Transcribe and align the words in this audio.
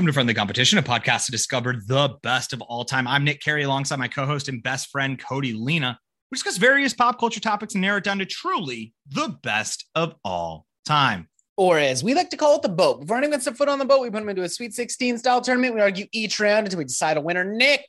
Welcome 0.00 0.06
to 0.06 0.14
Friendly 0.14 0.32
Competition, 0.32 0.78
a 0.78 0.82
podcast 0.82 1.26
to 1.26 1.30
discover 1.30 1.74
the 1.86 2.16
best 2.22 2.54
of 2.54 2.62
all 2.62 2.86
time. 2.86 3.06
I'm 3.06 3.22
Nick 3.22 3.42
Carey 3.42 3.64
alongside 3.64 3.98
my 3.98 4.08
co 4.08 4.24
host 4.24 4.48
and 4.48 4.62
best 4.62 4.88
friend, 4.88 5.22
Cody 5.22 5.52
Lena. 5.52 5.98
We 6.30 6.36
discuss 6.36 6.56
various 6.56 6.94
pop 6.94 7.20
culture 7.20 7.38
topics 7.38 7.74
and 7.74 7.82
narrow 7.82 7.98
it 7.98 8.04
down 8.04 8.18
to 8.20 8.24
truly 8.24 8.94
the 9.10 9.36
best 9.42 9.84
of 9.94 10.14
all 10.24 10.64
time. 10.86 11.28
Or 11.58 11.78
as 11.78 12.02
we 12.02 12.14
like 12.14 12.30
to 12.30 12.38
call 12.38 12.56
it, 12.56 12.62
the 12.62 12.70
boat. 12.70 13.00
Before 13.00 13.18
anyone 13.18 13.42
sets 13.42 13.58
foot 13.58 13.68
on 13.68 13.78
the 13.78 13.84
boat, 13.84 14.00
we 14.00 14.08
put 14.08 14.20
them 14.20 14.30
into 14.30 14.42
a 14.42 14.48
Sweet 14.48 14.72
16 14.72 15.18
style 15.18 15.42
tournament. 15.42 15.74
We 15.74 15.82
argue 15.82 16.06
each 16.12 16.40
round 16.40 16.66
until 16.66 16.78
we 16.78 16.84
decide 16.86 17.18
a 17.18 17.20
winner. 17.20 17.44
Nick, 17.44 17.84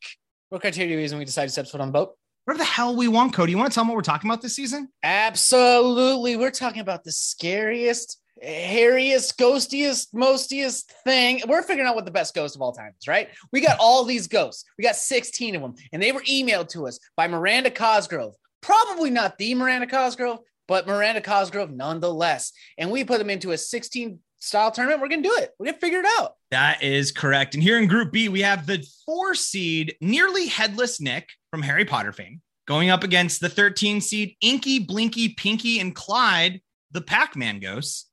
what 0.49 0.59
criteria 0.59 0.99
is 0.99 1.13
when 1.13 1.19
we 1.19 1.23
decide 1.23 1.45
to 1.45 1.51
step 1.51 1.67
foot 1.67 1.79
on 1.79 1.87
the 1.87 1.93
boat? 1.93 2.17
Whatever 2.43 2.61
the 2.61 2.69
hell 2.69 2.93
we 2.93 3.07
want, 3.07 3.33
Cody. 3.33 3.53
You 3.53 3.57
want 3.57 3.71
to 3.71 3.73
tell 3.73 3.85
them 3.85 3.87
what 3.87 3.95
we're 3.95 4.01
talking 4.01 4.29
about 4.29 4.41
this 4.41 4.57
season? 4.57 4.89
Absolutely. 5.01 6.35
We're 6.35 6.51
talking 6.51 6.81
about 6.81 7.05
the 7.05 7.13
scariest, 7.13 8.19
hairiest, 8.43 9.37
ghostiest, 9.37 10.13
mostiest 10.13 10.91
thing. 11.03 11.41
We're 11.47 11.61
figuring 11.61 11.87
out 11.87 11.95
what 11.95 12.05
the 12.05 12.11
best 12.11 12.33
ghost 12.33 12.55
of 12.55 12.61
all 12.61 12.71
time 12.71 12.93
is, 12.99 13.07
right? 13.07 13.29
We 13.51 13.61
got 13.61 13.77
all 13.79 14.03
these 14.03 14.27
ghosts. 14.27 14.65
We 14.77 14.83
got 14.83 14.95
16 14.95 15.55
of 15.55 15.61
them, 15.61 15.75
and 15.93 16.01
they 16.01 16.11
were 16.11 16.21
emailed 16.21 16.69
to 16.69 16.87
us 16.87 16.99
by 17.15 17.27
Miranda 17.27 17.71
Cosgrove. 17.71 18.33
Probably 18.61 19.09
not 19.09 19.37
the 19.37 19.55
Miranda 19.55 19.87
Cosgrove, 19.87 20.39
but 20.67 20.87
Miranda 20.87 21.21
Cosgrove 21.21 21.71
nonetheless. 21.71 22.51
And 22.77 22.91
we 22.91 23.03
put 23.03 23.19
them 23.19 23.29
into 23.29 23.51
a 23.51 23.57
16 23.57 24.19
style 24.39 24.71
tournament. 24.71 25.01
We're 25.01 25.09
going 25.09 25.23
to 25.23 25.29
do 25.29 25.35
it. 25.35 25.51
We're 25.57 25.65
going 25.65 25.75
to 25.75 25.79
figure 25.79 25.99
it 25.99 26.05
out. 26.19 26.35
That 26.51 26.83
is 26.83 27.11
correct. 27.11 27.53
And 27.53 27.63
here 27.63 27.77
in 27.77 27.87
Group 27.87 28.11
B, 28.11 28.29
we 28.29 28.41
have 28.41 28.65
the 28.65 28.85
four 29.05 29.35
seed, 29.35 29.95
nearly 30.01 30.47
headless 30.47 30.99
Nick 30.99 31.29
from 31.49 31.61
Harry 31.61 31.85
Potter 31.85 32.11
fame, 32.11 32.41
going 32.67 32.89
up 32.89 33.03
against 33.03 33.41
the 33.41 33.49
13 33.49 34.01
seed, 34.01 34.35
Inky, 34.41 34.79
Blinky, 34.79 35.29
Pinky, 35.29 35.79
and 35.79 35.95
Clyde, 35.95 36.61
the 36.91 37.01
Pac 37.01 37.35
Man 37.35 37.59
ghosts. 37.59 38.10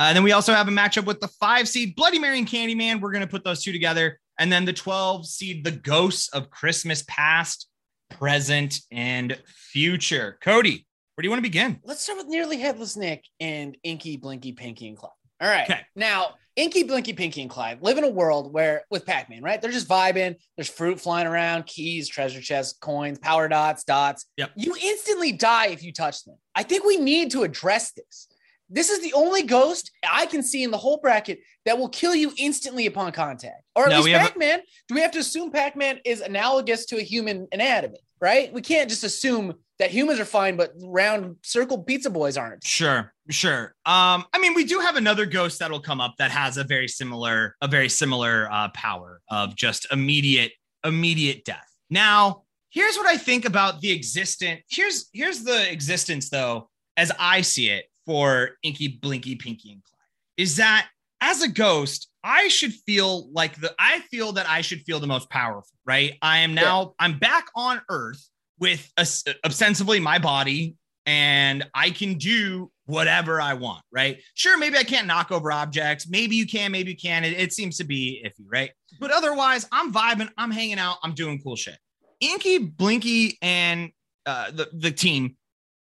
Uh, 0.00 0.04
and 0.04 0.16
then 0.16 0.24
we 0.24 0.32
also 0.32 0.54
have 0.54 0.66
a 0.66 0.70
matchup 0.70 1.04
with 1.04 1.20
the 1.20 1.28
five 1.28 1.68
seed, 1.68 1.94
Bloody 1.94 2.18
Mary 2.18 2.38
and 2.38 2.48
Candyman. 2.48 3.02
We're 3.02 3.12
going 3.12 3.20
to 3.20 3.28
put 3.28 3.44
those 3.44 3.62
two 3.62 3.70
together. 3.70 4.18
And 4.38 4.50
then 4.50 4.64
the 4.64 4.72
12 4.72 5.26
seed, 5.26 5.62
the 5.62 5.72
ghosts 5.72 6.30
of 6.30 6.48
Christmas 6.48 7.04
past, 7.06 7.68
present, 8.08 8.80
and 8.90 9.38
future. 9.44 10.38
Cody, 10.40 10.86
where 11.14 11.22
do 11.22 11.26
you 11.26 11.30
want 11.30 11.40
to 11.40 11.42
begin? 11.42 11.80
Let's 11.84 12.02
start 12.02 12.16
with 12.16 12.28
nearly 12.28 12.56
headless 12.56 12.96
Nick 12.96 13.26
and 13.40 13.76
Inky, 13.82 14.16
Blinky, 14.16 14.52
Pinky, 14.52 14.88
and 14.88 14.96
Clyde. 14.96 15.12
All 15.38 15.48
right. 15.48 15.68
Okay. 15.68 15.80
Now, 15.94 16.36
Inky, 16.56 16.82
Blinky, 16.82 17.12
Pinky, 17.12 17.42
and 17.42 17.50
Clyde 17.50 17.82
live 17.82 17.98
in 17.98 18.04
a 18.04 18.08
world 18.08 18.54
where, 18.54 18.86
with 18.90 19.04
Pac 19.04 19.28
Man, 19.28 19.42
right? 19.42 19.60
They're 19.60 19.70
just 19.70 19.86
vibing. 19.86 20.36
There's 20.56 20.70
fruit 20.70 20.98
flying 20.98 21.26
around, 21.26 21.66
keys, 21.66 22.08
treasure 22.08 22.40
chests, 22.40 22.78
coins, 22.78 23.18
power 23.18 23.48
dots, 23.48 23.84
dots. 23.84 24.24
Yep. 24.38 24.52
You 24.56 24.74
instantly 24.82 25.32
die 25.32 25.66
if 25.66 25.82
you 25.82 25.92
touch 25.92 26.24
them. 26.24 26.38
I 26.54 26.62
think 26.62 26.84
we 26.84 26.96
need 26.96 27.32
to 27.32 27.42
address 27.42 27.92
this. 27.92 28.28
This 28.72 28.88
is 28.88 29.02
the 29.02 29.12
only 29.14 29.42
ghost 29.42 29.90
I 30.08 30.26
can 30.26 30.42
see 30.42 30.62
in 30.62 30.70
the 30.70 30.76
whole 30.78 30.98
bracket 30.98 31.40
that 31.66 31.76
will 31.76 31.88
kill 31.88 32.14
you 32.14 32.32
instantly 32.38 32.86
upon 32.86 33.10
contact. 33.12 33.64
Or 33.74 33.84
at 33.84 33.90
No, 33.90 33.96
least 33.96 34.04
we 34.04 34.10
have 34.12 34.22
a- 34.22 34.28
Pac 34.28 34.38
Man. 34.38 34.60
Do 34.88 34.94
we 34.94 35.00
have 35.00 35.10
to 35.12 35.18
assume 35.18 35.50
Pac 35.50 35.76
Man 35.76 35.98
is 36.04 36.20
analogous 36.20 36.86
to 36.86 36.98
a 36.98 37.02
human 37.02 37.48
anatomy, 37.52 37.98
right? 38.20 38.52
We 38.52 38.60
can't 38.62 38.88
just 38.88 39.02
assume 39.02 39.54
that 39.80 39.90
humans 39.90 40.20
are 40.20 40.24
fine, 40.24 40.56
but 40.56 40.72
round 40.82 41.36
circle 41.42 41.82
pizza 41.82 42.10
boys 42.10 42.36
aren't. 42.36 42.62
Sure, 42.62 43.12
sure. 43.30 43.74
Um, 43.86 44.24
I 44.32 44.38
mean, 44.40 44.54
we 44.54 44.64
do 44.64 44.78
have 44.78 44.96
another 44.96 45.26
ghost 45.26 45.58
that'll 45.58 45.80
come 45.80 46.00
up 46.00 46.14
that 46.18 46.30
has 46.30 46.56
a 46.56 46.64
very 46.64 46.86
similar, 46.86 47.56
a 47.60 47.66
very 47.66 47.88
similar 47.88 48.48
uh, 48.52 48.68
power 48.74 49.20
of 49.30 49.56
just 49.56 49.86
immediate, 49.90 50.52
immediate 50.84 51.44
death. 51.44 51.66
Now, 51.88 52.44
here's 52.70 52.96
what 52.96 53.06
I 53.06 53.16
think 53.16 53.46
about 53.46 53.80
the 53.80 53.90
existent. 53.90 54.60
Here's 54.68 55.08
here's 55.12 55.42
the 55.42 55.70
existence 55.72 56.28
though, 56.30 56.68
as 56.96 57.10
I 57.18 57.40
see 57.40 57.68
it 57.70 57.86
for 58.06 58.50
Inky, 58.62 58.88
Blinky, 58.88 59.36
Pinky, 59.36 59.72
and 59.72 59.82
Clyde, 59.84 59.98
is 60.36 60.56
that 60.56 60.88
as 61.20 61.42
a 61.42 61.48
ghost, 61.48 62.08
I 62.24 62.48
should 62.48 62.72
feel 62.72 63.30
like 63.32 63.60
the 63.60 63.74
I 63.78 64.00
feel 64.10 64.32
that 64.32 64.48
I 64.48 64.60
should 64.60 64.82
feel 64.82 65.00
the 65.00 65.06
most 65.06 65.30
powerful, 65.30 65.76
right? 65.84 66.16
I 66.22 66.38
am 66.38 66.54
now 66.54 66.94
I'm 66.98 67.18
back 67.18 67.46
on 67.54 67.80
Earth 67.88 68.28
with 68.58 68.90
a, 68.96 69.06
ostensibly 69.44 70.00
my 70.00 70.18
body 70.18 70.76
and 71.06 71.66
I 71.74 71.90
can 71.90 72.14
do 72.14 72.70
whatever 72.84 73.40
I 73.40 73.54
want, 73.54 73.82
right? 73.90 74.20
Sure, 74.34 74.58
maybe 74.58 74.76
I 74.76 74.84
can't 74.84 75.06
knock 75.06 75.30
over 75.32 75.50
objects. 75.50 76.08
Maybe 76.08 76.36
you 76.36 76.46
can, 76.46 76.72
maybe 76.72 76.90
you 76.90 76.96
can. 76.96 77.24
It, 77.24 77.38
it 77.38 77.52
seems 77.52 77.76
to 77.78 77.84
be 77.84 78.22
iffy, 78.26 78.44
right? 78.50 78.70
But 78.98 79.10
otherwise, 79.10 79.66
I'm 79.72 79.92
vibing, 79.92 80.28
I'm 80.36 80.50
hanging 80.50 80.78
out, 80.78 80.98
I'm 81.02 81.14
doing 81.14 81.40
cool 81.42 81.56
shit. 81.56 81.78
Inky, 82.20 82.58
Blinky, 82.58 83.38
and 83.40 83.90
uh, 84.26 84.50
the, 84.50 84.68
the 84.72 84.90
team, 84.90 85.36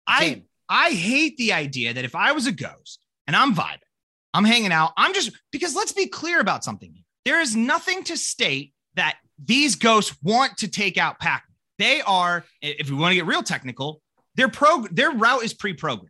I 0.07 0.25
Team. 0.25 0.43
I 0.69 0.91
hate 0.91 1.37
the 1.37 1.53
idea 1.53 1.93
that 1.93 2.05
if 2.05 2.15
I 2.15 2.31
was 2.31 2.47
a 2.47 2.51
ghost 2.51 2.99
and 3.27 3.35
I'm 3.35 3.55
vibing, 3.55 3.79
I'm 4.33 4.45
hanging 4.45 4.71
out, 4.71 4.91
I'm 4.95 5.13
just 5.13 5.31
because 5.51 5.75
let's 5.75 5.91
be 5.91 6.07
clear 6.07 6.39
about 6.39 6.63
something. 6.63 6.93
There 7.25 7.41
is 7.41 7.55
nothing 7.55 8.03
to 8.05 8.17
state 8.17 8.73
that 8.95 9.17
these 9.43 9.75
ghosts 9.75 10.15
want 10.21 10.57
to 10.57 10.67
take 10.67 10.97
out 10.97 11.19
Pac. 11.19 11.43
They 11.79 12.01
are, 12.01 12.45
if 12.61 12.89
we 12.89 12.95
want 12.95 13.11
to 13.11 13.15
get 13.15 13.25
real 13.25 13.43
technical, 13.43 14.01
their 14.35 14.49
pro 14.49 14.85
their 14.91 15.11
route 15.11 15.43
is 15.43 15.53
pre-programmed 15.53 16.09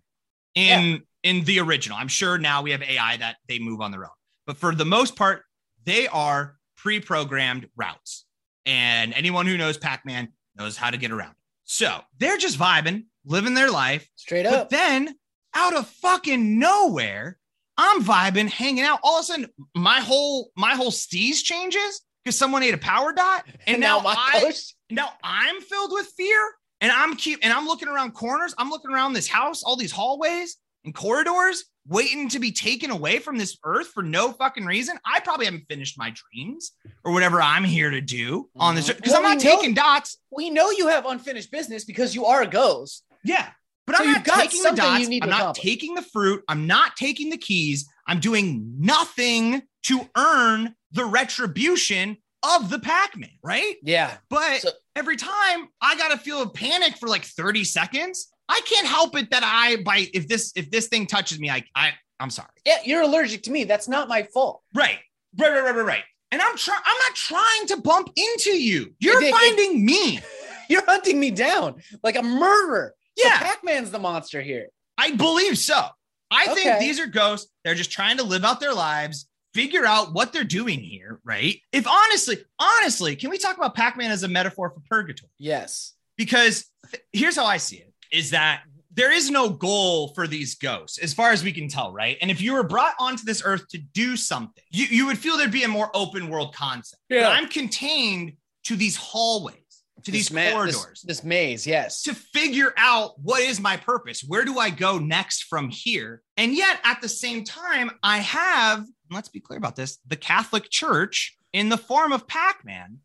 in 0.55 1.03
in 1.23 1.43
the 1.45 1.59
original. 1.59 1.97
I'm 1.97 2.07
sure 2.07 2.37
now 2.37 2.61
we 2.61 2.71
have 2.71 2.81
AI 2.81 3.17
that 3.17 3.37
they 3.47 3.59
move 3.59 3.81
on 3.81 3.91
their 3.91 4.03
own, 4.03 4.11
but 4.45 4.57
for 4.57 4.75
the 4.75 4.85
most 4.85 5.15
part, 5.15 5.43
they 5.85 6.07
are 6.07 6.57
pre-programmed 6.77 7.67
routes. 7.75 8.25
And 8.65 9.13
anyone 9.13 9.45
who 9.45 9.57
knows 9.57 9.77
Pac-Man 9.77 10.29
knows 10.55 10.77
how 10.77 10.89
to 10.89 10.97
get 10.97 11.11
around. 11.11 11.31
it. 11.31 11.37
So 11.65 12.01
they're 12.17 12.37
just 12.37 12.57
vibing, 12.57 13.05
living 13.29 13.53
their 13.53 13.71
life. 13.71 14.09
Straight 14.15 14.45
up. 14.45 14.53
But 14.53 14.69
then 14.69 15.15
out 15.53 15.75
of 15.75 15.87
fucking 15.87 16.59
nowhere, 16.59 17.37
I'm 17.77 18.03
vibing, 18.03 18.49
hanging 18.49 18.83
out. 18.83 18.99
All 19.03 19.19
of 19.19 19.23
a 19.23 19.25
sudden, 19.25 19.47
my 19.73 20.01
whole 20.01 20.51
my 20.57 20.75
whole 20.75 20.91
steez 20.91 21.43
changes 21.43 22.01
because 22.23 22.37
someone 22.37 22.61
ate 22.63 22.73
a 22.73 22.77
power 22.77 23.13
dot, 23.13 23.45
and 23.65 23.79
now, 23.79 24.01
my 24.01 24.13
I 24.17 24.53
now 24.89 25.13
I'm 25.23 25.61
filled 25.61 25.93
with 25.93 26.07
fear, 26.17 26.39
and 26.81 26.91
I'm 26.91 27.15
keep 27.15 27.39
and 27.41 27.53
I'm 27.53 27.65
looking 27.65 27.87
around 27.87 28.11
corners. 28.11 28.53
I'm 28.57 28.69
looking 28.69 28.91
around 28.91 29.13
this 29.13 29.29
house, 29.29 29.63
all 29.63 29.77
these 29.77 29.93
hallways 29.93 30.57
and 30.83 30.93
corridors, 30.93 31.65
waiting 31.87 32.27
to 32.29 32.39
be 32.39 32.51
taken 32.51 32.91
away 32.91 33.19
from 33.19 33.37
this 33.37 33.57
earth 33.63 33.87
for 33.87 34.03
no 34.03 34.33
fucking 34.33 34.65
reason. 34.65 34.97
I 35.05 35.21
probably 35.21 35.45
haven't 35.45 35.65
finished 35.69 35.97
my 35.97 36.13
dreams 36.13 36.73
or 37.05 37.13
whatever 37.13 37.41
I'm 37.41 37.63
here 37.63 37.89
to 37.89 38.01
do 38.01 38.49
on 38.57 38.75
this 38.75 38.89
mm-hmm. 38.89 38.97
because 38.97 39.13
I'm 39.13 39.23
not 39.23 39.37
we 39.37 39.43
know- 39.43 39.55
taking 39.55 39.73
dots. 39.73 40.17
we 40.31 40.49
know 40.49 40.69
you 40.71 40.87
have 40.89 41.05
unfinished 41.05 41.51
business 41.51 41.85
because 41.85 42.13
you 42.13 42.25
are 42.25 42.41
a 42.41 42.47
ghost. 42.47 43.05
Yeah. 43.23 43.49
But 43.87 43.97
So 43.97 44.03
I'm 44.03 44.11
not 44.13 44.23
taking 44.25 44.63
the 44.63 44.71
dots. 44.71 45.01
you 45.01 45.09
need 45.09 45.19
to 45.21 45.23
I'm 45.25 45.29
not 45.31 45.39
accomplish. 45.41 45.63
taking 45.63 45.95
the 45.95 46.01
fruit. 46.03 46.43
I'm 46.47 46.67
not 46.67 46.95
taking 46.95 47.29
the 47.31 47.37
keys. 47.37 47.87
I'm 48.07 48.19
doing 48.19 48.75
nothing 48.79 49.63
to 49.83 50.09
earn 50.15 50.75
the 50.91 51.05
retribution 51.05 52.17
of 52.43 52.69
the 52.69 52.79
Pac-Man, 52.79 53.29
right? 53.43 53.75
Yeah. 53.83 54.15
But 54.29 54.61
So- 54.61 54.71
every 54.95 55.15
time 55.17 55.67
I 55.81 55.95
gotta 55.97 56.17
feel 56.17 56.41
a 56.41 56.49
panic 56.49 56.97
for 56.97 57.07
like 57.09 57.25
30 57.25 57.63
seconds. 57.63 58.29
I 58.47 58.61
can't 58.65 58.87
help 58.87 59.15
it 59.15 59.29
that 59.31 59.43
I 59.43 59.77
by 59.83 60.07
if 60.13 60.27
this 60.27 60.51
if 60.55 60.71
this 60.71 60.87
thing 60.87 61.05
touches 61.05 61.39
me, 61.39 61.49
I 61.51 61.63
I 61.75 61.91
I'm 62.19 62.29
sorry. 62.31 62.49
Yeah, 62.65 62.77
you're 62.83 63.01
allergic 63.03 63.43
to 63.43 63.51
me. 63.51 63.63
That's 63.63 63.87
not 63.87 64.07
my 64.07 64.23
fault. 64.23 64.61
Right. 64.73 64.97
Right, 65.37 65.49
right, 65.51 65.63
right, 65.63 65.75
right, 65.75 65.85
right. 65.85 66.03
And 66.31 66.41
I'm 66.41 66.57
trying, 66.57 66.81
I'm 66.85 66.97
not 67.07 67.15
trying 67.15 67.67
to 67.67 67.77
bump 67.77 68.09
into 68.15 68.51
you. 68.51 68.93
You're 68.99 69.21
It- 69.21 69.27
it- 69.27 69.31
finding 69.35 69.85
me. 69.85 70.19
You're 70.69 70.85
hunting 70.85 71.19
me 71.19 71.31
down 71.31 71.81
like 72.03 72.15
a 72.15 72.21
murderer. 72.21 72.93
So 73.19 73.27
Yeah. 73.27 73.37
Pac-Man's 73.39 73.91
the 73.91 73.99
monster 73.99 74.41
here. 74.41 74.67
I 74.97 75.11
believe 75.11 75.57
so. 75.57 75.87
I 76.31 76.53
think 76.53 76.79
these 76.79 76.99
are 76.99 77.07
ghosts. 77.07 77.51
They're 77.63 77.75
just 77.75 77.91
trying 77.91 78.17
to 78.17 78.23
live 78.23 78.43
out 78.45 78.59
their 78.59 78.73
lives, 78.73 79.27
figure 79.53 79.85
out 79.85 80.13
what 80.13 80.31
they're 80.31 80.43
doing 80.43 80.79
here, 80.79 81.19
right? 81.23 81.57
If 81.71 81.87
honestly, 81.87 82.37
honestly, 82.59 83.15
can 83.15 83.29
we 83.29 83.37
talk 83.37 83.57
about 83.57 83.75
Pac-Man 83.75 84.11
as 84.11 84.23
a 84.23 84.27
metaphor 84.27 84.69
for 84.69 84.81
purgatory? 84.89 85.31
Yes. 85.39 85.93
Because 86.17 86.65
th- 86.91 87.03
here's 87.13 87.35
how 87.35 87.45
I 87.45 87.57
see 87.57 87.77
it 87.77 87.93
is 88.11 88.31
that 88.31 88.61
there 88.91 89.11
is 89.11 89.29
no 89.31 89.49
goal 89.49 90.09
for 90.13 90.27
these 90.27 90.55
ghosts 90.55 90.97
as 90.97 91.13
far 91.13 91.31
as 91.31 91.43
we 91.43 91.51
can 91.51 91.67
tell, 91.67 91.91
right? 91.93 92.17
And 92.21 92.29
if 92.29 92.41
you 92.41 92.53
were 92.53 92.63
brought 92.63 92.93
onto 92.99 93.23
this 93.23 93.41
earth 93.45 93.67
to 93.69 93.77
do 93.77 94.15
something, 94.17 94.63
you, 94.71 94.85
you 94.85 95.05
would 95.07 95.17
feel 95.17 95.37
there'd 95.37 95.51
be 95.51 95.63
a 95.63 95.67
more 95.69 95.89
open 95.93 96.29
world 96.29 96.53
concept. 96.53 97.01
Yeah. 97.09 97.23
But 97.23 97.31
I'm 97.31 97.47
contained 97.47 98.33
to 98.65 98.75
these 98.75 98.97
hallways, 98.97 99.55
to 100.03 100.11
these 100.11 100.31
ma- 100.31 100.51
corridors 100.51 101.03
This, 101.05 101.23
maze, 101.23 101.65
yes. 101.67 102.01
to 102.03 102.13
figure 102.13 102.73
out 102.77 103.19
what 103.21 103.41
is 103.41 103.59
my 103.59 103.77
purpose. 103.77 104.23
Where 104.27 104.45
do 104.45 104.59
I 104.59 104.69
go 104.69 104.97
next 104.99 105.43
from 105.43 105.69
here? 105.69 106.21
And 106.37 106.53
yet, 106.53 106.79
at 106.83 107.01
the 107.01 107.09
same 107.09 107.43
time, 107.43 107.91
I 108.03 108.19
have, 108.19 108.85
let's 109.11 109.29
be 109.29 109.39
clear 109.39 109.57
about 109.57 109.75
this, 109.75 109.97
the 110.07 110.15
Catholic 110.15 110.69
Church 110.69 111.35
in 111.53 111.69
the 111.69 111.77
form 111.77 112.11
of 112.13 112.27
Pac 112.27 112.63
Man 112.65 112.99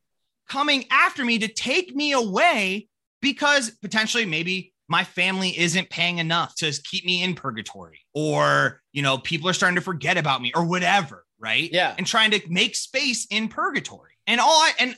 coming 0.49 0.85
after 0.91 1.25
me 1.25 1.39
to 1.39 1.49
take 1.49 1.95
me 1.97 2.13
away 2.13 2.89
because 3.23 3.71
potentially 3.71 4.27
maybe 4.27 4.73
my 4.89 5.03
family 5.03 5.59
isn't 5.59 5.89
paying 5.89 6.19
enough 6.19 6.55
to 6.57 6.71
keep 6.85 7.07
me 7.07 7.23
in 7.23 7.35
purgatory 7.35 8.01
or 8.13 8.83
you 8.93 9.01
know 9.01 9.17
people 9.17 9.49
are 9.49 9.55
starting 9.55 9.77
to 9.77 9.81
forget 9.81 10.19
about 10.19 10.43
me 10.43 10.53
or 10.55 10.63
whatever 10.67 11.25
right 11.39 11.71
Yeah. 11.73 11.95
and 11.97 12.07
trying 12.07 12.33
to 12.33 12.41
make 12.51 12.77
space 12.77 13.27
in 13.31 13.49
purgatory 13.49 14.11
and 14.27 14.39
all 14.43 14.47
i 14.51 14.73
and 14.79 14.95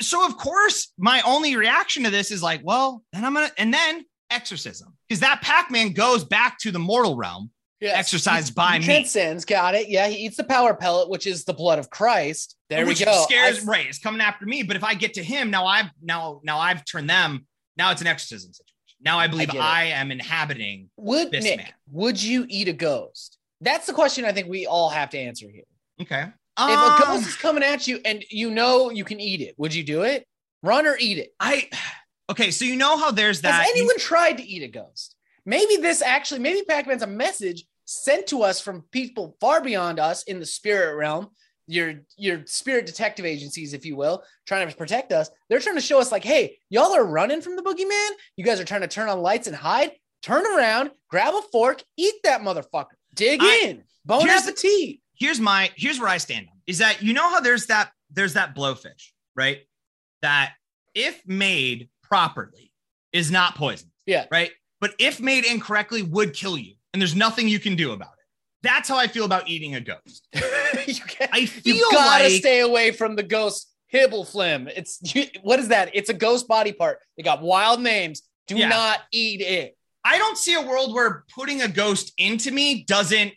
so 0.00 0.24
of 0.26 0.36
course 0.36 0.92
my 0.98 1.20
only 1.22 1.56
reaction 1.56 2.04
to 2.04 2.10
this 2.10 2.30
is 2.30 2.42
like 2.42 2.60
well 2.64 3.02
then 3.12 3.24
i'm 3.24 3.34
gonna 3.34 3.50
and 3.58 3.72
then 3.72 4.04
exorcism 4.30 4.94
because 5.08 5.20
that 5.20 5.40
pac-man 5.42 5.92
goes 5.92 6.24
back 6.24 6.58
to 6.58 6.70
the 6.70 6.78
mortal 6.78 7.16
realm 7.16 7.50
Yes. 7.80 7.96
exercised 7.96 8.54
by 8.56 8.78
he 8.78 8.88
me. 8.88 9.38
Got 9.46 9.76
it. 9.76 9.88
Yeah, 9.88 10.08
he 10.08 10.26
eats 10.26 10.36
the 10.36 10.42
power 10.42 10.74
pellet, 10.74 11.08
which 11.08 11.28
is 11.28 11.44
the 11.44 11.52
blood 11.52 11.78
of 11.78 11.90
Christ. 11.90 12.56
There 12.68 12.84
which 12.84 12.98
we 12.98 13.04
go. 13.04 13.22
Scares 13.22 13.62
I- 13.62 13.70
right. 13.70 13.86
It's 13.86 14.00
coming 14.00 14.20
after 14.20 14.46
me. 14.46 14.64
But 14.64 14.76
if 14.76 14.82
I 14.82 14.94
get 14.94 15.14
to 15.14 15.22
him, 15.22 15.50
now 15.50 15.64
I've 15.64 15.90
now 16.02 16.40
now 16.42 16.58
I've 16.58 16.84
turned 16.84 17.08
them. 17.08 17.46
Now 17.76 17.92
it's 17.92 18.00
an 18.00 18.08
exorcism 18.08 18.52
situation. 18.52 18.74
Now 19.00 19.20
I 19.20 19.28
believe 19.28 19.50
it. 19.50 19.60
I, 19.60 19.84
am 19.84 20.10
inhabiting. 20.10 20.90
would 20.96 21.30
this 21.30 21.44
Nick, 21.44 21.58
man. 21.58 21.72
would 21.92 22.20
you 22.20 22.46
eat 22.48 22.66
a 22.66 22.72
ghost? 22.72 23.38
That's 23.60 23.86
the 23.86 23.92
question 23.92 24.24
I 24.24 24.32
think 24.32 24.48
we 24.48 24.66
all 24.66 24.90
have 24.90 25.10
to 25.10 25.18
answer 25.18 25.46
here. 25.48 25.62
Okay. 26.02 26.26
If 26.58 26.68
a 26.68 26.72
Um, 26.72 27.00
ghost 27.00 27.28
is 27.28 27.36
coming 27.36 27.62
at 27.62 27.86
you 27.86 28.00
and 28.04 28.24
you 28.30 28.50
know 28.50 28.90
you 28.90 29.04
can 29.04 29.20
eat 29.20 29.40
it, 29.40 29.54
would 29.58 29.74
you 29.74 29.84
do 29.84 30.02
it? 30.02 30.26
Run 30.62 30.86
or 30.86 30.96
eat 30.98 31.18
it? 31.18 31.32
I 31.38 31.68
okay. 32.28 32.50
So 32.50 32.64
you 32.64 32.74
know 32.76 32.96
how 32.96 33.12
there's 33.12 33.42
that. 33.42 33.62
Has 33.62 33.70
anyone 33.70 33.98
tried 33.98 34.38
to 34.38 34.42
eat 34.44 34.62
a 34.62 34.68
ghost? 34.68 35.14
Maybe 35.46 35.76
this 35.76 36.02
actually, 36.02 36.40
maybe 36.40 36.62
Pac-Man's 36.64 37.02
a 37.02 37.06
message 37.06 37.64
sent 37.84 38.26
to 38.28 38.42
us 38.42 38.60
from 38.60 38.82
people 38.90 39.36
far 39.40 39.62
beyond 39.62 39.98
us 40.00 40.24
in 40.24 40.40
the 40.40 40.46
spirit 40.46 40.96
realm. 40.96 41.28
Your 41.68 42.00
your 42.16 42.44
spirit 42.46 42.86
detective 42.86 43.24
agencies, 43.24 43.72
if 43.72 43.84
you 43.86 43.94
will, 43.94 44.24
trying 44.46 44.68
to 44.68 44.74
protect 44.76 45.12
us. 45.12 45.30
They're 45.48 45.60
trying 45.60 45.76
to 45.76 45.82
show 45.82 46.00
us, 46.00 46.10
like, 46.10 46.24
hey, 46.24 46.58
y'all 46.70 46.94
are 46.94 47.04
running 47.04 47.40
from 47.42 47.56
the 47.56 47.62
boogeyman. 47.62 48.08
You 48.36 48.44
guys 48.44 48.58
are 48.58 48.64
trying 48.64 48.80
to 48.80 48.88
turn 48.88 49.08
on 49.08 49.20
lights 49.20 49.46
and 49.46 49.54
hide. 49.56 49.92
Turn 50.22 50.44
around, 50.46 50.90
grab 51.08 51.34
a 51.34 51.42
fork, 51.52 51.82
eat 51.96 52.14
that 52.24 52.40
motherfucker. 52.40 52.96
Dig 53.14 53.40
I- 53.42 53.60
in. 53.64 53.84
Bon 54.04 54.26
Here's 54.26 54.42
appetit. 54.42 55.00
Here's 55.18 55.40
my 55.40 55.70
here's 55.76 55.98
where 56.00 56.08
I 56.08 56.18
stand 56.18 56.46
on 56.50 56.56
is 56.66 56.78
that 56.78 57.02
you 57.02 57.12
know 57.12 57.28
how 57.28 57.40
there's 57.40 57.66
that 57.66 57.90
there's 58.10 58.34
that 58.34 58.54
blowfish 58.54 59.10
right 59.36 59.60
that 60.22 60.52
if 60.94 61.20
made 61.26 61.88
properly 62.02 62.72
is 63.12 63.30
not 63.30 63.54
poison 63.54 63.90
Yeah. 64.06 64.26
right 64.30 64.50
but 64.80 64.94
if 64.98 65.20
made 65.20 65.44
incorrectly 65.44 66.02
would 66.02 66.34
kill 66.34 66.56
you 66.58 66.74
and 66.92 67.00
there's 67.02 67.14
nothing 67.16 67.48
you 67.48 67.58
can 67.58 67.76
do 67.76 67.92
about 67.92 68.08
it 68.18 68.24
that's 68.62 68.88
how 68.88 68.96
I 68.96 69.06
feel 69.06 69.24
about 69.24 69.48
eating 69.48 69.74
a 69.74 69.80
ghost 69.80 70.26
you 70.34 70.94
I 71.32 71.46
feel 71.46 71.76
You 71.76 71.88
gotta 71.92 72.24
like 72.24 72.32
stay 72.32 72.60
away 72.60 72.92
from 72.92 73.14
the 73.16 73.22
ghost 73.22 73.72
hibbleflim. 73.92 74.70
It's 74.76 74.98
you, 75.14 75.24
what 75.42 75.58
is 75.60 75.68
that? 75.68 75.90
It's 75.94 76.10
a 76.10 76.14
ghost 76.14 76.46
body 76.46 76.72
part. 76.72 76.98
They 77.16 77.22
got 77.22 77.40
wild 77.40 77.80
names. 77.80 78.22
Do 78.46 78.56
Yeah. 78.56 78.68
not 78.68 79.00
eat 79.12 79.40
it. 79.40 79.76
I 80.04 80.18
don't 80.18 80.36
see 80.36 80.54
a 80.54 80.60
world 80.60 80.92
where 80.94 81.24
putting 81.34 81.62
a 81.62 81.68
ghost 81.68 82.12
into 82.18 82.50
me 82.50 82.84
doesn't 82.84 83.32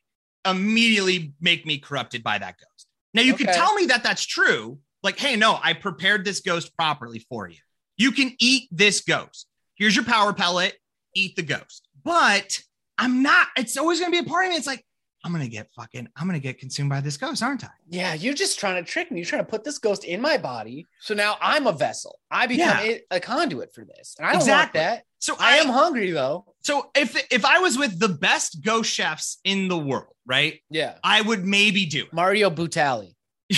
immediately 0.45 1.33
make 1.41 1.65
me 1.65 1.77
corrupted 1.77 2.23
by 2.23 2.38
that 2.38 2.55
ghost. 2.57 2.88
Now 3.13 3.21
you 3.21 3.33
can 3.35 3.47
tell 3.47 3.73
me 3.75 3.88
that 3.88 4.03
that's 4.03 4.25
true. 4.25 4.79
Like, 5.03 5.17
hey, 5.19 5.35
no, 5.35 5.59
I 5.61 5.73
prepared 5.73 6.23
this 6.25 6.41
ghost 6.41 6.75
properly 6.77 7.19
for 7.27 7.49
you. 7.49 7.57
You 7.97 8.11
can 8.11 8.33
eat 8.39 8.69
this 8.71 9.01
ghost. 9.01 9.47
Here's 9.75 9.95
your 9.95 10.05
power 10.05 10.31
pellet. 10.33 10.75
Eat 11.15 11.35
the 11.35 11.41
ghost. 11.43 11.88
But 12.03 12.59
I'm 12.97 13.21
not. 13.23 13.47
It's 13.57 13.75
always 13.77 13.99
going 13.99 14.11
to 14.11 14.21
be 14.21 14.25
a 14.25 14.29
part 14.29 14.45
of 14.45 14.51
me. 14.51 14.57
It's 14.57 14.67
like 14.67 14.85
I'm 15.25 15.31
going 15.31 15.43
to 15.43 15.49
get 15.49 15.67
fucking. 15.75 16.07
I'm 16.15 16.27
going 16.27 16.39
to 16.39 16.44
get 16.44 16.57
consumed 16.59 16.89
by 16.89 17.01
this 17.01 17.17
ghost, 17.17 17.44
aren't 17.44 17.63
I? 17.65 17.69
Yeah, 17.89 18.13
you're 18.13 18.33
just 18.33 18.59
trying 18.59 18.83
to 18.83 18.89
trick 18.89 19.11
me. 19.11 19.19
You're 19.19 19.25
trying 19.27 19.44
to 19.44 19.49
put 19.49 19.63
this 19.63 19.77
ghost 19.77 20.03
in 20.03 20.21
my 20.21 20.37
body. 20.37 20.87
So 21.01 21.13
now 21.13 21.37
I'm 21.41 21.67
a 21.67 21.73
vessel. 21.73 22.19
I 22.31 22.47
become 22.47 22.77
Yeah. 22.85 22.97
a, 23.11 23.17
a 23.17 23.19
conduit 23.19 23.73
for 23.73 23.83
this. 23.85 24.15
And 24.17 24.27
I 24.27 24.31
don't 24.31 24.41
Exactly. 24.41 24.79
want 24.79 24.89
that. 24.89 25.03
So 25.21 25.35
I 25.39 25.57
am 25.57 25.68
hungry 25.68 26.12
though. 26.12 26.45
So 26.62 26.89
if 26.95 27.15
if 27.31 27.45
I 27.45 27.59
was 27.59 27.77
with 27.77 28.00
the 28.00 28.09
best 28.09 28.62
ghost 28.63 28.91
chefs 28.91 29.39
in 29.44 29.68
the 29.68 29.77
world, 29.77 30.13
right, 30.25 30.59
Yeah. 30.69 30.95
I 31.03 31.21
would 31.21 31.45
maybe 31.45 31.85
do 31.85 32.03
it. 32.06 32.13
Mario 32.13 32.50
Batali. 32.50 33.13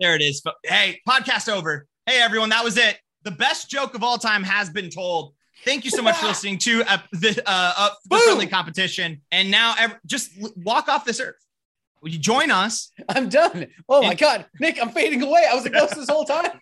There 0.00 0.14
it 0.14 0.22
is. 0.22 0.42
Hey, 0.64 1.00
podcast 1.08 1.52
over. 1.52 1.88
Hey, 2.06 2.20
everyone, 2.20 2.50
that 2.50 2.62
was 2.62 2.76
it. 2.76 2.98
The 3.24 3.32
best 3.32 3.68
joke 3.68 3.94
of 3.96 4.04
all 4.04 4.16
time 4.16 4.44
has 4.44 4.70
been 4.70 4.90
told. 4.90 5.34
Thank 5.64 5.84
you 5.84 5.90
so 5.90 6.02
much 6.02 6.16
for 6.18 6.26
listening 6.28 6.58
to 6.58 6.84
uh, 6.84 6.98
the, 7.10 7.42
uh, 7.44 7.72
uh, 7.76 7.90
the 8.08 8.18
friendly 8.18 8.46
competition. 8.46 9.22
And 9.32 9.50
now, 9.50 9.74
ev- 9.76 9.98
just 10.06 10.30
walk 10.56 10.88
off 10.88 11.04
this 11.04 11.18
earth. 11.18 11.44
Will 12.00 12.10
you 12.10 12.18
join 12.20 12.52
us? 12.52 12.92
I'm 13.08 13.28
done. 13.28 13.66
Oh 13.88 14.02
my 14.02 14.14
god, 14.14 14.46
Nick, 14.60 14.80
I'm 14.80 14.90
fading 14.90 15.20
away. 15.20 15.44
I 15.50 15.54
was 15.56 15.66
a 15.66 15.70
ghost 15.70 15.96
this 15.96 16.08
whole 16.08 16.24
time. 16.24 16.60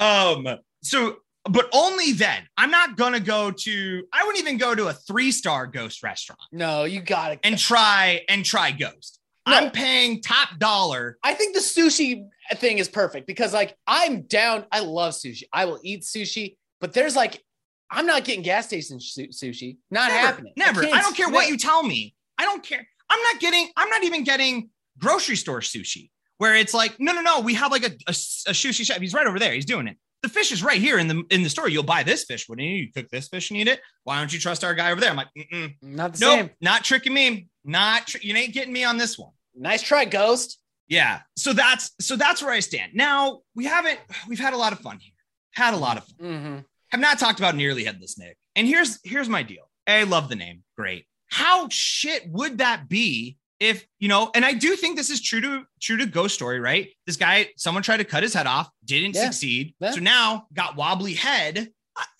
Um. 0.00 0.48
So, 0.82 1.18
but 1.44 1.68
only 1.72 2.12
then. 2.12 2.42
I'm 2.56 2.70
not 2.70 2.96
gonna 2.96 3.20
go 3.20 3.50
to. 3.50 4.02
I 4.12 4.24
wouldn't 4.24 4.42
even 4.42 4.58
go 4.58 4.74
to 4.74 4.88
a 4.88 4.92
three 4.92 5.30
star 5.30 5.66
ghost 5.66 6.02
restaurant 6.02 6.40
No, 6.52 6.84
you 6.84 7.00
gotta 7.00 7.38
and 7.44 7.58
try 7.58 8.22
and 8.28 8.44
try 8.44 8.70
ghost. 8.72 9.18
No. 9.46 9.54
I'm 9.54 9.70
paying 9.70 10.22
top 10.22 10.58
dollar. 10.58 11.18
I 11.22 11.34
think 11.34 11.54
the 11.54 11.60
sushi 11.60 12.26
thing 12.56 12.78
is 12.78 12.88
perfect 12.88 13.26
because 13.26 13.52
like 13.52 13.76
I'm 13.86 14.22
down. 14.22 14.64
I 14.72 14.80
love 14.80 15.14
sushi. 15.14 15.42
I 15.52 15.66
will 15.66 15.80
eat 15.82 16.02
sushi, 16.02 16.56
but 16.80 16.92
there's 16.92 17.16
like 17.16 17.42
I'm 17.90 18.06
not 18.06 18.24
getting 18.24 18.42
gas 18.42 18.66
station 18.66 19.00
su- 19.00 19.28
sushi. 19.28 19.78
Not 19.90 20.08
never, 20.08 20.26
happening. 20.26 20.52
Never. 20.56 20.82
can't 20.82 20.94
I, 20.94 21.02
don't 21.02 21.16
care 21.16 21.28
what 21.28 21.48
you 21.48 21.56
tell 21.56 21.82
me. 21.82 22.14
I 22.38 22.44
don't 22.44 22.62
care. 22.62 22.86
I'm 23.08 23.22
not 23.22 23.40
getting. 23.40 23.68
I'm 23.76 23.88
not 23.88 24.04
even 24.04 24.24
getting 24.24 24.70
grocery 24.98 25.36
store 25.36 25.60
sushi 25.60 26.10
where 26.40 26.54
it's 26.56 26.72
like, 26.72 26.98
no, 26.98 27.12
no, 27.12 27.20
no. 27.20 27.40
We 27.40 27.52
have 27.54 27.70
like 27.70 27.84
a, 27.84 27.92
a, 28.06 28.10
a 28.12 28.52
sushi 28.54 28.82
chef. 28.86 28.98
He's 28.98 29.12
right 29.12 29.26
over 29.26 29.38
there. 29.38 29.52
He's 29.52 29.66
doing 29.66 29.86
it. 29.86 29.98
The 30.22 30.30
fish 30.30 30.52
is 30.52 30.62
right 30.62 30.80
here 30.80 30.98
in 30.98 31.06
the 31.06 31.22
in 31.30 31.42
the 31.42 31.50
store. 31.50 31.68
You'll 31.68 31.82
buy 31.82 32.02
this 32.02 32.24
fish, 32.24 32.48
wouldn't 32.48 32.66
you? 32.66 32.74
You 32.76 32.92
cook 32.94 33.08
this 33.10 33.28
fish 33.28 33.50
and 33.50 33.58
eat 33.60 33.68
it. 33.68 33.80
Why 34.04 34.18
don't 34.18 34.32
you 34.32 34.38
trust 34.38 34.64
our 34.64 34.72
guy 34.74 34.90
over 34.90 35.00
there? 35.02 35.10
I'm 35.10 35.16
like, 35.16 35.28
Mm-mm. 35.36 35.74
Not 35.82 36.14
the 36.14 36.20
nope, 36.24 36.38
same. 36.38 36.50
not 36.62 36.82
tricking 36.82 37.12
me. 37.12 37.46
Not 37.62 38.06
tr- 38.06 38.18
you 38.22 38.34
ain't 38.34 38.54
getting 38.54 38.72
me 38.72 38.84
on 38.84 38.96
this 38.96 39.18
one. 39.18 39.32
Nice 39.54 39.82
try, 39.82 40.06
Ghost. 40.06 40.58
Yeah. 40.88 41.20
So 41.36 41.52
that's 41.52 41.90
so 42.00 42.16
that's 42.16 42.42
where 42.42 42.52
I 42.52 42.60
stand. 42.60 42.92
Now 42.94 43.40
we 43.54 43.66
haven't. 43.66 43.98
We've 44.26 44.40
had 44.40 44.54
a 44.54 44.56
lot 44.56 44.72
of 44.72 44.80
fun 44.80 44.98
here. 44.98 45.12
Had 45.52 45.74
a 45.74 45.78
lot 45.78 45.98
of 45.98 46.04
fun. 46.04 46.26
Mm-hmm. 46.26 46.58
have 46.88 47.00
not 47.00 47.18
talked 47.18 47.38
about 47.38 47.54
nearly 47.54 47.84
headless 47.84 48.18
Nick. 48.18 48.36
And 48.56 48.66
here's 48.66 48.98
here's 49.04 49.28
my 49.28 49.42
deal. 49.42 49.70
I 49.86 50.04
love 50.04 50.28
the 50.30 50.36
name. 50.36 50.62
Great. 50.76 51.04
How 51.28 51.68
shit 51.70 52.28
would 52.30 52.58
that 52.58 52.88
be 52.88 53.36
if 53.60 53.86
you 53.98 54.08
know? 54.08 54.30
And 54.34 54.44
I 54.44 54.54
do 54.54 54.74
think 54.74 54.96
this 54.96 55.10
is 55.10 55.20
true 55.20 55.40
to 55.42 55.62
true 55.80 55.96
to 55.98 56.06
Ghost 56.06 56.34
Story, 56.34 56.58
right? 56.58 56.88
This 57.06 57.16
guy, 57.16 57.48
someone 57.56 57.82
tried 57.82 57.98
to 57.98 58.04
cut 58.04 58.22
his 58.22 58.34
head 58.34 58.46
off, 58.46 58.68
didn't 58.84 59.14
Yeah. 59.14 59.24
succeed, 59.26 59.74
Yeah. 59.78 59.92
so 59.92 60.00
now 60.00 60.46
got 60.52 60.76
wobbly 60.76 61.14
head. 61.14 61.70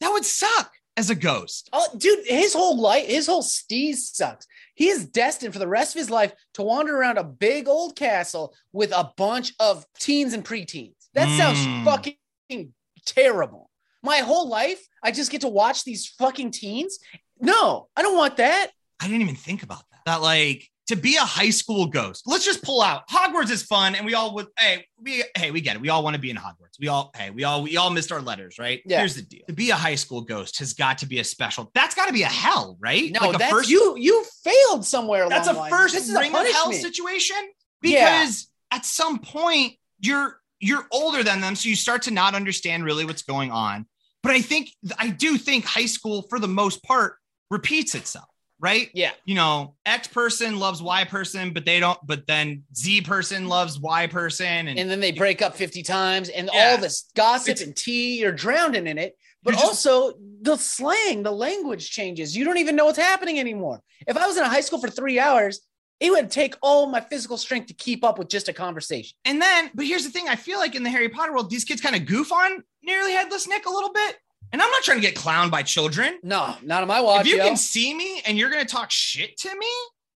That 0.00 0.10
would 0.12 0.24
suck 0.24 0.72
as 0.96 1.10
a 1.10 1.14
ghost. 1.14 1.68
Oh, 1.72 1.86
dude, 1.96 2.26
his 2.26 2.52
whole 2.54 2.76
life, 2.76 3.06
his 3.06 3.28
whole 3.28 3.44
steez 3.44 3.98
sucks. 3.98 4.48
He 4.74 4.88
is 4.88 5.06
destined 5.06 5.52
for 5.52 5.60
the 5.60 5.68
rest 5.68 5.94
of 5.94 6.00
his 6.00 6.10
life 6.10 6.32
to 6.54 6.62
wander 6.64 6.96
around 6.96 7.18
a 7.18 7.24
big 7.24 7.68
old 7.68 7.94
castle 7.94 8.52
with 8.72 8.90
a 8.90 9.12
bunch 9.16 9.52
of 9.60 9.86
teens 10.00 10.32
and 10.32 10.44
preteens. 10.44 10.94
That 11.14 11.28
sounds 11.38 11.58
Mm. 11.60 11.84
fucking 11.84 12.74
terrible. 13.06 13.70
My 14.02 14.18
whole 14.18 14.48
life, 14.48 14.84
I 15.04 15.12
just 15.12 15.30
get 15.30 15.42
to 15.42 15.48
watch 15.48 15.84
these 15.84 16.08
fucking 16.08 16.50
teens. 16.50 16.98
No, 17.40 17.88
I 17.96 18.02
don't 18.02 18.16
want 18.16 18.36
that. 18.38 18.72
I 18.98 19.06
didn't 19.06 19.22
even 19.22 19.36
think 19.36 19.62
about 19.62 19.84
that. 20.06 20.22
Like 20.22 20.68
to 20.88 20.96
be 20.96 21.16
a 21.16 21.20
high 21.20 21.50
school 21.50 21.86
ghost. 21.86 22.24
Let's 22.26 22.44
just 22.44 22.62
pull 22.62 22.82
out. 22.82 23.08
Hogwarts 23.08 23.50
is 23.50 23.62
fun, 23.62 23.94
and 23.94 24.04
we 24.04 24.14
all 24.14 24.34
would. 24.34 24.48
Hey, 24.58 24.86
we 25.00 25.24
hey, 25.36 25.50
we 25.50 25.60
get 25.60 25.76
it. 25.76 25.82
We 25.82 25.88
all 25.88 26.02
want 26.02 26.14
to 26.14 26.20
be 26.20 26.30
in 26.30 26.36
Hogwarts. 26.36 26.78
We 26.80 26.88
all 26.88 27.10
hey, 27.16 27.30
we 27.30 27.44
all 27.44 27.62
we 27.62 27.76
all 27.76 27.90
missed 27.90 28.12
our 28.12 28.20
letters, 28.20 28.58
right? 28.58 28.82
Yeah. 28.84 28.98
Here's 28.98 29.14
the 29.14 29.22
deal: 29.22 29.42
to 29.46 29.52
be 29.52 29.70
a 29.70 29.76
high 29.76 29.94
school 29.94 30.20
ghost 30.22 30.58
has 30.58 30.72
got 30.74 30.98
to 30.98 31.06
be 31.06 31.18
a 31.18 31.24
special. 31.24 31.70
That's 31.74 31.94
got 31.94 32.06
to 32.06 32.12
be 32.12 32.22
a 32.22 32.26
hell, 32.26 32.76
right? 32.80 33.10
No, 33.12 33.28
like 33.28 33.38
that's 33.38 33.52
first. 33.52 33.70
you. 33.70 33.96
You 33.96 34.24
failed 34.44 34.84
somewhere. 34.84 35.28
that's 35.28 35.46
along 35.46 35.56
a 35.56 35.60
line. 35.60 35.70
first 35.70 35.94
This 35.94 36.08
is 36.08 36.14
a 36.14 36.20
ring 36.20 36.34
of 36.34 36.46
hell 36.46 36.72
situation 36.72 37.36
Yeah. 37.82 38.20
because 38.20 38.48
at 38.70 38.84
some 38.84 39.18
point 39.18 39.74
you're 40.00 40.40
you're 40.60 40.86
older 40.92 41.22
than 41.24 41.40
them, 41.40 41.56
so 41.56 41.68
you 41.68 41.76
start 41.76 42.02
to 42.02 42.10
not 42.12 42.34
understand 42.34 42.84
really 42.84 43.04
what's 43.04 43.22
going 43.22 43.50
on. 43.50 43.86
But 44.22 44.32
I 44.32 44.40
think 44.40 44.70
I 44.98 45.08
do 45.08 45.36
think 45.36 45.64
high 45.64 45.86
school, 45.86 46.22
for 46.28 46.38
the 46.38 46.48
most 46.48 46.82
part, 46.84 47.16
repeats 47.50 47.94
itself, 47.94 48.28
right? 48.62 48.88
Yeah. 48.94 49.10
you 49.26 49.34
know, 49.34 49.74
X 49.84 50.06
person 50.08 50.58
loves 50.58 50.80
Y 50.80 51.04
person, 51.04 51.52
but 51.52 51.66
they 51.66 51.80
don't, 51.80 51.98
but 52.06 52.26
then 52.26 52.62
Z 52.74 53.02
person 53.02 53.48
loves 53.48 53.78
Y 53.78 54.06
person. 54.06 54.68
And, 54.68 54.78
and 54.78 54.88
then 54.90 55.00
they 55.00 55.12
break 55.12 55.42
up 55.42 55.54
50 55.56 55.82
times 55.82 56.28
and 56.30 56.48
Yeah. 56.54 56.70
all 56.70 56.78
this 56.78 57.10
gossip 57.14 57.50
It's- 57.50 57.66
and 57.66 57.76
tea 57.76 58.18
you're 58.20 58.32
drowning 58.32 58.86
in 58.86 58.96
it 58.98 59.18
but 59.42 59.54
just- 59.54 59.64
also 59.64 60.14
the 60.40 60.56
slang 60.56 61.24
the 61.24 61.32
language 61.32 61.90
changes 61.90 62.36
you 62.36 62.44
don't 62.44 62.58
even 62.58 62.76
know 62.76 62.84
what's 62.84 62.98
happening 62.98 63.38
anymore 63.40 63.80
if 64.06 64.16
i 64.16 64.26
was 64.26 64.36
in 64.36 64.44
a 64.44 64.48
high 64.48 64.60
school 64.60 64.80
for 64.80 64.88
three 64.88 65.18
hours 65.18 65.60
it 65.98 66.10
would 66.10 66.30
take 66.30 66.54
all 66.62 66.86
my 66.86 67.00
physical 67.00 67.36
strength 67.36 67.66
to 67.66 67.74
keep 67.74 68.04
up 68.04 68.18
with 68.18 68.28
just 68.28 68.48
a 68.48 68.52
conversation 68.52 69.16
and 69.24 69.40
then, 69.42 69.70
but 69.74 69.86
here's 69.86 70.04
the 70.04 70.10
thing 70.10 70.28
I 70.28 70.36
feel 70.36 70.58
like 70.58 70.74
in 70.76 70.82
the 70.84 70.90
Harry 70.90 71.08
Potter 71.08 71.32
world, 71.32 71.50
these 71.50 71.64
kids 71.64 71.80
kind 71.80 71.94
of 71.96 72.06
goof 72.06 72.32
on 72.32 72.62
nearly 72.82 73.12
headless 73.12 73.46
Nick 73.48 73.66
a 73.66 73.70
little 73.70 73.92
bit. 73.92 74.16
And 74.52 74.60
I'm 74.60 74.70
not 74.70 74.82
trying 74.82 74.98
to 74.98 75.06
get 75.06 75.14
clowned 75.14 75.50
by 75.50 75.62
children. 75.62 76.18
no 76.22 76.54
not 76.62 76.82
on 76.82 76.88
my 76.88 77.00
watch 77.00 77.22
if 77.22 77.26
you 77.32 77.38
yo. 77.38 77.44
can 77.44 77.56
see 77.56 77.94
me 77.94 78.20
and 78.26 78.36
you're 78.38 78.50
going 78.50 78.64
to 78.64 78.70
talk 78.70 78.90
shit 78.90 79.36
to 79.38 79.48
me, 79.56 79.66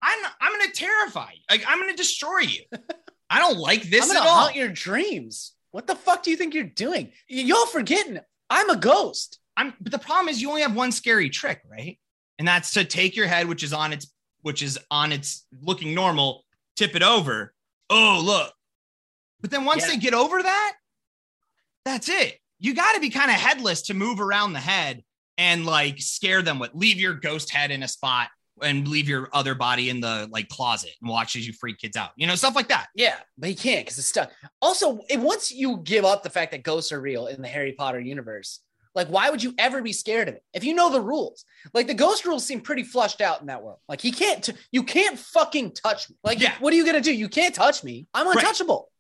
I'm, 0.02 0.20
I'm 0.42 0.52
going 0.54 0.68
to 0.68 0.74
terrify 0.74 1.32
you. 1.34 1.42
Like, 1.50 1.64
I'm 1.68 1.80
going 1.80 1.90
to 1.92 1.96
destroy 1.96 2.40
you. 2.40 2.62
I 3.30 3.40
don't 3.40 3.58
like 3.58 3.84
this 3.90 4.10
i'm 4.12 4.18
at 4.18 4.22
all. 4.24 4.44
haunt 4.44 4.56
your 4.56 4.70
dreams 4.70 5.54
what 5.72 5.88
the 5.88 5.96
fuck 5.96 6.22
do 6.22 6.30
you 6.32 6.38
think 6.38 6.54
you're 6.54 6.64
doing 6.64 7.12
Y- 7.30 7.38
y'all 7.42 7.66
forgetting 7.66 8.20
i'm 8.52 8.70
a 8.70 8.76
ghost 8.78 9.40
I'm, 9.58 9.74
but 9.82 9.92
the 9.92 10.00
problem 10.00 10.28
is 10.30 10.42
you 10.42 10.50
only 10.50 10.62
have 10.64 10.76
one 10.76 10.92
scary 10.92 11.30
trick, 11.30 11.62
right? 11.72 11.98
And 12.38 12.46
that's 12.46 12.72
to 12.74 12.84
take 12.84 13.16
your 13.16 13.26
head, 13.26 13.48
which 13.48 13.64
is 13.64 13.72
on 13.72 13.94
its, 13.94 14.12
which 14.42 14.62
is 14.62 14.78
on 14.92 15.14
its 15.14 15.46
looking 15.62 15.94
normal, 15.96 16.44
tip 16.76 16.94
it 16.94 17.02
over. 17.02 17.54
Oh, 17.90 18.22
look. 18.22 18.52
But 19.40 19.52
then 19.52 19.64
once 19.64 19.84
Yeah. 19.84 19.92
they 19.94 19.98
get 19.98 20.14
over 20.14 20.44
that, 20.44 20.74
that's 21.86 22.10
it. 22.10 22.38
You 22.60 22.74
got 22.74 22.94
to 22.94 23.00
be 23.02 23.10
kind 23.10 23.30
of 23.32 23.38
headless 23.38 23.84
to 23.84 23.94
move 23.94 24.20
around 24.20 24.54
the 24.54 24.60
head 24.60 25.04
and 25.38 25.66
like 25.66 26.00
scare 26.00 26.42
them 26.42 26.60
with 26.60 26.72
leave 26.74 27.00
your 27.00 27.14
ghost 27.14 27.50
head 27.54 27.72
in 27.72 27.84
a 27.84 27.88
spot 27.88 28.30
and 28.62 28.88
leave 28.88 29.10
your 29.10 29.28
other 29.34 29.54
body 29.54 29.90
in 29.90 30.00
the 30.00 30.30
like 30.32 30.48
closet 30.48 30.92
and 31.02 31.10
watch 31.10 31.36
as 31.36 31.46
you 31.46 31.52
freak 31.52 31.78
kids 31.78 31.98
out. 31.98 32.12
You 32.16 32.26
know, 32.28 32.36
stuff 32.36 32.56
like 32.56 32.70
that. 32.70 32.88
Yeah, 32.96 33.16
but 33.38 33.50
he 33.50 33.56
can't 33.56 33.86
because 33.86 33.98
it's 34.00 34.08
stuck. 34.08 34.32
Also, 34.62 35.00
once 35.16 35.52
you 35.52 35.78
give 35.84 36.06
up 36.06 36.24
the 36.24 36.30
fact 36.30 36.52
that 36.52 36.64
ghosts 36.64 36.92
are 36.94 37.02
real 37.02 37.28
in 37.28 37.42
the 37.42 37.50
Harry 37.50 37.74
Potter 37.74 38.00
universe, 38.00 38.62
like 38.96 39.10
why 39.10 39.30
would 39.30 39.44
you 39.44 39.54
ever 39.58 39.82
be 39.82 39.92
scared 39.92 40.30
of 40.30 40.36
it 40.36 40.44
if 40.54 40.64
you 40.64 40.74
know 40.74 40.90
the 40.90 41.02
rules? 41.02 41.44
Like 41.74 41.88
the 41.88 41.94
ghost 41.94 42.26
rules 42.26 42.46
seem 42.46 42.62
pretty 42.62 42.84
flushed 42.84 43.20
out 43.20 43.42
in 43.42 43.48
that 43.48 43.62
world. 43.62 43.80
Like 43.90 44.00
he 44.00 44.14
can't, 44.14 44.42
t- 44.42 44.54
you 44.72 44.84
can't 44.84 45.20
fucking 45.20 45.72
touch 45.74 46.10
me. 46.10 46.16
Like, 46.24 46.40
Yeah. 46.40 46.54
what 46.62 46.72
are 46.72 46.78
you 46.78 46.86
gonna 46.86 47.02
do? 47.02 47.14
You 47.14 47.28
can't 47.28 47.54
touch 47.54 47.84
me. 47.84 48.08
I'm 48.14 48.26
Right. 48.26 48.38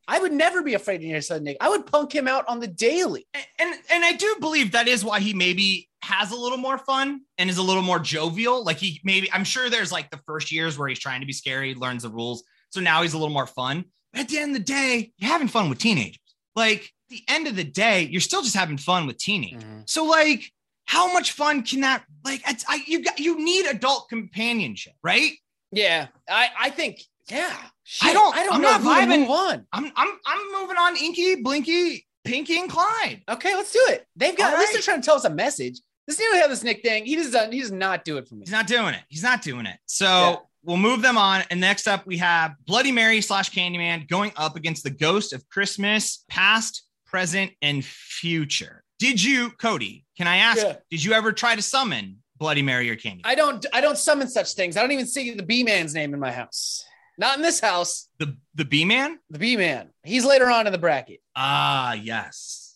I 0.07 0.19
would 0.19 0.31
never 0.31 0.61
be 0.61 0.73
afraid 0.73 1.03
of 1.03 1.23
son 1.23 1.43
Nick. 1.43 1.57
I 1.59 1.69
would 1.69 1.85
punk 1.85 2.13
him 2.13 2.27
out 2.27 2.47
on 2.47 2.59
the 2.59 2.67
daily. 2.67 3.27
And, 3.33 3.45
and 3.59 3.75
and 3.89 4.05
I 4.05 4.13
do 4.13 4.35
believe 4.39 4.71
that 4.71 4.87
is 4.87 5.03
why 5.03 5.19
he 5.19 5.33
maybe 5.33 5.89
has 6.03 6.31
a 6.31 6.35
little 6.35 6.57
more 6.57 6.77
fun 6.77 7.21
and 7.37 7.49
is 7.49 7.57
a 7.57 7.63
little 7.63 7.81
more 7.81 7.99
jovial. 7.99 8.63
Like 8.63 8.77
he 8.77 9.01
maybe 9.03 9.31
I'm 9.33 9.43
sure 9.43 9.69
there's 9.69 9.91
like 9.91 10.11
the 10.11 10.19
first 10.27 10.51
years 10.51 10.77
where 10.77 10.87
he's 10.87 10.99
trying 10.99 11.21
to 11.21 11.25
be 11.25 11.33
scary, 11.33 11.73
learns 11.73 12.03
the 12.03 12.09
rules. 12.09 12.43
So 12.69 12.79
now 12.79 13.01
he's 13.01 13.13
a 13.13 13.17
little 13.17 13.33
more 13.33 13.47
fun. 13.47 13.85
But 14.13 14.21
at 14.21 14.29
the 14.29 14.37
end 14.37 14.55
of 14.55 14.61
the 14.61 14.65
day, 14.65 15.11
you're 15.17 15.31
having 15.31 15.47
fun 15.47 15.69
with 15.69 15.79
teenagers. 15.79 16.19
Like 16.55 16.81
at 16.81 17.09
the 17.09 17.23
end 17.27 17.47
of 17.47 17.55
the 17.55 17.63
day, 17.63 18.03
you're 18.03 18.21
still 18.21 18.41
just 18.41 18.55
having 18.55 18.77
fun 18.77 19.07
with 19.07 19.17
teenagers. 19.17 19.63
Mm-hmm. 19.63 19.81
So 19.87 20.05
like, 20.05 20.51
how 20.85 21.11
much 21.11 21.31
fun 21.31 21.63
can 21.63 21.81
that 21.81 22.03
like? 22.23 22.41
It's, 22.47 22.63
I 22.67 22.83
you 22.85 23.03
got 23.03 23.19
you 23.19 23.43
need 23.43 23.65
adult 23.65 24.07
companionship, 24.09 24.93
right? 25.03 25.31
Yeah, 25.71 26.07
I 26.29 26.49
I 26.59 26.69
think 26.69 27.01
yeah. 27.29 27.55
I 28.01 28.13
don't- 28.13 28.35
I 28.35 28.43
don't 28.43 28.53
I'm 28.55 28.61
know 28.61 28.71
not 28.71 28.81
vibing. 28.81 29.19
move 29.21 29.29
on. 29.29 29.67
I'm 29.71 29.91
I'm 29.95 30.19
I'm 30.25 30.51
moving 30.61 30.77
on. 30.77 30.97
Inky, 30.97 31.35
Blinky, 31.41 32.05
Pinky, 32.23 32.59
and 32.59 32.69
Clyde. 32.69 33.21
Okay, 33.29 33.55
let's 33.55 33.71
do 33.71 33.83
it. 33.89 34.05
They've 34.15 34.35
got 34.35 34.47
All 34.49 34.53
at 34.55 34.59
least 34.59 34.69
right. 34.69 34.73
they're 34.73 34.81
trying 34.83 35.01
to 35.01 35.05
tell 35.05 35.15
us 35.15 35.25
a 35.25 35.29
message. 35.29 35.79
This 36.07 36.19
new 36.19 36.33
have 36.35 36.49
this 36.49 36.63
Nick 36.63 36.83
thing. 36.83 37.05
He 37.05 37.15
does 37.15 37.35
he 37.51 37.59
does 37.61 37.71
not 37.71 38.05
do 38.05 38.17
it 38.17 38.27
for 38.27 38.35
me. 38.35 38.41
He's 38.41 38.51
not 38.51 38.67
doing 38.67 38.93
it. 38.93 39.01
He's 39.09 39.23
not 39.23 39.41
doing 39.41 39.65
it. 39.65 39.77
So 39.87 40.05
Yeah. 40.05 40.35
we'll 40.63 40.77
move 40.77 41.01
them 41.01 41.17
on. 41.17 41.43
And 41.49 41.59
next 41.59 41.87
up, 41.87 42.05
we 42.05 42.17
have 42.17 42.55
Bloody 42.65 42.91
Mary 42.91 43.21
slash 43.21 43.49
Candyman 43.51 44.07
going 44.07 44.31
up 44.35 44.55
against 44.55 44.83
the 44.83 44.89
Ghost 44.91 45.33
of 45.33 45.47
Christmas, 45.49 46.23
past, 46.29 46.83
present, 47.05 47.51
and 47.61 47.83
future. 47.83 48.83
Did 48.99 49.21
you, 49.21 49.49
Cody? 49.51 50.05
Can 50.17 50.27
I 50.27 50.37
ask? 50.37 50.63
Yeah. 50.63 50.75
Did 50.89 51.03
you 51.03 51.13
ever 51.13 51.33
try 51.33 51.55
to 51.55 51.61
summon 51.61 52.17
Bloody 52.37 52.61
Mary 52.61 52.89
or 52.89 52.95
Candyman? 52.95 53.21
I 53.25 53.35
don't 53.35 53.65
I 53.73 53.81
don't 53.81 53.97
summon 53.97 54.27
such 54.29 54.53
things. 54.53 54.77
I 54.77 54.81
don't 54.81 54.91
even 54.91 55.07
see 55.07 55.31
the 55.31 55.43
B 55.43 55.63
man's 55.63 55.93
name 55.93 56.13
in 56.13 56.19
my 56.19 56.31
house. 56.31 56.83
Not 57.17 57.37
in 57.37 57.41
this 57.41 57.59
house. 57.59 58.07
the 58.19 58.37
the 58.55 58.65
B 58.65 58.85
Man? 58.85 59.19
The 59.29 59.39
B 59.39 59.57
man. 59.57 59.89
He's 60.03 60.25
later 60.25 60.49
on 60.49 60.67
in 60.67 60.73
the 60.73 60.79
bracket. 60.79 61.21
Ah, 61.35 61.93
yes, 61.93 62.75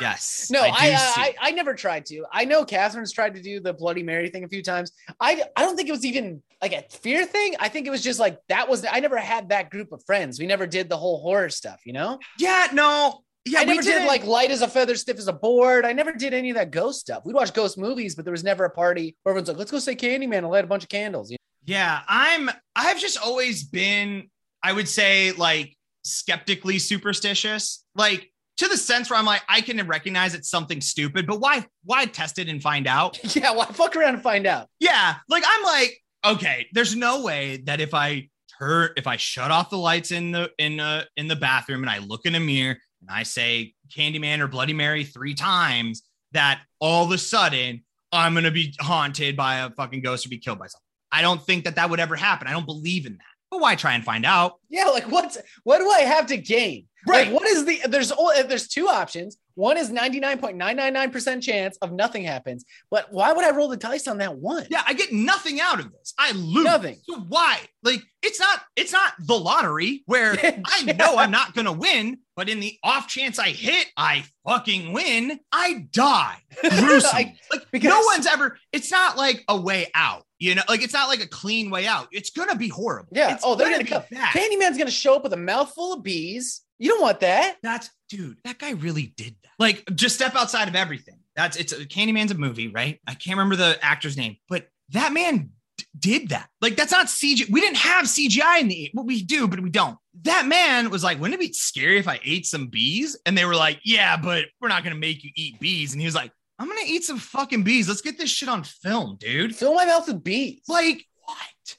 yes. 0.00 0.48
No, 0.52 0.60
I 0.62 0.70
I, 0.70 0.96
see. 0.96 1.20
I 1.20 1.34
I 1.40 1.50
never 1.52 1.74
tried 1.74 2.06
to. 2.06 2.24
I 2.32 2.44
know 2.44 2.64
Catherine's 2.64 3.12
tried 3.12 3.34
to 3.36 3.42
do 3.42 3.60
the 3.60 3.72
Bloody 3.72 4.02
Mary 4.02 4.28
thing 4.28 4.44
a 4.44 4.48
few 4.48 4.62
times. 4.62 4.92
I 5.20 5.42
I 5.56 5.62
don't 5.62 5.76
think 5.76 5.88
it 5.88 5.92
was 5.92 6.04
even 6.04 6.42
like 6.60 6.72
a 6.72 6.82
fear 6.90 7.24
thing. 7.24 7.54
I 7.60 7.68
think 7.68 7.86
it 7.86 7.90
was 7.90 8.02
just 8.02 8.18
like 8.18 8.38
that 8.48 8.68
was 8.68 8.84
I 8.90 9.00
never 9.00 9.16
had 9.18 9.48
that 9.50 9.70
group 9.70 9.92
of 9.92 10.02
friends. 10.04 10.38
We 10.38 10.46
never 10.46 10.66
did 10.66 10.88
the 10.88 10.96
whole 10.96 11.20
horror 11.20 11.48
stuff, 11.50 11.80
you 11.84 11.92
know? 11.92 12.18
yeah, 12.38 12.68
no, 12.72 13.22
yeah. 13.44 13.60
I 13.60 13.64
we 13.64 13.74
never 13.74 13.82
did 13.82 14.06
like 14.06 14.24
light 14.24 14.50
as 14.50 14.62
a 14.62 14.68
feather, 14.68 14.96
stiff 14.96 15.18
as 15.18 15.28
a 15.28 15.32
board. 15.32 15.84
I 15.86 15.92
never 15.92 16.12
did 16.12 16.34
any 16.34 16.50
of 16.50 16.56
that 16.56 16.70
ghost 16.70 17.00
stuff. 17.00 17.22
We'd 17.24 17.34
watch 17.34 17.54
ghost 17.54 17.78
movies, 17.78 18.14
but 18.14 18.24
there 18.24 18.32
was 18.32 18.44
never 18.44 18.64
a 18.64 18.70
party 18.70 19.16
where 19.22 19.32
everyone's 19.32 19.48
like, 19.48 19.56
let's 19.58 19.70
go 19.70 19.78
say 19.78 19.94
Candyman 19.96 20.38
and 20.38 20.50
light 20.50 20.64
a 20.64 20.68
bunch 20.68 20.82
of 20.82 20.88
candles. 20.88 21.30
You 21.30 21.36
Yeah, 21.70 22.00
I'm 22.08 22.50
I've 22.74 22.98
just 22.98 23.16
always 23.16 23.62
been, 23.62 24.28
I 24.60 24.72
would 24.72 24.88
say, 24.88 25.30
like 25.30 25.76
skeptically 26.02 26.80
superstitious. 26.80 27.84
Like 27.94 28.28
to 28.56 28.66
the 28.66 28.76
sense 28.76 29.08
where 29.08 29.16
I'm 29.16 29.24
like, 29.24 29.42
I 29.48 29.60
can 29.60 29.86
recognize 29.86 30.34
it's 30.34 30.50
something 30.50 30.80
stupid, 30.80 31.28
but 31.28 31.38
why 31.38 31.64
why 31.84 32.06
test 32.06 32.40
it 32.40 32.48
and 32.48 32.60
find 32.60 32.88
out? 32.88 33.20
yeah, 33.36 33.52
why 33.52 33.66
fuck 33.66 33.94
around 33.94 34.14
and 34.14 34.22
find 34.22 34.48
out. 34.48 34.66
Yeah, 34.80 35.14
like 35.28 35.44
I'm 35.46 35.62
like, 35.62 35.96
okay, 36.26 36.66
there's 36.72 36.96
no 36.96 37.22
way 37.22 37.62
that 37.66 37.80
if 37.80 37.94
I 37.94 38.30
turn 38.58 38.90
if 38.96 39.06
I 39.06 39.16
shut 39.16 39.52
off 39.52 39.70
the 39.70 39.78
lights 39.78 40.10
in 40.10 40.32
the 40.32 40.50
in 40.58 40.80
uh 40.80 41.04
in 41.16 41.28
the 41.28 41.36
bathroom 41.36 41.84
and 41.84 41.90
I 41.90 41.98
look 41.98 42.26
in 42.26 42.34
a 42.34 42.40
mirror 42.40 42.78
and 43.00 43.10
I 43.10 43.22
say 43.22 43.74
Candyman 43.96 44.40
or 44.40 44.48
Bloody 44.48 44.72
Mary 44.72 45.04
three 45.04 45.34
times, 45.34 46.02
that 46.32 46.62
all 46.80 47.04
of 47.04 47.12
a 47.12 47.18
sudden 47.18 47.84
I'm 48.10 48.34
gonna 48.34 48.50
be 48.50 48.74
haunted 48.80 49.36
by 49.36 49.58
a 49.58 49.70
fucking 49.70 50.02
ghost 50.02 50.26
or 50.26 50.30
be 50.30 50.38
killed 50.38 50.58
by 50.58 50.66
something. 50.66 50.89
I 51.12 51.22
don't 51.22 51.42
think 51.44 51.64
that 51.64 51.76
that 51.76 51.90
would 51.90 52.00
ever 52.00 52.16
happen. 52.16 52.48
I 52.48 52.52
don't 52.52 52.66
believe 52.66 53.06
in 53.06 53.14
that. 53.14 53.24
But 53.50 53.60
why 53.60 53.74
try 53.74 53.94
and 53.94 54.04
find 54.04 54.24
out? 54.24 54.54
Yeah, 54.68 54.86
like 54.86 55.10
what's 55.10 55.36
what 55.64 55.78
do 55.78 55.90
I 55.90 56.00
have 56.00 56.26
to 56.26 56.36
gain? 56.36 56.86
Right. 57.06 57.26
Like 57.26 57.34
what 57.34 57.46
is 57.48 57.64
the 57.64 57.80
there's 57.88 58.12
there's 58.46 58.68
two 58.68 58.88
options. 58.88 59.36
One 59.54 59.76
is 59.76 59.90
99.999% 59.90 61.42
chance 61.42 61.76
of 61.78 61.92
nothing 61.92 62.22
happens. 62.24 62.64
But 62.90 63.12
why 63.12 63.32
would 63.32 63.44
I 63.44 63.50
roll 63.54 63.68
the 63.68 63.76
dice 63.76 64.08
on 64.08 64.18
that 64.18 64.36
one? 64.36 64.66
Yeah, 64.70 64.82
I 64.86 64.94
get 64.94 65.12
nothing 65.12 65.60
out 65.60 65.80
of 65.80 65.92
this. 65.92 66.14
I 66.18 66.32
lose. 66.32 66.64
Nothing. 66.64 66.98
So 67.04 67.16
why? 67.28 67.60
Like 67.82 68.00
it's 68.22 68.40
not 68.40 68.60
it's 68.76 68.92
not 68.92 69.12
the 69.18 69.38
lottery 69.38 70.02
where 70.06 70.32
I 70.64 70.82
know 70.98 71.16
I'm 71.18 71.30
not 71.30 71.54
gonna 71.54 71.72
win, 71.72 72.18
but 72.36 72.48
in 72.48 72.60
the 72.60 72.78
off 72.82 73.08
chance 73.08 73.38
I 73.38 73.48
hit, 73.50 73.86
I 73.96 74.24
fucking 74.46 74.92
win. 74.92 75.38
I 75.52 75.86
die 75.92 76.36
gruesomely. 76.60 77.38
like 77.52 77.66
because- 77.70 77.88
no 77.90 78.00
one's 78.06 78.26
ever. 78.26 78.58
It's 78.72 78.90
not 78.90 79.16
like 79.16 79.44
a 79.48 79.60
way 79.60 79.88
out. 79.94 80.24
You 80.38 80.54
know, 80.54 80.62
like 80.70 80.82
it's 80.82 80.94
not 80.94 81.08
like 81.08 81.22
a 81.22 81.28
clean 81.28 81.70
way 81.70 81.86
out. 81.86 82.08
It's 82.12 82.30
gonna 82.30 82.56
be 82.56 82.68
horrible. 82.68 83.10
Yeah. 83.12 83.34
It's 83.34 83.42
Oh, 83.44 83.54
they're 83.56 83.70
gonna 83.70 83.84
be 83.84 83.90
come. 83.90 84.04
bad. 84.10 84.32
Candyman's 84.34 84.78
gonna 84.78 84.90
show 84.90 85.16
up 85.16 85.22
with 85.22 85.34
a 85.34 85.38
mouthful 85.38 85.92
of 85.94 86.02
bees. 86.02 86.62
You 86.80 86.88
don't 86.88 87.02
want 87.02 87.20
that. 87.20 87.58
That's 87.62 87.90
dude. 88.08 88.38
That 88.44 88.58
guy 88.58 88.70
really 88.70 89.12
did 89.16 89.36
that. 89.42 89.50
Like, 89.58 89.84
just 89.94 90.14
step 90.14 90.34
outside 90.34 90.66
of 90.66 90.74
everything. 90.74 91.18
That's 91.36 91.56
it's 91.58 91.72
a 91.72 91.84
Candyman's 91.84 92.30
a 92.32 92.34
movie, 92.34 92.68
right? 92.68 92.98
I 93.06 93.14
can't 93.14 93.36
remember 93.36 93.56
the 93.56 93.78
actor's 93.82 94.16
name, 94.16 94.36
but 94.48 94.66
that 94.88 95.12
man 95.12 95.50
d- 95.76 95.84
did 95.98 96.28
that. 96.30 96.48
Like, 96.62 96.76
that's 96.76 96.90
not 96.90 97.06
CGI. 97.06 97.50
We 97.50 97.60
didn't 97.60 97.76
have 97.76 98.06
CGI 98.06 98.62
in 98.62 98.68
the. 98.68 98.90
Well, 98.94 99.04
we 99.04 99.22
do, 99.22 99.46
but 99.46 99.60
we 99.60 99.68
don't. 99.68 99.98
That 100.22 100.46
man 100.46 100.88
was 100.88 101.04
like, 101.04 101.20
"Wouldn't 101.20 101.38
it 101.40 101.46
be 101.46 101.52
scary 101.52 101.98
if 101.98 102.08
I 102.08 102.18
ate 102.24 102.46
some 102.46 102.68
bees?" 102.68 103.14
And 103.26 103.36
they 103.36 103.44
were 103.44 103.54
like, 103.54 103.80
"Yeah, 103.84 104.16
but 104.16 104.46
we're 104.58 104.68
not 104.68 104.82
gonna 104.82 104.96
make 104.96 105.22
you 105.22 105.30
eat 105.36 105.60
bees." 105.60 105.92
And 105.92 106.00
he 106.00 106.06
was 106.06 106.14
like, 106.14 106.32
"I'm 106.58 106.66
gonna 106.66 106.80
eat 106.86 107.04
some 107.04 107.18
fucking 107.18 107.62
bees. 107.62 107.88
Let's 107.88 108.00
get 108.00 108.16
this 108.16 108.30
shit 108.30 108.48
on 108.48 108.64
film, 108.64 109.18
dude." 109.20 109.54
Fill 109.54 109.74
my 109.74 109.84
mouth 109.84 110.08
with 110.08 110.24
bees. 110.24 110.62
Like, 110.66 111.04
what? 111.24 111.76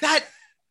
That 0.00 0.24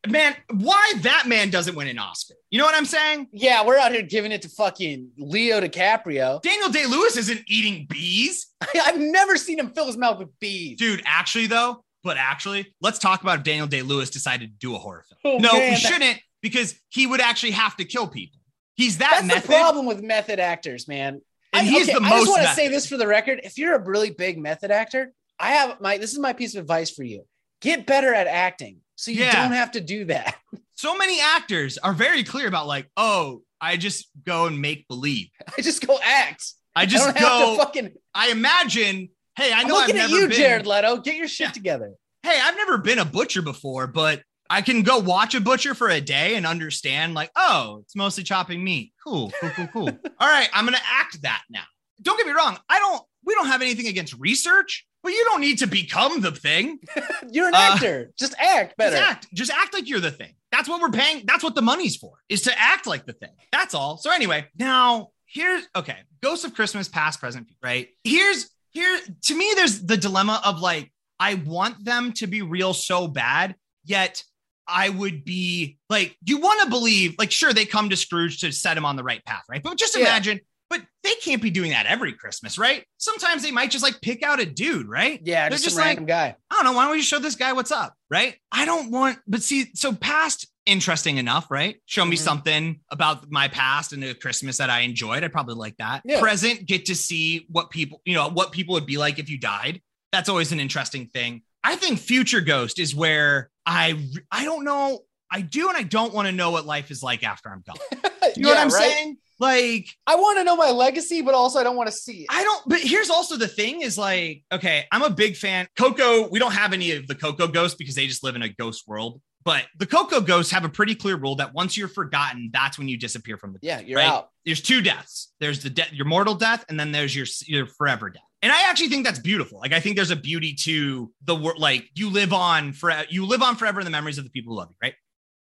man. 0.07 0.35
Why 0.51 0.93
that 1.01 1.27
man 1.27 1.49
doesn't 1.49 1.75
win 1.75 1.87
an 1.87 1.99
Oscar? 1.99 2.35
You 2.49 2.59
know 2.59 2.65
what 2.65 2.75
I'm 2.75 2.85
saying? 2.85 3.27
yeah, 3.31 3.65
we're 3.65 3.77
out 3.77 3.91
here 3.91 4.01
giving 4.01 4.31
it 4.31 4.41
to 4.43 4.49
fucking 4.49 5.11
Leo 5.17 5.59
DiCaprio. 5.61 6.41
Daniel 6.41 6.69
Day 6.69 6.85
Lewis 6.85 7.17
isn't 7.17 7.41
eating 7.47 7.85
bees. 7.89 8.47
I've 8.85 8.99
never 8.99 9.37
seen 9.37 9.59
him 9.59 9.69
fill 9.71 9.87
his 9.87 9.97
mouth 9.97 10.19
with 10.19 10.29
bees. 10.39 10.77
Dude, 10.77 11.01
actually, 11.05 11.47
though, 11.47 11.83
but 12.03 12.17
actually, 12.17 12.73
let's 12.81 12.99
talk 12.99 13.21
about 13.21 13.39
if 13.39 13.43
Daniel 13.43 13.67
Day 13.67 13.81
Lewis 13.81 14.09
decided 14.09 14.51
to 14.51 14.57
do 14.57 14.75
a 14.75 14.79
horror 14.79 15.03
film. 15.23 15.35
Oh, 15.35 15.37
no, 15.39 15.53
man, 15.53 15.71
that- 15.71 15.79
shouldn't 15.79 16.19
because 16.41 16.75
he 16.89 17.05
would 17.05 17.21
actually 17.21 17.51
have 17.51 17.75
to 17.77 17.85
kill 17.85 18.07
people. 18.07 18.39
He's 18.75 18.99
that 18.99 19.09
That's 19.11 19.27
method. 19.27 19.43
the 19.43 19.47
problem 19.47 19.85
with 19.85 20.01
method 20.01 20.39
actors, 20.39 20.87
man. 20.87 21.21
And 21.51 21.67
I, 21.67 21.69
he's 21.69 21.89
okay, 21.89 21.99
the 21.99 22.05
I 22.05 22.09
just 22.11 22.27
most 22.27 22.29
want 22.29 22.43
to 22.43 22.53
say 22.53 22.67
this 22.69 22.87
for 22.87 22.95
the 22.95 23.07
record: 23.07 23.41
if 23.43 23.57
you're 23.57 23.75
a 23.75 23.83
really 23.83 24.11
big 24.11 24.37
method 24.37 24.71
actor, 24.71 25.11
I 25.37 25.51
have 25.53 25.81
my 25.81 25.97
this 25.97 26.13
is 26.13 26.19
my 26.19 26.31
piece 26.31 26.55
of 26.55 26.61
advice 26.61 26.89
for 26.91 27.03
you: 27.03 27.25
get 27.59 27.85
better 27.85 28.13
at 28.13 28.27
acting, 28.27 28.77
so 28.99 29.11
you 29.11 29.21
Yeah. 29.23 29.41
don't 29.43 29.53
have 29.53 29.71
to 29.71 29.81
do 29.81 30.05
that. 30.05 30.35
So 30.75 30.97
many 30.97 31.19
actors 31.19 31.77
are 31.77 31.91
very 31.91 32.23
clear 32.23 32.47
about, 32.47 32.65
like, 32.65 32.89
oh, 32.95 33.41
I 33.59 33.75
just 33.75 34.07
go 34.23 34.45
and 34.45 34.61
make 34.61 34.87
believe. 34.87 35.27
I 35.57 35.61
just 35.61 35.85
go 35.85 35.99
act. 36.01 36.53
I 36.73 36.83
I 36.83 36.85
just 36.85 37.03
don't 37.05 37.17
have 37.17 37.27
go. 37.41 37.57
to 37.57 37.61
fucking. 37.61 37.91
I 38.15 38.29
imagine. 38.31 39.09
Hey, 39.35 39.51
I 39.51 39.59
I'm 39.59 39.67
know 39.67 39.75
I've 39.75 39.87
looking 39.89 40.01
at 40.01 40.09
you, 40.09 40.29
been. 40.29 40.37
Jared 40.37 40.65
Leto. 40.65 40.95
Get 41.01 41.17
your 41.17 41.27
shit 41.27 41.47
Yeah. 41.47 41.51
together. 41.51 41.93
hey, 42.23 42.39
I've 42.41 42.55
never 42.55 42.77
been 42.77 42.97
a 42.99 43.03
butcher 43.03 43.41
before, 43.41 43.87
but 43.87 44.23
I 44.49 44.61
can 44.61 44.83
go 44.83 44.99
watch 44.99 45.35
a 45.35 45.41
butcher 45.41 45.75
for 45.75 45.89
a 45.89 45.99
day 45.99 46.35
and 46.35 46.45
understand, 46.47 47.13
like, 47.13 47.31
oh, 47.35 47.79
it's 47.83 47.95
mostly 47.97 48.23
chopping 48.23 48.63
meat. 48.63 48.93
Cool, 49.05 49.33
cool, 49.41 49.49
cool, 49.49 49.67
cool. 49.73 49.87
All 50.21 50.29
right, 50.29 50.47
I'm 50.53 50.63
gonna 50.63 50.77
act 50.89 51.21
that 51.23 51.43
now. 51.49 51.63
Don't 52.01 52.15
get 52.17 52.25
me 52.25 52.31
wrong. 52.31 52.57
I 52.69 52.79
don't. 52.79 53.01
We 53.25 53.35
don't 53.35 53.47
have 53.47 53.61
anything 53.61 53.87
against 53.87 54.13
research, 54.17 54.85
but 55.03 55.11
you 55.11 55.25
don't 55.29 55.41
need 55.41 55.59
to 55.59 55.67
become 55.67 56.21
the 56.21 56.31
thing. 56.31 56.79
You're 57.31 57.47
an 57.47 57.55
Uh, 57.55 57.57
actor. 57.73 58.11
Just 58.17 58.35
act 58.39 58.77
better. 58.77 58.95
Just 58.97 59.09
act. 59.09 59.27
Just 59.33 59.51
act 59.51 59.73
like 59.73 59.87
you're 59.87 59.99
the 59.99 60.11
thing. 60.11 60.33
That's 60.51 60.67
what 60.67 60.81
we're 60.81 60.89
paying. 60.91 61.23
That's 61.25 61.43
what 61.43 61.55
the 61.55 61.61
money's 61.61 61.95
for. 61.95 62.13
Is 62.27 62.41
to 62.43 62.59
act 62.59 62.87
like 62.87 63.05
the 63.05 63.13
thing. 63.13 63.31
That's 63.51 63.73
all. 63.73 63.97
So 63.97 64.11
anyway, 64.11 64.47
now 64.57 65.09
here's 65.25 65.63
okay. 65.75 65.97
Ghosts 66.21 66.43
of 66.45 66.53
Christmas, 66.53 66.87
past, 66.87 67.19
present, 67.19 67.47
right? 67.63 67.87
Here's 68.03 68.49
here 68.71 68.99
to 69.23 69.35
me. 69.35 69.53
There's 69.55 69.81
the 69.83 69.97
dilemma 69.97 70.41
of 70.43 70.59
like 70.59 70.91
I 71.19 71.35
want 71.35 71.83
them 71.85 72.13
to 72.13 72.27
be 72.27 72.41
real 72.41 72.73
so 72.73 73.07
bad, 73.07 73.55
yet 73.85 74.23
I 74.67 74.89
would 74.89 75.25
be 75.25 75.77
like, 75.89 76.15
you 76.25 76.37
want 76.39 76.61
to 76.61 76.69
believe, 76.69 77.15
like, 77.17 77.31
sure, 77.31 77.51
they 77.53 77.65
come 77.65 77.89
to 77.89 77.95
Scrooge 77.97 78.39
to 78.41 78.51
set 78.51 78.77
him 78.77 78.85
on 78.85 78.95
the 78.95 79.03
right 79.03 79.23
path, 79.25 79.43
right? 79.49 79.61
But 79.63 79.77
just 79.77 79.95
imagine 79.97 80.39
but 80.69 80.81
they 81.03 81.13
can't 81.15 81.41
be 81.41 81.49
doing 81.49 81.71
that 81.71 81.85
every 81.85 82.13
Christmas, 82.13 82.57
right? 82.57 82.85
Sometimes 82.97 83.41
they 83.43 83.51
might 83.51 83.71
just 83.71 83.83
like 83.83 83.99
pick 84.01 84.21
out 84.23 84.39
a 84.39 84.45
dude, 84.45 84.87
right? 84.87 85.19
Yeah, 85.23 85.43
They're 85.43 85.51
just, 85.51 85.63
just 85.65 85.75
some 85.75 85.85
random 85.85 86.05
guy. 86.05 86.35
I 86.51 86.55
don't 86.55 86.65
know. 86.65 86.73
Why 86.73 86.83
don't 86.85 86.91
we 86.93 87.01
show 87.01 87.19
this 87.19 87.35
guy 87.35 87.53
what's 87.53 87.71
up? 87.71 87.93
Right. 88.09 88.35
I 88.51 88.65
don't 88.65 88.91
want, 88.91 89.17
but 89.27 89.41
see, 89.41 89.71
so 89.73 89.93
past 89.93 90.47
interesting 90.65 91.17
enough, 91.17 91.49
right? 91.49 91.77
Show 91.85 92.05
me 92.05 92.15
Mhm. 92.15 92.19
something 92.19 92.79
about 92.91 93.31
my 93.31 93.47
past 93.47 93.91
and 93.93 94.03
the 94.03 94.13
Christmas 94.13 94.57
that 94.57 94.69
I 94.69 94.81
enjoyed. 94.81 95.23
I'd 95.23 95.31
probably 95.31 95.55
like 95.55 95.77
that. 95.77 96.01
Yeah. 96.05 96.19
Present, 96.19 96.65
get 96.67 96.85
to 96.85 96.95
see 96.95 97.45
what 97.49 97.71
people, 97.71 98.01
you 98.05 98.13
know, 98.13 98.29
what 98.29 98.51
people 98.51 98.73
would 98.73 98.85
be 98.85 98.97
like 98.97 99.17
if 99.17 99.29
you 99.29 99.39
died. 99.39 99.81
That's 100.11 100.29
always 100.29 100.51
an 100.51 100.59
interesting 100.59 101.07
thing. 101.07 101.41
I 101.63 101.75
think 101.75 101.99
future 101.99 102.41
ghost 102.41 102.77
is 102.79 102.93
where 102.95 103.49
I, 103.65 103.99
I 104.31 104.45
don't 104.45 104.63
know. 104.63 104.99
I 105.31 105.41
do 105.41 105.67
and 105.69 105.77
I 105.77 105.83
don't 105.83 106.13
want 106.13 106.27
to 106.27 106.31
know 106.31 106.51
what 106.51 106.65
life 106.65 106.89
is 106.91 107.01
like 107.03 107.23
after 107.23 107.49
I'm 107.49 107.63
gone. 107.65 107.77
You 108.35 108.43
know 108.43 108.49
what 108.49 108.59
I'm 108.59 108.69
saying? 108.69 109.17
Like, 109.39 109.87
I 110.05 110.15
want 110.15 110.37
to 110.37 110.43
know 110.43 110.57
my 110.57 110.71
legacy, 110.71 111.21
but 111.21 111.33
also 111.33 111.59
I 111.59 111.63
don't 111.63 111.77
want 111.77 111.87
to 111.87 111.93
see 111.93 112.21
it. 112.21 112.27
I 112.29 112.43
don't, 112.43 112.61
but 112.67 112.79
here's 112.81 113.09
also 113.09 113.37
the 113.37 113.47
thing 113.47 113.81
is 113.81 113.97
like, 113.97 114.43
okay, 114.51 114.85
I'm 114.91 115.01
a 115.01 115.09
big 115.09 115.37
fan. 115.37 115.67
Coco, 115.77 116.27
we 116.27 116.39
don't 116.39 116.51
have 116.51 116.73
any 116.73 116.91
of 116.91 117.07
the 117.07 117.15
Coco 117.15 117.47
ghosts 117.47 117.77
because 117.77 117.95
they 117.95 118.05
just 118.05 118.23
live 118.23 118.35
in 118.35 118.43
a 118.43 118.49
ghost 118.49 118.87
world. 118.87 119.21
But 119.45 119.65
the 119.77 119.85
Coco 119.85 120.19
ghosts 120.19 120.51
have 120.51 120.65
a 120.65 120.69
pretty 120.69 120.93
clear 120.93 121.15
rule 121.15 121.37
that 121.37 121.53
once 121.53 121.77
you're 121.77 121.87
forgotten, 121.87 122.49
that's 122.51 122.77
when 122.77 122.89
you 122.89 122.97
disappear 122.97 123.37
from 123.37 123.53
the. 123.53 123.59
yeah, 123.61 123.79
you're 123.79 123.97
right? 123.97 124.09
out. 124.09 124.29
There's 124.45 124.61
two 124.61 124.81
deaths. 124.81 125.31
There's 125.39 125.63
the 125.63 125.69
death, 125.69 125.93
your 125.93 126.05
mortal 126.05 126.35
death, 126.35 126.65
and 126.67 126.77
then 126.77 126.91
there's 126.91 127.15
your 127.15 127.25
your 127.47 127.65
forever 127.65 128.09
death. 128.09 128.21
And 128.41 128.51
I 128.51 128.69
actually 128.69 128.89
think 128.89 129.05
that's 129.05 129.19
beautiful. 129.19 129.59
Like 129.59 129.71
I 129.71 129.79
think 129.79 129.95
there's 129.95 130.11
a 130.11 130.15
beauty 130.17 130.53
to 130.63 131.11
the 131.23 131.35
word. 131.35 131.57
Like 131.57 131.89
you 131.95 132.09
live 132.09 132.33
on 132.33 132.73
for 132.73 132.91
you 133.09 133.25
live 133.25 133.41
on 133.41 133.55
forever 133.55 133.79
in 133.79 133.85
the 133.85 133.91
memories 133.91 134.17
of 134.17 134.25
the 134.25 134.29
people 134.29 134.53
who 134.53 134.59
love 134.59 134.69
you. 134.69 134.75
Right. 134.83 134.93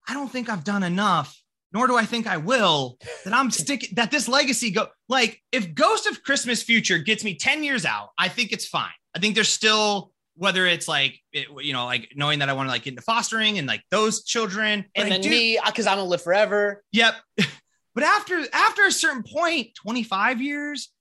I 0.07 0.13
don't 0.13 0.31
think 0.31 0.47
I've 0.47 0.63
done 0.63 0.83
enough 0.83 1.35
nor 1.73 1.87
do 1.87 1.97
I 1.97 2.05
think 2.05 2.27
I 2.27 2.37
will, 2.37 2.97
that 3.25 3.33
I'm 3.33 3.51
sticking 3.51 3.89
that 3.95 4.11
this 4.11 4.27
legacy 4.27 4.71
go 4.71 4.87
like 5.09 5.41
if 5.51 5.73
Ghost 5.73 6.07
of 6.07 6.23
Christmas 6.23 6.63
Future 6.63 6.97
gets 6.97 7.23
me 7.23 7.35
10 7.35 7.63
years 7.63 7.85
out, 7.85 8.09
I 8.17 8.29
think 8.29 8.51
it's 8.51 8.67
fine. 8.67 8.91
I 9.15 9.19
think 9.19 9.35
there's 9.35 9.49
still 9.49 10.11
whether 10.35 10.67
it's 10.67 10.87
like 10.87 11.19
it, 11.33 11.47
you 11.61 11.73
know, 11.73 11.85
like 11.85 12.11
knowing 12.15 12.39
that 12.39 12.49
I 12.49 12.53
want 12.53 12.67
to 12.67 12.71
like 12.71 12.83
get 12.83 12.91
into 12.91 13.01
fostering 13.01 13.57
and 13.57 13.67
like 13.67 13.81
those 13.89 14.23
children. 14.23 14.85
And 14.95 15.11
then 15.11 15.21
do- 15.21 15.29
me, 15.29 15.59
because 15.65 15.87
I'm 15.87 15.97
gonna 15.97 16.09
live 16.09 16.21
forever. 16.21 16.83
Yep. 16.91 17.15
but 17.95 18.03
after 18.03 18.43
after 18.53 18.85
a 18.85 18.91
certain 18.91 19.23
point, 19.23 19.69
25 19.75 20.41
years, 20.41 20.91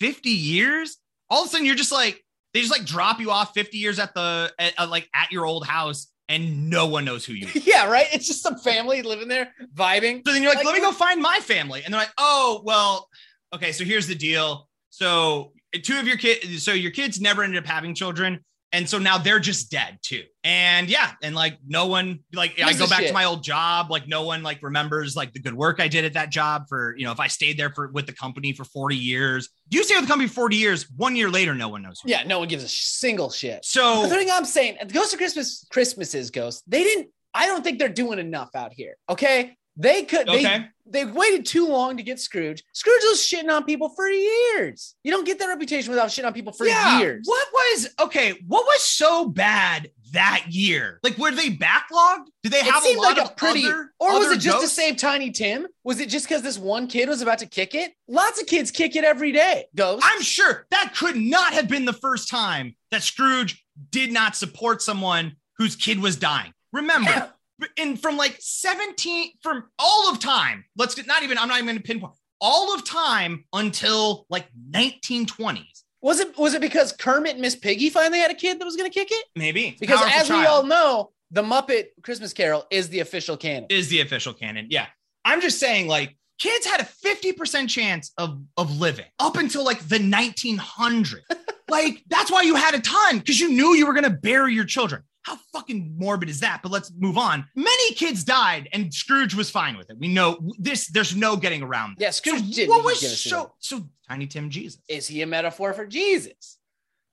50 0.00 0.30
years, 0.30 0.96
all 1.28 1.42
of 1.42 1.48
a 1.48 1.50
sudden 1.50 1.66
you're 1.66 1.74
just 1.74 1.92
like 1.92 2.22
they 2.54 2.60
just 2.60 2.72
like 2.72 2.86
drop 2.86 3.20
you 3.20 3.30
off 3.30 3.52
50 3.54 3.76
years 3.76 3.98
at 3.98 4.14
the 4.14 4.52
at, 4.58 4.72
at, 4.78 4.88
like 4.88 5.08
at 5.14 5.32
your 5.32 5.44
old 5.44 5.66
house 5.66 6.06
and 6.28 6.68
no 6.70 6.86
one 6.86 7.04
knows 7.04 7.24
who 7.24 7.32
you 7.34 7.46
are. 7.54 7.58
yeah, 7.64 7.88
right. 7.90 8.06
It's 8.12 8.26
just 8.26 8.42
some 8.42 8.56
family 8.58 9.02
living 9.02 9.28
there, 9.28 9.52
vibing. 9.74 10.22
So 10.26 10.32
then 10.32 10.42
you're 10.42 10.50
like, 10.50 10.58
Like- 10.58 10.66
let 10.66 10.74
me 10.74 10.80
go 10.80 10.92
find 10.92 11.20
my 11.22 11.38
family. 11.40 11.82
And 11.84 11.92
they're 11.94 12.00
like, 12.00 12.12
oh, 12.18 12.62
well, 12.64 13.08
okay, 13.54 13.72
so 13.72 13.84
here's 13.84 14.06
the 14.06 14.14
deal. 14.14 14.68
So 14.90 15.52
two 15.82 15.98
of 15.98 16.06
your 16.06 16.16
kids, 16.16 16.62
so 16.64 16.72
your 16.72 16.90
kids 16.90 17.20
never 17.20 17.42
ended 17.42 17.58
up 17.62 17.66
having 17.68 17.94
children. 17.94 18.44
And 18.72 18.88
so 18.88 18.98
now 18.98 19.16
they're 19.16 19.38
just 19.38 19.70
dead 19.70 19.98
too. 20.02 20.24
And 20.42 20.88
yeah, 20.88 21.12
and 21.22 21.34
like 21.34 21.58
no 21.66 21.86
one, 21.86 22.20
like 22.32 22.60
I 22.62 22.72
go 22.72 22.86
back 22.86 23.00
shit. 23.00 23.08
to 23.08 23.14
my 23.14 23.24
old 23.24 23.42
job, 23.42 23.90
like 23.90 24.08
no 24.08 24.22
one 24.22 24.42
like 24.42 24.62
remembers 24.62 25.16
like 25.16 25.32
the 25.32 25.40
good 25.40 25.54
work 25.54 25.80
I 25.80 25.88
did 25.88 26.04
at 26.04 26.14
that 26.14 26.30
job 26.30 26.64
for, 26.68 26.94
you 26.96 27.04
know, 27.04 27.12
if 27.12 27.20
I 27.20 27.28
stayed 27.28 27.58
there 27.58 27.70
for 27.70 27.88
with 27.88 28.06
the 28.06 28.12
company 28.12 28.52
for 28.52 28.64
40 28.64 28.96
years. 28.96 29.48
You 29.70 29.82
stay 29.84 29.94
with 29.94 30.04
the 30.04 30.08
company 30.08 30.28
40 30.28 30.56
years? 30.56 30.90
One 30.96 31.16
year 31.16 31.30
later, 31.30 31.54
no 31.54 31.68
one 31.68 31.82
knows. 31.82 32.00
Yeah, 32.04 32.24
no 32.24 32.40
one 32.40 32.48
gives 32.48 32.64
a 32.64 32.68
single 32.68 33.30
shit. 33.30 33.64
So 33.64 34.02
the 34.02 34.08
thing 34.08 34.28
I'm 34.30 34.44
saying, 34.44 34.78
the 34.80 34.92
Ghost 34.92 35.12
of 35.12 35.18
Christmas, 35.18 35.66
Christmases 35.70 36.30
Ghost. 36.30 36.62
They 36.66 36.82
didn't. 36.82 37.08
I 37.34 37.46
don't 37.46 37.62
think 37.62 37.78
they're 37.78 37.88
doing 37.88 38.18
enough 38.18 38.50
out 38.54 38.72
here. 38.72 38.96
Okay, 39.08 39.56
they 39.76 40.02
could. 40.04 40.26
They 40.26 40.40
okay. 40.40 40.68
they 40.86 41.04
waited 41.04 41.44
too 41.46 41.68
long 41.68 41.96
to 41.98 42.02
get 42.02 42.18
Scrooge. 42.18 42.62
Scrooge 42.72 43.02
was 43.04 43.18
shitting 43.18 43.50
on 43.50 43.64
people 43.64 43.90
for 43.90 44.08
years. 44.08 44.94
You 45.04 45.12
don't 45.12 45.26
get 45.26 45.38
that 45.38 45.46
reputation 45.46 45.90
without 45.90 46.08
shitting 46.08 46.26
on 46.26 46.32
people 46.32 46.52
for 46.52 46.66
years. 46.66 47.26
What 47.26 47.48
was 47.52 47.88
okay? 48.00 48.34
What 48.46 48.64
was 48.64 48.82
so 48.82 49.28
bad 49.28 49.90
that 50.12 50.46
year? 50.48 50.98
Like, 51.02 51.18
were 51.18 51.30
they 51.30 51.50
backlogged? 51.50 52.26
Did 52.42 52.52
they 52.52 52.62
have 52.62 52.84
a 52.84 52.94
lot 52.94 53.02
like 53.02 53.18
a 53.18 53.24
of 53.24 53.36
pretty, 53.36 53.66
other, 53.66 53.92
or 53.98 54.18
was 54.18 54.32
it 54.32 54.40
just 54.40 54.62
to 54.62 54.68
save 54.68 54.96
Tiny 54.96 55.30
Tim? 55.30 55.66
Was 55.84 56.00
it 56.00 56.08
just 56.08 56.26
because 56.26 56.42
this 56.42 56.58
one 56.58 56.86
kid 56.86 57.08
was 57.08 57.20
about 57.20 57.38
to 57.38 57.46
kick 57.46 57.74
it? 57.74 57.92
Lots 58.08 58.40
of 58.40 58.46
kids 58.46 58.70
kick 58.70 58.96
it 58.96 59.04
every 59.04 59.32
day. 59.32 59.66
Ghost. 59.74 60.02
I'm 60.06 60.22
sure 60.22 60.66
that 60.70 60.94
could 60.96 61.16
not 61.16 61.52
have 61.52 61.68
been 61.68 61.84
the 61.84 61.92
first 61.92 62.28
time 62.28 62.76
that 62.90 63.02
Scrooge 63.02 63.64
did 63.90 64.10
not 64.12 64.36
support 64.36 64.80
someone 64.80 65.36
whose 65.58 65.76
kid 65.76 66.00
was 66.00 66.16
dying. 66.16 66.52
Remember, 66.72 67.32
in 67.76 67.96
from 67.96 68.16
like 68.16 68.36
17 68.40 69.32
from 69.42 69.64
all 69.78 70.10
of 70.10 70.18
time. 70.18 70.64
Let's 70.76 70.94
get 70.94 71.06
not 71.06 71.22
even. 71.22 71.38
I'm 71.38 71.48
not 71.48 71.56
even 71.58 71.66
going 71.66 71.78
to 71.78 71.82
pinpoint 71.82 72.14
all 72.40 72.74
of 72.74 72.84
time 72.84 73.44
until 73.52 74.26
like 74.28 74.46
1920s, 74.70 75.82
was 76.02 76.20
it 76.20 76.36
was 76.38 76.54
it 76.54 76.60
because 76.60 76.92
Kermit 76.92 77.32
and 77.32 77.40
Miss 77.40 77.56
Piggy 77.56 77.90
finally 77.90 78.18
had 78.18 78.30
a 78.30 78.34
kid 78.34 78.60
that 78.60 78.64
was 78.64 78.76
going 78.76 78.90
to 78.90 78.94
kick 78.94 79.08
it? 79.10 79.24
maybe. 79.34 79.76
Because 79.80 80.00
Powerful 80.00 80.20
as 80.20 80.30
we 80.30 80.46
all 80.46 80.62
know, 80.62 81.10
the 81.30 81.42
Muppet 81.42 81.86
Christmas 82.02 82.32
Carol 82.32 82.64
is 82.70 82.88
the 82.88 83.00
official 83.00 83.36
canon. 83.36 83.66
is 83.70 83.88
the 83.88 84.00
official 84.00 84.32
canon. 84.32 84.68
Yeah. 84.70 84.86
I'm 85.24 85.40
just 85.40 85.58
saying, 85.58 85.88
like, 85.88 86.16
kids 86.38 86.66
had 86.66 86.80
a 86.80 86.84
50% 86.84 87.68
chance 87.68 88.12
of, 88.16 88.40
of 88.56 88.78
living 88.78 89.06
up 89.18 89.36
until 89.36 89.64
like 89.64 89.80
the 89.88 89.98
1900s. 89.98 91.16
like, 91.68 92.04
that's 92.06 92.30
why 92.30 92.42
you 92.42 92.54
had 92.54 92.74
a 92.74 92.80
ton 92.80 93.18
because 93.18 93.40
you 93.40 93.48
knew 93.48 93.74
you 93.74 93.86
were 93.86 93.92
going 93.92 94.04
to 94.04 94.10
bury 94.10 94.54
your 94.54 94.64
children. 94.64 95.02
How 95.26 95.36
fucking 95.52 95.96
morbid 95.98 96.28
is 96.28 96.38
that? 96.40 96.60
But 96.62 96.70
let's 96.70 96.92
move 96.96 97.18
on. 97.18 97.44
Many 97.56 97.94
kids 97.94 98.22
died 98.22 98.68
and 98.72 98.94
Scrooge 98.94 99.34
was 99.34 99.50
fine 99.50 99.76
with 99.76 99.90
it. 99.90 99.98
We 99.98 100.06
know 100.06 100.38
this, 100.56 100.86
there's 100.86 101.16
no 101.16 101.34
getting 101.36 101.64
around. 101.64 101.96
Yeah, 101.98 102.08
that. 102.08 102.14
Scrooge 102.14 102.42
So 102.50 102.54
did. 102.54 102.68
what 102.68 102.84
was 102.84 103.00
gave 103.00 103.10
us 103.10 103.26
a- 103.26 103.28
so, 103.28 103.52
so 103.58 103.88
Tiny 104.08 104.28
Tim 104.28 104.50
Jesus? 104.50 104.80
Is 104.88 105.08
he 105.08 105.22
a 105.22 105.26
metaphor 105.26 105.72
for 105.72 105.84
Jesus? 105.84 106.58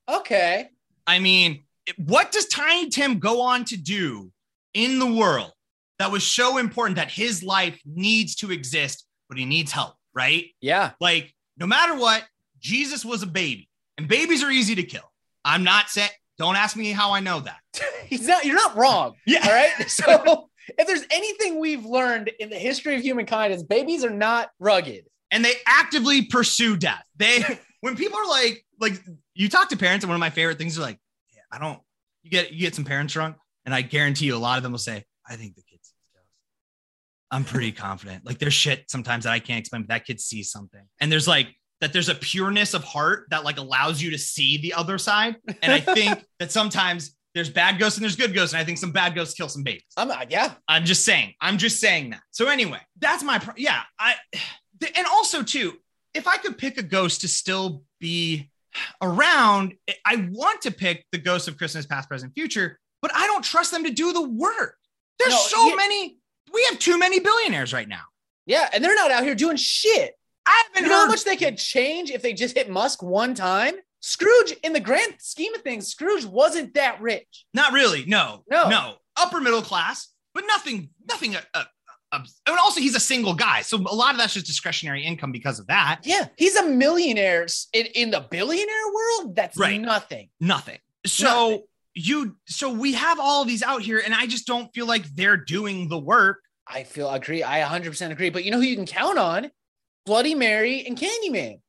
Okay. 0.08 0.70
I 1.08 1.18
mean, 1.18 1.64
what 1.98 2.32
does 2.32 2.46
Tiny 2.46 2.90
Tim 2.90 3.18
go 3.18 3.42
on 3.42 3.66
to 3.66 3.78
do 3.78 4.32
in 4.76 5.00
the 5.00 5.12
world 5.12 5.52
that 5.98 6.12
was 6.12 6.24
so 6.24 6.60
important 6.60 6.98
that 6.98 7.10
his 7.10 7.42
life 7.42 7.80
needs 7.84 8.36
to 8.36 8.52
exist, 8.52 9.08
but 9.28 9.40
he 9.40 9.46
needs 9.46 9.72
help, 9.72 9.96
right? 10.14 10.46
Yeah. 10.62 10.92
Like, 11.00 11.34
no 11.58 11.66
matter 11.66 11.96
what, 11.96 12.24
Jesus 12.60 13.04
was 13.04 13.24
a 13.24 13.28
baby, 13.28 13.70
and 13.98 14.08
babies 14.08 14.44
are 14.44 14.52
easy 14.52 14.76
to 14.76 14.84
kill. 14.84 15.12
I'm 15.44 15.64
not 15.64 15.90
saying, 15.90 16.10
don't 16.38 16.56
ask 16.56 16.76
me 16.76 16.92
how 16.92 17.12
I 17.12 17.20
know 17.20 17.40
that. 17.42 17.60
He's 18.06 18.28
not 18.28 18.46
you're 18.46 18.56
not 18.56 18.76
wrong. 18.76 19.16
Yeah. 19.26 19.46
All 19.46 19.54
right. 19.54 19.90
So 19.90 20.50
if 20.78 20.88
there's 20.88 21.06
anything 21.12 21.60
we've 21.60 21.86
learned 21.86 22.32
in 22.40 22.50
the 22.50 22.58
history 22.58 22.96
of 22.96 23.02
humankind 23.02 23.54
is 23.54 23.64
babies 23.64 24.04
are 24.04 24.10
not 24.10 24.50
rugged. 24.60 25.06
And 25.32 25.44
they 25.44 25.54
actively 25.66 26.24
pursue 26.24 26.78
death. 26.78 27.04
They, 27.18 27.44
when 27.82 27.96
people 27.96 28.20
are 28.20 28.28
like, 28.28 28.64
like, 28.80 29.02
you 29.34 29.50
talk 29.50 29.70
to 29.70 29.78
parents, 29.78 30.04
and 30.04 30.10
one 30.10 30.16
of 30.16 30.20
my 30.20 30.30
favorite 30.30 30.58
things 30.58 30.78
are 30.78 30.82
like, 30.82 31.00
yeah, 31.34 31.42
I 31.52 31.58
don't, 31.58 31.80
you 32.22 32.30
get, 32.30 32.52
you 32.52 32.60
get 32.60 32.76
some 32.76 32.86
parents 32.86 33.14
drunk, 33.14 33.38
and 33.66 33.74
I 33.74 33.82
guarantee 33.82 34.26
you 34.26 34.36
a 34.36 34.38
lot 34.38 34.58
of 34.58 34.64
them 34.64 34.72
will 34.72 34.80
say, 34.80 35.04
I 35.28 35.36
think 35.36 35.56
the 35.56 35.64
kid 35.64 35.80
sees 35.82 35.96
ghosts. 36.14 36.30
I'm 37.32 37.44
pretty 37.44 37.72
confident. 37.72 38.26
Like, 38.26 38.38
there's 38.38 38.54
shit 38.54 38.90
sometimes 38.90 39.24
that 39.24 39.32
I 39.32 39.40
can't 39.40 39.60
explain, 39.60 39.84
but 39.84 39.90
that 39.90 40.06
kid 40.06 40.22
sees 40.22 40.52
something. 40.52 40.82
And 41.02 41.12
there's 41.12 41.28
like, 41.28 41.48
that 41.84 41.92
there's 41.92 42.08
a 42.08 42.16
pureness 42.16 42.74
of 42.74 42.82
heart 42.82 43.26
that 43.30 43.44
like 43.44 43.58
allows 43.58 44.02
you 44.02 44.10
to 44.12 44.18
see 44.18 44.58
the 44.58 44.74
other 44.74 44.98
side. 44.98 45.36
And 45.62 45.70
I 45.70 45.80
think 45.94 46.24
that 46.40 46.50
sometimes 46.50 47.18
there's 47.36 47.50
bad 47.50 47.78
ghosts 47.78 47.98
and 47.98 48.04
there's 48.06 48.16
good 48.16 48.34
ghosts. 48.34 48.54
And 48.54 48.62
I 48.62 48.64
think 48.64 48.78
some 48.78 48.94
bad 48.94 49.16
ghosts 49.16 49.34
kill 49.34 49.50
some 49.50 49.64
babies. 49.64 49.84
I'm 49.98 50.08
not, 50.08 50.32
yeah. 50.32 50.54
I'm 50.66 50.86
just 50.86 51.04
saying. 51.04 51.34
I'm 51.42 51.58
just 51.58 51.82
saying 51.82 52.12
that. 52.12 52.22
So 52.32 52.48
anyway, 52.48 52.80
that's 53.00 53.22
my 53.22 53.38
pro- 53.38 53.56
yeah. 53.58 53.82
I 54.00 54.16
and 54.96 55.06
also 55.12 55.44
too, 55.44 55.74
if 56.14 56.26
I 56.26 56.38
could 56.38 56.58
pick 56.58 56.78
a 56.78 56.84
ghost 56.84 57.20
to 57.22 57.28
still 57.28 57.84
be 58.00 58.50
around, 59.02 59.74
I 60.06 60.30
want 60.32 60.62
to 60.62 60.72
pick 60.72 61.06
the 61.12 61.18
ghost 61.18 61.50
of 61.50 61.58
Christmas 61.58 61.86
past, 61.86 62.08
present, 62.08 62.34
future, 62.34 62.80
but 63.02 63.12
I 63.14 63.28
don't 63.28 63.44
trust 63.44 63.72
them 63.72 63.84
to 63.84 63.92
do 63.92 64.14
the 64.14 64.22
work. 64.30 64.78
There's 65.20 65.34
No, 65.34 65.40
so 65.40 65.68
yeah. 65.68 65.76
many. 65.76 66.18
We 66.54 66.66
have 66.70 66.80
too 66.80 66.98
many 66.98 67.20
billionaires 67.20 67.74
right 67.74 67.90
now. 67.90 68.04
Yeah. 68.46 68.70
And 68.74 68.82
they're 68.82 68.96
not 68.96 69.12
out 69.12 69.24
here 69.26 69.36
doing 69.36 69.58
shit. 69.58 70.14
I 70.46 70.64
You 70.76 70.76
haven't 70.76 70.90
know 70.90 70.98
how 70.98 71.08
much 71.08 71.24
they 71.24 71.38
could 71.38 71.58
change 71.58 72.12
if 72.12 72.22
they 72.22 72.34
just 72.34 72.56
hit 72.58 72.70
Musk 72.70 73.02
one 73.02 73.34
time? 73.36 73.76
Scrooge, 74.02 74.54
in 74.64 74.74
the 74.74 74.80
grand 74.82 75.14
scheme 75.20 75.54
of 75.56 75.62
things, 75.62 75.88
Scrooge 75.88 76.26
wasn't 76.26 76.74
that 76.74 77.02
rich. 77.02 77.46
Not 77.54 77.72
really. 77.72 78.04
No. 78.06 78.44
No. 78.50 78.68
No. 78.70 78.96
Upper 79.16 79.40
middle 79.40 79.62
class, 79.62 80.10
but 80.34 80.44
nothing. 80.48 80.90
Nothing. 81.08 81.36
Uh, 81.38 81.42
uh, 81.54 81.64
uh, 82.12 82.20
and 82.48 82.58
also, 82.60 82.80
he's 82.82 82.96
a 82.96 83.00
single 83.00 83.34
guy, 83.34 83.62
so 83.62 83.78
a 83.78 83.96
lot 83.96 84.12
of 84.12 84.18
that's 84.20 84.34
just 84.34 84.46
discretionary 84.46 85.04
income 85.04 85.32
because 85.32 85.58
of 85.60 85.68
that. 85.68 86.02
Yeah. 86.04 86.28
He's 86.38 86.56
a 86.58 86.68
millionaire 86.68 87.48
in, 87.74 87.86
in 87.96 88.12
the 88.12 88.26
billionaire 88.30 88.88
world. 88.94 89.36
That's 89.36 89.58
Right. 89.58 89.80
nothing. 89.80 90.30
Nothing. 90.40 90.80
So 91.06 91.26
Nothing. 91.50 91.64
you 91.96 92.38
so 92.46 92.72
we 92.74 92.94
have 92.94 93.20
all 93.20 93.42
of 93.44 93.48
these 93.48 93.64
out 93.64 93.82
here, 93.82 94.02
and 94.04 94.14
I 94.14 94.28
just 94.28 94.46
don't 94.46 94.72
feel 94.74 94.86
like 94.86 95.06
they're 95.16 95.38
doing 95.38 95.88
the 95.88 95.98
work. 95.98 96.40
I 96.68 96.84
feel 96.84 97.10
agree. 97.10 97.42
I 97.44 97.62
100% 97.62 98.12
agree. 98.12 98.30
But 98.30 98.44
you 98.44 98.52
know 98.52 98.58
who 98.58 98.64
you 98.66 98.76
can 98.76 98.86
count 98.86 99.18
on? 99.18 99.50
Bloody 100.06 100.36
Mary 100.36 100.86
and 100.86 100.98
Candyman. 100.98 101.60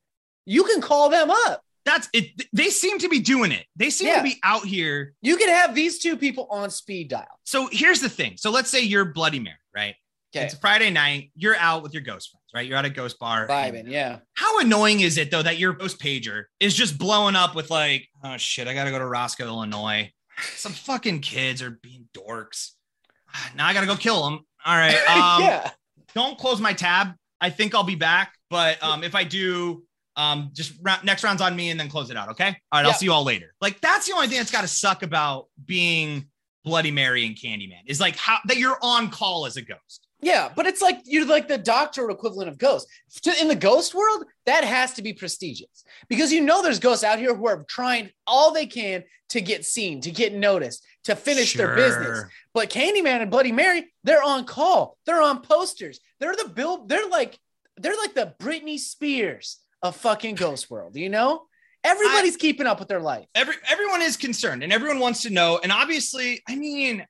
You 0.47 0.65
can 0.65 0.81
call 0.81 1.09
them 1.11 1.31
up. 1.31 1.63
That's 1.85 2.09
it. 2.15 2.31
They 2.53 2.71
seem 2.71 2.99
to 3.01 3.09
be 3.09 3.21
doing 3.21 3.53
it. 3.53 3.67
They 3.77 3.91
seem 3.91 4.09
Yeah. 4.09 4.17
to 4.19 4.23
be 4.23 4.39
out 4.43 4.65
here. 4.65 5.15
You 5.21 5.37
can 5.37 5.49
have 5.51 5.75
these 5.75 5.99
two 5.99 6.17
people 6.17 6.47
on 6.51 6.71
speed 6.71 7.09
dial. 7.09 7.27
So 7.45 7.69
here's 7.71 8.01
the 8.01 8.09
thing. 8.09 8.37
So 8.39 8.51
let's 8.51 8.71
say 8.71 8.81
you're 8.81 9.05
Bloody 9.05 9.39
Mary, 9.39 9.57
right? 9.75 9.95
Okay. 10.35 10.47
It's 10.47 10.55
a 10.55 10.59
Friday 10.59 10.91
night. 10.91 11.31
You're 11.37 11.57
out 11.57 11.83
with 11.83 11.93
your 11.93 12.03
ghost 12.03 12.31
friends, 12.31 12.45
right? 12.55 12.67
You're 12.67 12.79
at 12.79 12.85
a 12.87 12.91
ghost 12.91 13.19
bar. 13.19 13.47
Vibing, 13.47 13.89
yeah. 13.89 14.19
How 14.33 14.59
annoying 14.61 15.01
is 15.01 15.19
it 15.19 15.31
though 15.31 15.43
that 15.43 15.59
your 15.59 15.75
ghost 15.75 16.01
pager 16.01 16.45
is 16.59 16.75
just 16.75 16.99
blowing 16.99 17.37
up 17.37 17.55
with 17.55 17.71
like, 17.71 18.09
oh 18.25 18.37
shit, 18.39 18.67
I 18.67 18.75
gotta 18.75 18.91
go 18.91 18.99
to 18.99 19.07
Roscoe, 19.07 19.47
Illinois. 19.47 20.11
Some 20.57 20.73
fucking 20.73 21.21
kids 21.21 21.63
are 21.63 21.71
being 21.71 22.09
dorks. 22.17 22.71
Now 23.55 23.67
I 23.69 23.75
gotta 23.75 23.87
go 23.87 23.95
kill 23.97 24.25
them. 24.25 24.41
All 24.65 24.77
right. 24.77 24.97
Um, 25.09 25.43
yeah. 25.43 25.71
Don't 26.15 26.39
close 26.39 26.61
my 26.61 26.73
tab. 26.73 27.13
I 27.41 27.51
think 27.51 27.75
I'll 27.75 27.85
be 27.85 27.95
back, 27.95 28.35
but 28.51 28.83
um, 28.83 29.05
if 29.05 29.15
I 29.15 29.25
do, 29.25 29.85
um, 30.17 30.51
just 30.53 30.75
ra- 30.81 31.01
next 31.03 31.25
round's 31.25 31.43
on 31.43 31.57
me 31.57 31.71
and 31.71 31.79
then 31.79 31.89
close 31.89 32.11
it 32.11 32.17
out. 32.17 32.31
Okay. 32.31 32.57
All 32.73 32.81
right. 32.81 32.87
I'll 32.87 32.95
see 32.95 33.07
you 33.07 33.13
all 33.13 33.25
later. 33.25 33.55
Like 33.61 33.81
that's 33.81 34.07
the 34.07 34.15
only 34.15 34.29
thing 34.29 34.39
that's 34.39 34.53
got 34.53 34.63
to 34.63 34.69
suck 34.69 35.03
about 35.03 35.47
being 35.65 36.27
Bloody 36.65 36.91
Mary 36.91 37.27
and 37.27 37.37
Candyman 37.37 37.83
is 37.87 38.01
like 38.01 38.17
how 38.17 38.39
that 38.47 38.57
you're 38.57 38.79
on 38.81 39.11
call 39.11 39.47
as 39.47 39.57
a 39.57 39.63
ghost. 39.63 40.04
Yeah, 40.25 40.51
but 40.57 40.67
it's 40.67 40.81
like 40.81 41.01
you're 41.05 41.27
like 41.27 41.49
the 41.49 41.59
doctor 41.59 42.09
equivalent 42.11 42.49
of 42.49 42.57
ghost. 42.59 42.87
To- 43.23 43.41
In 43.41 43.49
the 43.49 43.55
ghost 43.55 43.95
world, 43.95 44.25
that 44.47 44.65
has 44.65 44.95
to 44.95 45.03
be 45.03 45.13
prestigious 45.13 45.85
because 46.09 46.33
you 46.33 46.41
know 46.41 46.63
there's 46.63 46.79
ghosts 46.79 47.05
out 47.05 47.19
here 47.19 47.35
who 47.35 47.47
are 47.47 47.65
trying 47.69 48.11
all 48.27 48.53
they 48.53 48.67
can 48.67 49.05
to 49.31 49.41
get 49.41 49.65
seen, 49.65 50.01
to 50.01 50.11
get 50.11 50.33
noticed, 50.33 50.83
to 51.05 51.15
finish 51.15 51.55
their 51.55 51.75
business. 51.75 52.07
Sure. 52.19 52.31
But 52.55 52.71
Candyman 52.71 53.21
and 53.21 53.31
Bloody 53.31 53.53
Mary, 53.53 53.93
they're 54.05 54.23
on 54.23 54.45
call. 54.45 54.97
They're 55.07 55.21
on 55.23 55.43
posters. 55.43 56.01
They're 56.21 56.37
the 56.37 56.49
bill. 56.49 56.87
They're 56.87 57.09
like 57.09 57.39
they're 57.77 57.97
like 57.97 58.15
the 58.15 58.35
Britney 58.41 58.79
Spears 58.79 59.59
of 59.83 59.95
fucking 59.97 60.37
ghost 60.37 60.71
world. 60.71 60.97
You 60.97 61.11
know, 61.11 61.43
everybody's 61.83 62.37
keeping 62.39 62.67
up 62.67 62.79
with 62.79 62.89
their 62.89 63.01
life. 63.01 63.27
every 63.35 63.57
everyone 63.69 64.01
is 64.01 64.17
concerned 64.17 64.63
and 64.63 64.73
everyone 64.73 65.01
wants 65.01 65.21
to 65.23 65.31
know 65.31 65.61
and 65.63 65.71
obviously 65.71 66.43
i 66.49 66.57
mean 66.57 67.05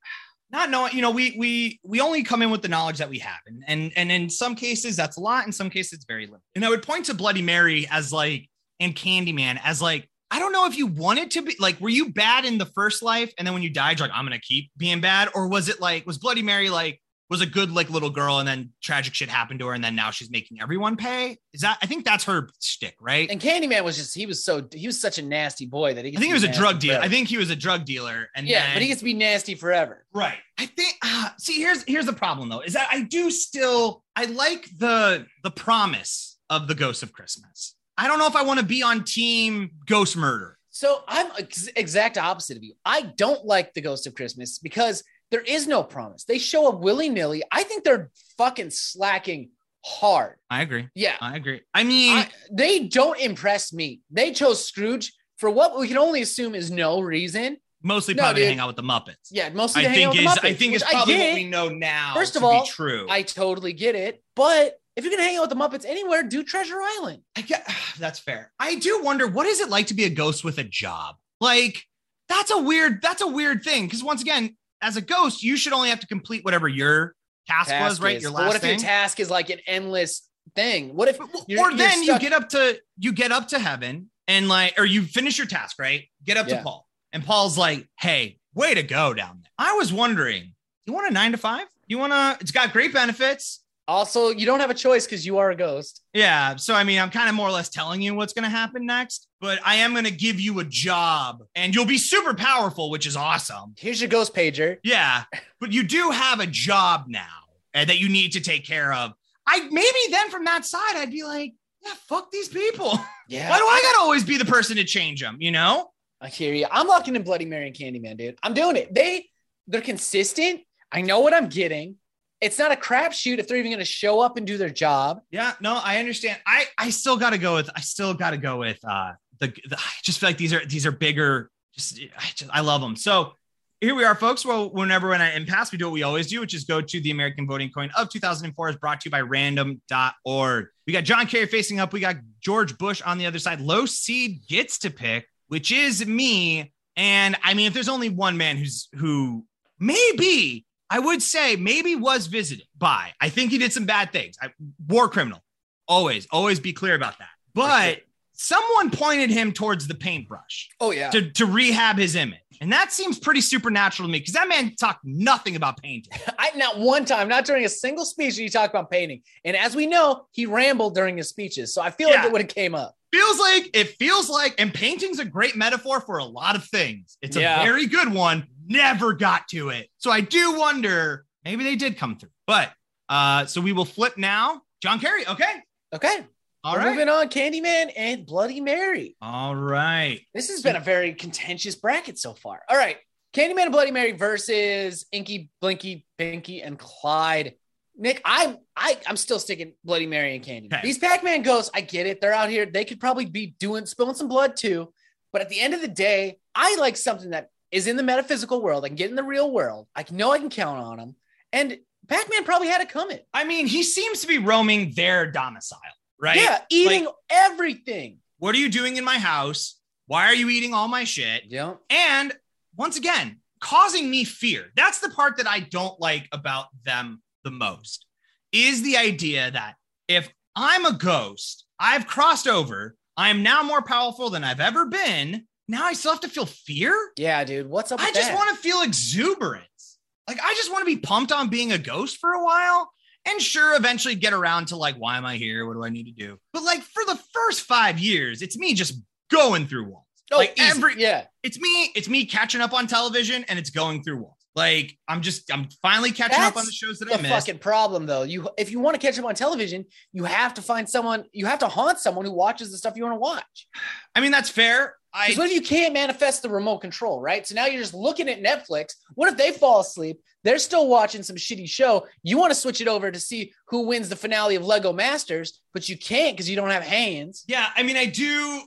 not 0.55 0.71
knowing 0.71 0.95
you 0.95 1.03
know 1.03 1.11
we 1.11 1.35
we 1.37 1.81
we 1.83 2.01
only 2.01 2.23
come 2.23 2.41
in 2.41 2.51
with 2.51 2.63
the 2.63 2.69
knowledge 2.69 2.99
that 2.99 3.11
we 3.11 3.19
have. 3.19 3.41
And 3.47 3.65
and 3.67 3.93
and 3.97 4.11
in 4.11 4.31
some 4.31 4.55
cases 4.55 4.97
that's 4.97 5.17
a 5.17 5.21
lot. 5.21 5.45
In 5.45 5.53
some 5.53 5.69
cases 5.69 5.95
it's 5.95 6.05
very 6.05 6.27
little. 6.27 6.43
And 6.55 6.65
i 6.65 6.71
would 6.71 6.83
point 6.83 7.07
to 7.07 7.15
bloody 7.15 7.43
mary 7.43 7.87
as 7.91 8.13
like 8.13 8.49
and 8.81 8.95
candyman 8.95 9.61
as 9.63 9.83
like 9.83 10.09
i 10.31 10.39
don't 10.39 10.53
know 10.53 10.67
if 10.67 10.79
you 10.79 10.87
wanted 10.87 11.33
to 11.33 11.43
be 11.43 11.57
like 11.59 11.81
were 11.81 11.89
you 11.89 12.13
bad 12.13 12.45
in 12.45 12.57
the 12.57 12.67
first 12.67 13.03
life? 13.03 13.35
And 13.37 13.47
then 13.47 13.53
when 13.53 13.65
you 13.65 13.71
died 13.71 13.99
you're 13.99 14.09
like 14.09 14.17
i'm 14.17 14.25
gonna 14.25 14.39
keep 14.39 14.71
being 14.77 15.01
bad. 15.01 15.29
Or 15.35 15.49
was 15.49 15.69
it 15.69 15.81
like 15.81 16.07
was 16.07 16.19
bloody 16.19 16.43
mary 16.43 16.71
like 16.71 17.01
was 17.31 17.41
a 17.41 17.47
good 17.47 17.71
like 17.71 17.91
little 17.91 18.11
girl 18.11 18.39
and 18.39 18.47
then 18.47 18.71
tragic 18.83 19.15
shit 19.15 19.29
happened 19.29 19.59
to 19.61 19.67
her 19.67 19.73
and 19.73 19.83
then 19.83 19.97
now 19.97 20.11
she's 20.11 20.31
making 20.31 20.61
everyone 20.61 20.97
pay 20.97 21.37
is 21.53 21.63
that 21.63 21.79
i 21.83 21.87
think 21.87 22.05
that's 22.05 22.25
her 22.25 22.49
stick 22.59 22.95
right 23.01 23.31
And 23.31 23.41
Candyman 23.41 23.83
was 23.83 23.97
just 23.97 24.15
he 24.15 24.27
was 24.27 24.45
so 24.45 24.67
he 24.73 24.87
was 24.87 25.01
such 25.01 25.19
a 25.19 25.23
nasty 25.23 25.67
boy 25.67 25.95
that 25.95 26.05
he. 26.05 26.11
I 26.17 26.21
think 26.21 26.27
he 26.29 26.33
was 26.33 26.45
a 26.45 26.53
drug 26.53 26.79
dealer. 26.81 27.01
I 27.01 27.09
think 27.09 27.29
he 27.29 27.37
was 27.37 27.51
a 27.51 27.57
drug 27.57 27.85
dealer, 27.85 28.29
and 28.37 28.47
yeah, 28.47 28.67
then, 28.67 28.75
but 28.77 28.83
he 28.83 28.89
gets 28.89 29.01
to 29.01 29.05
be 29.05 29.15
nasty 29.15 29.55
forever. 29.55 30.05
right. 30.13 30.39
I 30.59 30.67
think. 30.67 30.97
Uh, 31.03 31.31
see, 31.39 31.59
here's 31.61 31.83
here's 31.85 32.07
the 32.07 32.13
problem 32.13 32.49
though, 32.49 32.61
is 32.61 32.75
that 32.75 32.89
I 32.91 33.03
do 33.03 33.31
still 33.31 34.05
I 34.15 34.27
like 34.27 34.69
the 34.79 35.27
the 35.43 35.51
promise 35.51 36.39
of 36.51 36.69
the 36.69 36.75
Ghost 36.75 37.03
of 37.03 37.13
Christmas. 37.13 37.75
I 37.97 38.07
don't 38.07 38.19
know 38.19 38.27
if 38.27 38.37
I 38.37 38.43
want 38.43 38.61
to 38.61 38.67
be 38.67 38.83
on 38.83 39.05
Team 39.05 39.71
Ghost 39.87 40.17
Murder. 40.17 40.59
So 40.71 41.03
I'm 41.09 41.31
ex- 41.39 41.69
exact 41.77 42.19
opposite 42.19 42.57
of 42.57 42.63
you. 42.65 42.75
I 42.85 43.03
don't 43.03 43.45
like 43.45 43.75
the 43.75 43.81
Ghost 43.81 44.07
of 44.07 44.15
Christmas 44.15 44.59
because 44.59 45.03
there 45.35 45.43
is 45.43 45.67
no 45.67 45.83
promise. 45.83 46.23
They 46.23 46.39
show 46.39 46.69
up 46.69 46.79
willy 46.79 47.09
nilly. 47.09 47.43
I 47.51 47.65
think 47.65 47.83
they're 47.83 48.13
fucking 48.39 48.71
slacking 48.71 49.51
hard. 49.85 50.37
I 50.49 50.63
agree. 50.63 50.89
Yeah, 50.95 51.17
I 51.21 51.35
agree. 51.35 51.63
I 51.75 51.83
mean, 51.83 52.17
I- 52.19 52.31
they 52.53 52.87
don't 52.87 53.19
impress 53.19 53.73
me. 53.73 54.01
They 54.13 54.31
chose 54.33 54.65
Scrooge 54.65 55.13
for 55.39 55.51
what 55.51 55.77
we 55.77 55.89
can 55.89 55.99
only 55.99 56.23
assume 56.23 56.55
is 56.55 56.71
no 56.71 57.01
reason. 57.01 57.57
mostly 57.83 58.15
no, 58.15 58.23
probably 58.23 58.43
dude. 58.43 58.51
hang 58.51 58.61
out 58.61 58.69
with 58.69 58.77
the 58.77 58.83
Muppets. 58.85 59.17
Yeah, 59.33 59.49
mostly 59.49 59.85
I 59.85 59.89
hang 59.89 59.95
think 59.97 60.09
out 60.11 60.17
is 60.17 60.25
with 60.27 60.43
the 60.43 60.49
I 60.51 60.55
think 60.55 60.75
it's 60.75 60.85
probably 60.89 61.19
what 61.19 61.35
we 61.35 61.45
know 61.49 61.69
now. 61.69 62.13
First 62.15 62.37
of 62.37 62.43
to 62.43 62.47
all, 62.47 62.63
be 62.63 62.69
true. 62.71 63.09
I 63.11 63.23
totally 63.23 63.73
get 63.73 63.97
it. 63.97 64.23
But 64.37 64.77
if 64.95 65.03
you're 65.03 65.11
gonna 65.11 65.25
hang 65.25 65.37
out 65.39 65.49
with 65.49 65.51
the 65.51 65.57
Muppets 65.57 65.85
anywhere, 65.85 66.23
do 66.23 66.45
Treasure 66.45 66.81
Island. 66.81 67.23
I 67.37 67.41
get 67.41 67.69
that's 67.99 68.21
fair. 68.21 68.53
I 68.61 68.77
do 68.77 69.03
wonder 69.03 69.27
what 69.27 69.47
is 69.49 69.59
it 69.59 69.69
like 69.69 69.89
to 69.89 69.95
be 69.95 70.05
a 70.05 70.11
ghost 70.11 70.45
with 70.45 70.59
a 70.59 70.65
job? 70.65 71.17
Like 71.41 71.83
that's 72.29 72.53
a 72.53 72.59
weird 72.63 73.03
that's 73.03 73.21
a 73.21 73.27
weird 73.27 73.65
thing 73.65 73.85
because 73.87 74.05
once 74.05 74.23
again, 74.23 74.57
as 74.85 74.97
a 74.97 75.01
ghost, 75.01 75.43
you 75.43 75.57
should 75.57 75.73
only 75.73 75.89
have 75.89 76.01
to 76.01 76.07
complete 76.07 76.45
whatever 76.45 76.69
your 76.69 77.15
task, 77.47 77.71
was, 77.71 78.01
right? 78.01 78.17
is- 78.17 78.23
Your 78.23 78.33
but 78.33 78.39
last 78.39 78.47
what 78.49 78.57
if 78.57 78.63
thing. 78.63 78.71
your 78.73 78.79
task 78.81 79.19
is 79.21 79.31
like 79.31 79.51
an 79.51 79.59
endless 79.67 80.29
thing? 80.55 80.95
What 80.95 81.09
if 81.09 81.19
you're- 81.49 81.61
or 81.63 81.71
you're 81.71 81.79
then 81.79 82.03
you 82.03 82.19
get 82.19 82.33
up 82.33 82.51
to 82.51 82.79
you 82.99 83.13
get 83.13 83.33
up 83.33 83.49
to 83.49 83.59
heaven 83.59 84.11
and 84.29 84.49
like 84.49 84.75
or 84.79 84.85
you 84.85 85.03
finish 85.03 85.39
your 85.39 85.47
task, 85.47 85.79
right? 85.79 86.05
Get 86.25 86.37
up 86.37 86.49
Yeah. 86.49 86.59
to 86.59 86.63
Paul. 86.63 86.87
And 87.13 87.25
Paul's 87.25 87.57
like, 87.57 87.89
"Hey, 87.99 88.39
way 88.55 88.75
to 88.75 88.83
go 88.83 89.15
down 89.15 89.41
there." 89.43 89.51
I 89.59 89.73
was 89.75 89.93
wondering, 89.93 90.55
you 90.87 90.93
want 90.93 91.09
a 91.09 91.13
9 91.13 91.33
to 91.33 91.39
5? 91.39 91.67
You 91.87 91.99
want 91.99 92.13
to 92.13 92.37
it's 92.41 92.51
got 92.51 92.73
great 92.73 92.93
benefits. 92.93 93.64
Also, 93.87 94.31
you 94.31 94.47
don't 94.47 94.61
have 94.61 94.71
a 94.71 94.75
choice 94.75 95.05
because 95.05 95.27
you 95.27 95.39
are 95.39 95.51
a 95.51 95.57
ghost. 95.57 96.03
Yeah. 96.15 96.57
So, 96.57 96.75
I 96.75 96.85
mean, 96.85 96.99
I'm 96.99 97.11
kind 97.11 97.29
of 97.29 97.35
more 97.35 97.49
or 97.49 97.53
less 97.53 97.69
telling 97.69 98.01
you 98.01 98.15
what's 98.15 98.33
going 98.33 98.45
to 98.45 98.49
happen 98.49 98.87
next, 98.87 99.29
but 99.41 99.59
I 99.65 99.77
am 99.77 99.93
going 99.93 100.05
to 100.05 100.11
give 100.11 100.41
you 100.41 100.61
a 100.61 100.65
job 100.65 101.43
and 101.55 101.75
you'll 101.75 101.85
be 101.85 101.99
super 101.99 102.33
powerful, 102.33 102.91
which 102.91 103.07
is 103.07 103.17
awesome. 103.17 103.75
Here's 103.77 104.01
your 104.01 104.09
ghost 104.09 104.35
pager. 104.35 104.79
Yeah. 104.83 105.25
But 105.61 105.73
you 105.73 105.83
do 105.83 106.11
have 106.11 106.41
a 106.41 106.47
job 106.47 107.05
now 107.09 107.27
uh, 107.75 107.85
that 107.85 108.01
you 108.01 108.09
need 108.09 108.33
to 108.33 108.41
take 108.41 108.67
care 108.67 108.93
of. 108.93 109.13
I 109.47 109.69
maybe 109.71 109.99
then 110.11 110.31
from 110.31 110.45
that 110.47 110.65
side, 110.65 110.97
I'd 110.97 111.11
be 111.11 111.23
like, 111.23 111.53
yeah, 111.85 111.93
fuck 112.09 112.31
these 112.31 112.49
people. 112.49 112.99
Yeah. 113.29 113.49
Why 113.49 113.59
do 113.59 113.65
I 113.65 113.81
got 113.83 113.93
to 113.99 114.01
always 114.01 114.25
be 114.25 114.37
the 114.37 114.45
person 114.45 114.77
to 114.77 114.85
change 114.85 115.23
them? 115.23 115.39
You 115.41 115.51
know? 115.51 115.91
I 116.21 116.29
hear 116.29 116.53
you. 116.55 116.67
I'm 116.71 116.87
locking 116.87 117.17
in 117.17 117.23
Bloody 117.23 117.47
Mary 117.47 117.67
and 117.67 117.77
Candyman, 117.77 118.19
dude. 118.19 118.37
I'm 118.43 118.53
doing 118.55 118.77
it. 118.77 118.95
They 118.95 119.27
they're 119.67 119.81
consistent. 119.81 120.61
I 120.93 121.01
know 121.01 121.21
what 121.21 121.35
I'm 121.35 121.49
getting. 121.49 121.97
It's 122.45 122.59
not 122.59 122.73
a 122.73 122.77
crapshoot 122.77 123.39
if 123.39 123.49
they're 123.49 123.57
even 123.57 123.71
going 123.71 123.79
to 123.79 123.85
show 123.85 124.21
up 124.21 124.37
and 124.37 124.47
do 124.47 124.59
their 124.59 124.69
job. 124.69 125.21
Yeah. 125.31 125.55
No, 125.61 125.81
I 125.83 125.99
understand. 125.99 126.39
I, 126.47 126.67
I 126.77 126.91
still 126.91 127.17
got 127.17 127.31
to 127.31 127.39
go 127.39 127.55
with, 127.55 127.71
I 127.75 127.81
still 127.81 128.13
got 128.13 128.31
to 128.31 128.37
go 128.37 128.59
with, 128.59 128.79
uh, 128.87 129.13
the, 129.41 129.49
the, 129.69 129.77
I 129.79 129.91
just 130.03 130.21
feel 130.21 130.29
like 130.29 130.37
these 130.37 130.53
are, 130.53 130.65
these 130.67 130.85
are 130.85 130.93
bigger. 130.93 131.51
Just, 131.73 131.99
I 132.17 132.31
just, 132.35 132.51
I 132.53 132.61
love 132.61 132.81
them. 132.81 132.97
So, 132.97 133.33
here 133.81 133.95
we 133.95 134.05
are, 134.05 134.15
folks. 134.15 134.47
Well, 134.47 134.71
whenever 134.71 135.09
we're 135.09 135.15
in 135.15 135.21
an 135.21 135.35
impasse, 135.35 135.71
we 135.71 135.77
do 135.77 135.87
what 135.87 135.93
we 135.93 136.05
always 136.05 136.29
do, 136.29 136.41
which 136.41 136.55
is 136.55 136.65
go 136.65 136.81
to 136.81 137.01
the 137.01 137.11
American 137.11 137.47
voting 137.47 137.71
coin 137.71 137.91
of 137.97 138.09
2004 138.09 138.69
is 138.71 138.77
brought 138.77 139.01
to 139.01 139.09
you 139.09 139.11
by 139.11 139.21
random.org. 139.21 140.67
We 140.87 140.93
got 140.93 141.05
John 141.05 141.27
Kerry 141.27 141.47
facing 141.47 141.81
up. 141.81 141.93
We 141.93 142.01
got 142.01 142.17
George 142.41 142.79
Bush 142.79 143.03
on 143.03 143.19
the 143.19 143.27
other 143.27 143.39
side. 143.39 143.61
Low 143.61 143.85
seed 143.85 144.47
gets 144.49 144.79
to 144.79 144.91
pick, 144.91 145.29
which 145.49 145.71
is 145.71 146.07
me. 146.07 146.73
And 146.97 147.37
I 147.43 147.53
mean, 147.55 147.67
if 147.67 147.75
there's 147.75 147.91
only 147.91 148.09
one 148.09 148.39
man 148.39 148.57
who's 148.57 148.89
who 148.95 149.45
maybe 149.79 150.65
I 150.91 150.99
would 150.99 151.23
say 151.23 151.57
maybe 151.57 151.97
was 151.97 152.27
visited 152.27 152.67
by, 152.77 153.13
I 153.21 153.29
think 153.29 153.51
he 153.51 153.59
did 153.59 153.73
some 153.73 153.87
bad 153.87 154.13
things. 154.13 154.37
I, 154.41 154.51
war 154.89 155.09
criminal. 155.09 155.43
Always, 155.89 156.27
always 156.31 156.61
be 156.61 156.73
clear 156.73 156.95
about 156.95 157.19
that. 157.19 157.29
But 157.55 158.01
someone 158.33 158.91
pointed 158.91 159.31
him 159.31 159.53
towards 159.53 159.87
the 159.87 159.95
paintbrush 159.95 160.69
Oh 160.81 160.91
yeah. 160.91 161.11
to, 161.11 161.31
to 161.33 161.47
rehab 161.47 161.97
his 161.99 162.17
image. 162.17 162.39
And 162.61 162.73
that 162.73 162.93
seems 162.93 163.19
pretty 163.19 163.41
supernatural 163.41 164.09
to 164.09 164.13
me 164.13 164.21
because 164.21 164.35
that 164.35 164.49
man 164.49 164.75
talked 164.77 165.01
nothing 165.05 165.57
about 165.57 165.81
painting. 165.83 166.13
I 166.39 166.51
not 166.57 166.79
one 166.79 167.05
time, 167.05 167.29
not 167.29 167.45
during 167.45 167.65
a 167.65 167.69
single 167.69 168.05
speech 168.05 168.37
did 168.37 168.43
he 168.43 168.49
talk 168.49 168.71
about 168.71 168.91
painting. 168.91 169.23
And 169.45 169.57
as 169.57 169.75
we 169.77 169.87
know, 169.87 170.27
he 170.33 170.47
rambled 170.47 170.95
during 170.95 171.17
his 171.17 171.29
speeches. 171.29 171.75
So 171.75 171.83
I 171.83 171.91
feel 171.91 172.09
Yeah. 172.11 172.17
like 172.17 172.27
it 172.27 172.33
would 172.33 172.41
have 172.43 172.51
came 172.51 172.75
up. 172.75 172.95
Feels 173.15 173.39
like 173.39 173.71
it 173.75 173.89
feels 173.99 174.29
like, 174.29 174.55
and 174.59 174.75
painting's 174.75 175.21
a 175.21 175.25
great 175.25 175.55
metaphor 175.57 176.01
for 176.01 176.19
a 176.19 176.25
lot 176.25 176.57
of 176.57 176.65
things. 176.65 177.17
It's 177.23 177.37
Yeah. 177.37 177.63
a 177.63 177.65
very 177.65 177.87
good 177.87 178.13
one. 178.13 178.47
Never 178.67 179.13
got 179.13 179.47
to 179.49 179.69
it. 179.69 179.89
So 179.99 180.11
I 180.11 180.21
do 180.21 180.59
wonder 180.59 181.25
maybe 181.45 181.63
they 181.63 181.77
did 181.77 181.97
come 181.97 182.17
through. 182.17 182.31
But 182.47 182.73
uh, 183.09 183.47
so 183.47 183.61
we 183.61 183.73
will 183.73 183.85
flip 183.85 184.17
now. 184.17 184.63
John 184.83 184.99
Kerry. 184.99 185.27
Okay. 185.29 185.63
Okay. 185.95 186.27
All 186.65 186.81
moving 186.81 187.09
on. 187.09 187.29
Candyman 187.29 187.93
and 187.97 188.27
Bloody 188.27 188.61
Mary. 188.61 189.17
All 189.23 189.55
right. 189.55 190.21
This 190.33 190.49
has 190.49 190.63
been 190.63 190.77
a 190.77 190.81
very 190.81 191.13
contentious 191.13 191.75
bracket 191.75 192.19
so 192.19 192.35
far. 192.35 192.63
All 192.69 192.77
right. 192.77 192.97
Candyman 193.35 193.65
and 193.65 193.73
Bloody 193.73 193.91
Mary 193.91 194.13
versus 194.13 195.05
Inky, 195.13 195.51
Blinky, 195.61 196.07
Pinky, 196.19 196.63
and 196.63 196.79
Clyde. 196.79 197.55
Nick, 197.97 198.21
I'm 198.25 198.59
I, 198.77 198.99
I'm 199.07 199.17
still 199.17 199.39
sticking 199.39 199.75
Bloody 199.85 200.07
Mary 200.07 200.35
and 200.35 200.45
candy. 200.45 200.69
Okay. 200.73 200.81
These 200.83 200.99
Pac-Man 200.99 201.43
ghosts, 201.43 201.71
I 201.75 201.81
get 201.81 202.07
it. 202.07 202.21
They're 202.21 202.33
out 202.33 202.51
here. 202.51 202.67
They 202.67 202.85
could 202.85 203.01
probably 203.01 203.27
be 203.27 203.55
doing 203.59 203.87
spilling 203.87 204.15
some 204.15 204.29
blood 204.29 204.57
too. 204.57 204.93
But 205.33 205.43
at 205.43 205.49
the 205.49 205.61
end 205.61 205.75
of 205.75 205.81
the 205.81 205.89
day, 205.89 206.39
I 206.55 206.77
like 206.77 206.97
something 206.97 207.31
that 207.31 207.51
is 207.71 207.87
in 207.87 207.97
the 207.97 208.03
metaphysical 208.03 208.63
world. 208.63 208.85
I 208.85 208.89
can 208.89 208.97
get 208.97 209.11
in 209.11 209.17
the 209.17 209.25
real 209.25 209.51
world. 209.51 209.89
I 209.95 210.05
know 210.11 210.33
I 210.33 210.39
can 210.39 210.51
count 210.51 210.79
on 210.79 210.97
them. 210.97 211.17
And 211.53 211.79
Pac-Man 212.07 212.45
probably 212.45 212.69
had 212.69 212.81
it 212.81 212.89
coming. 212.89 213.19
I 213.33 213.45
mean, 213.45 213.67
he 213.67 213.83
seems 213.83 214.21
to 214.21 214.27
be 214.27 214.39
roaming 214.39 214.93
their 214.95 215.31
domicile, 215.31 215.81
right? 216.21 216.37
Yeah, 216.37 216.61
eating 216.71 217.09
everything. 217.31 218.19
What 218.39 218.55
are 218.55 218.59
you 218.59 218.69
doing 218.69 218.97
in 218.97 219.05
my 219.05 219.19
house? 219.19 219.81
Why 220.07 220.27
are 220.27 220.35
you 220.35 220.51
eating 220.51 220.75
all 220.75 220.87
my 220.87 221.05
shit? 221.05 221.45
Yeah. 221.49 221.75
And 221.91 222.33
once 222.77 222.97
again, 222.97 223.41
causing 223.61 224.11
me 224.11 224.25
fear. 224.25 224.67
That's 224.77 224.99
the 224.99 225.09
part 225.09 225.39
that 225.39 225.49
I 225.49 225.61
don't 225.61 225.99
like 225.99 226.29
about 226.31 226.67
them 226.85 227.23
the 227.45 227.51
most 227.51 228.07
is 228.53 228.83
the 228.83 228.97
idea 228.97 229.51
that 229.51 229.75
if 230.09 230.33
I'm 230.57 230.85
a 230.87 230.93
ghost, 230.93 231.65
I've 231.79 232.07
crossed 232.07 232.49
over, 232.49 232.97
I 233.17 233.29
am 233.29 233.43
now 233.43 233.63
more 233.63 233.83
powerful 233.83 234.31
than 234.31 234.45
I've 234.45 234.61
ever 234.61 234.87
been. 234.87 235.47
Now 235.69 235.85
I 235.85 235.93
still 235.93 236.13
have 236.13 236.21
to 236.21 236.29
feel 236.29 236.47
fear. 236.47 237.13
Yeah, 237.17 237.43
dude. 237.45 237.69
What's 237.69 237.91
up 237.93 238.01
with 238.01 238.09
I 238.09 238.13
just 238.13 238.33
want 238.35 238.51
to 238.51 238.57
feel 238.57 238.83
exuberance. 238.83 239.99
Like 240.29 240.39
I 240.43 240.55
just 240.55 240.71
want 240.71 240.83
to 240.83 240.87
be 240.95 241.01
pumped 241.01 241.33
on 241.33 241.49
being 241.49 241.73
a 241.73 241.79
ghost 241.79 242.19
for 242.19 242.33
a 242.33 242.45
while. 242.45 242.91
and 243.27 243.41
sure, 243.41 243.77
eventually 243.77 244.15
get 244.15 244.33
around 244.33 244.69
to 244.69 244.77
like, 244.77 244.97
why 244.97 245.17
am 245.17 245.25
I 245.25 245.37
here? 245.37 245.67
What 245.67 245.75
do 245.75 245.85
I 245.85 245.89
need 245.89 246.05
to 246.05 246.13
do? 246.13 246.39
But 246.53 246.63
like 246.63 246.83
for 246.83 247.05
the 247.07 247.19
first 247.33 247.63
five 247.63 247.99
years, 247.99 248.43
it's 248.43 248.57
me 248.57 248.75
just 248.75 249.01
going 249.31 249.67
through 249.67 249.87
walls. 249.87 250.05
Oh, 250.33 250.39
like 250.39 250.59
easy. 250.59 250.69
every, 250.69 251.01
yeah. 251.01 251.25
it's 251.43 251.59
me, 251.59 251.93
it's 251.95 252.09
me 252.09 252.25
catching 252.27 252.61
up 252.61 252.73
on 252.73 252.87
television 252.87 253.45
and 253.49 253.59
it's 253.59 253.71
going 253.71 254.03
through 254.03 254.19
walls. 254.19 254.34
Like 254.57 254.97
I'm 255.09 255.21
just, 255.21 255.53
I'm 255.53 255.69
finally 255.83 256.13
catching 256.13 256.41
up 256.41 256.57
on 256.57 256.65
the 256.65 256.71
shows 256.73 256.99
that 257.01 257.07
The 257.09 257.15
I 257.19 257.23
missed. 257.23 257.35
fucking 257.47 257.59
problem 257.59 258.07
though. 258.07 258.23
You 258.23 258.49
if 258.57 258.71
you 258.71 258.79
want 258.81 258.95
to 258.95 259.05
catch 259.05 259.19
up 259.19 259.25
on 259.25 259.35
television, 259.35 259.85
you 260.13 260.25
have 260.25 260.55
to 260.55 260.63
find 260.63 260.89
someone, 260.89 261.25
you 261.33 261.47
have 261.47 261.59
to 261.61 261.69
haunt 261.69 261.99
someone 261.99 262.25
who 262.25 262.33
watches 262.33 262.71
the 262.71 262.79
stuff 262.79 262.95
you 262.97 263.03
want 263.03 263.15
to 263.17 263.21
watch. 263.21 263.69
I 264.15 264.21
mean, 264.21 264.31
that's 264.31 264.49
fair. 264.51 264.97
I, 265.13 265.27
Because 265.29 265.39
what 265.39 265.47
if 265.49 265.55
you 265.55 265.63
can't 265.63 265.95
manifest 265.95 266.43
the 266.43 266.49
remote 266.49 266.79
control, 266.79 267.21
right? 267.21 267.47
So 267.47 267.55
now 267.55 267.67
you're 267.67 267.81
just 267.81 267.95
looking 267.95 268.29
at 268.29 268.43
Netflix. 268.43 268.95
What 269.15 269.29
if 269.29 269.37
they 269.37 269.53
fall 269.53 269.81
asleep? 269.81 270.21
They're 270.43 270.59
still 270.59 270.89
watching 270.89 271.23
some 271.23 271.37
shitty 271.37 271.69
show. 271.69 272.07
You 272.25 272.37
want 272.37 272.51
to 272.53 272.55
switch 272.59 272.81
it 272.81 272.89
over 272.89 273.11
to 273.11 273.21
see 273.21 273.53
who 273.69 273.87
wins 273.87 274.09
the 274.09 274.17
finale 274.17 274.57
of 274.57 274.65
Lego 274.65 274.93
Masters, 274.93 275.61
but 275.73 275.89
you 275.89 275.97
can't 275.97 276.37
because 276.37 276.51
you 276.51 276.57
don't 276.57 276.71
have 276.71 276.83
hands. 276.83 277.45
Yeah, 277.47 277.69
I 277.77 277.83
mean, 277.85 277.97
I 277.97 278.07
do. 278.07 278.63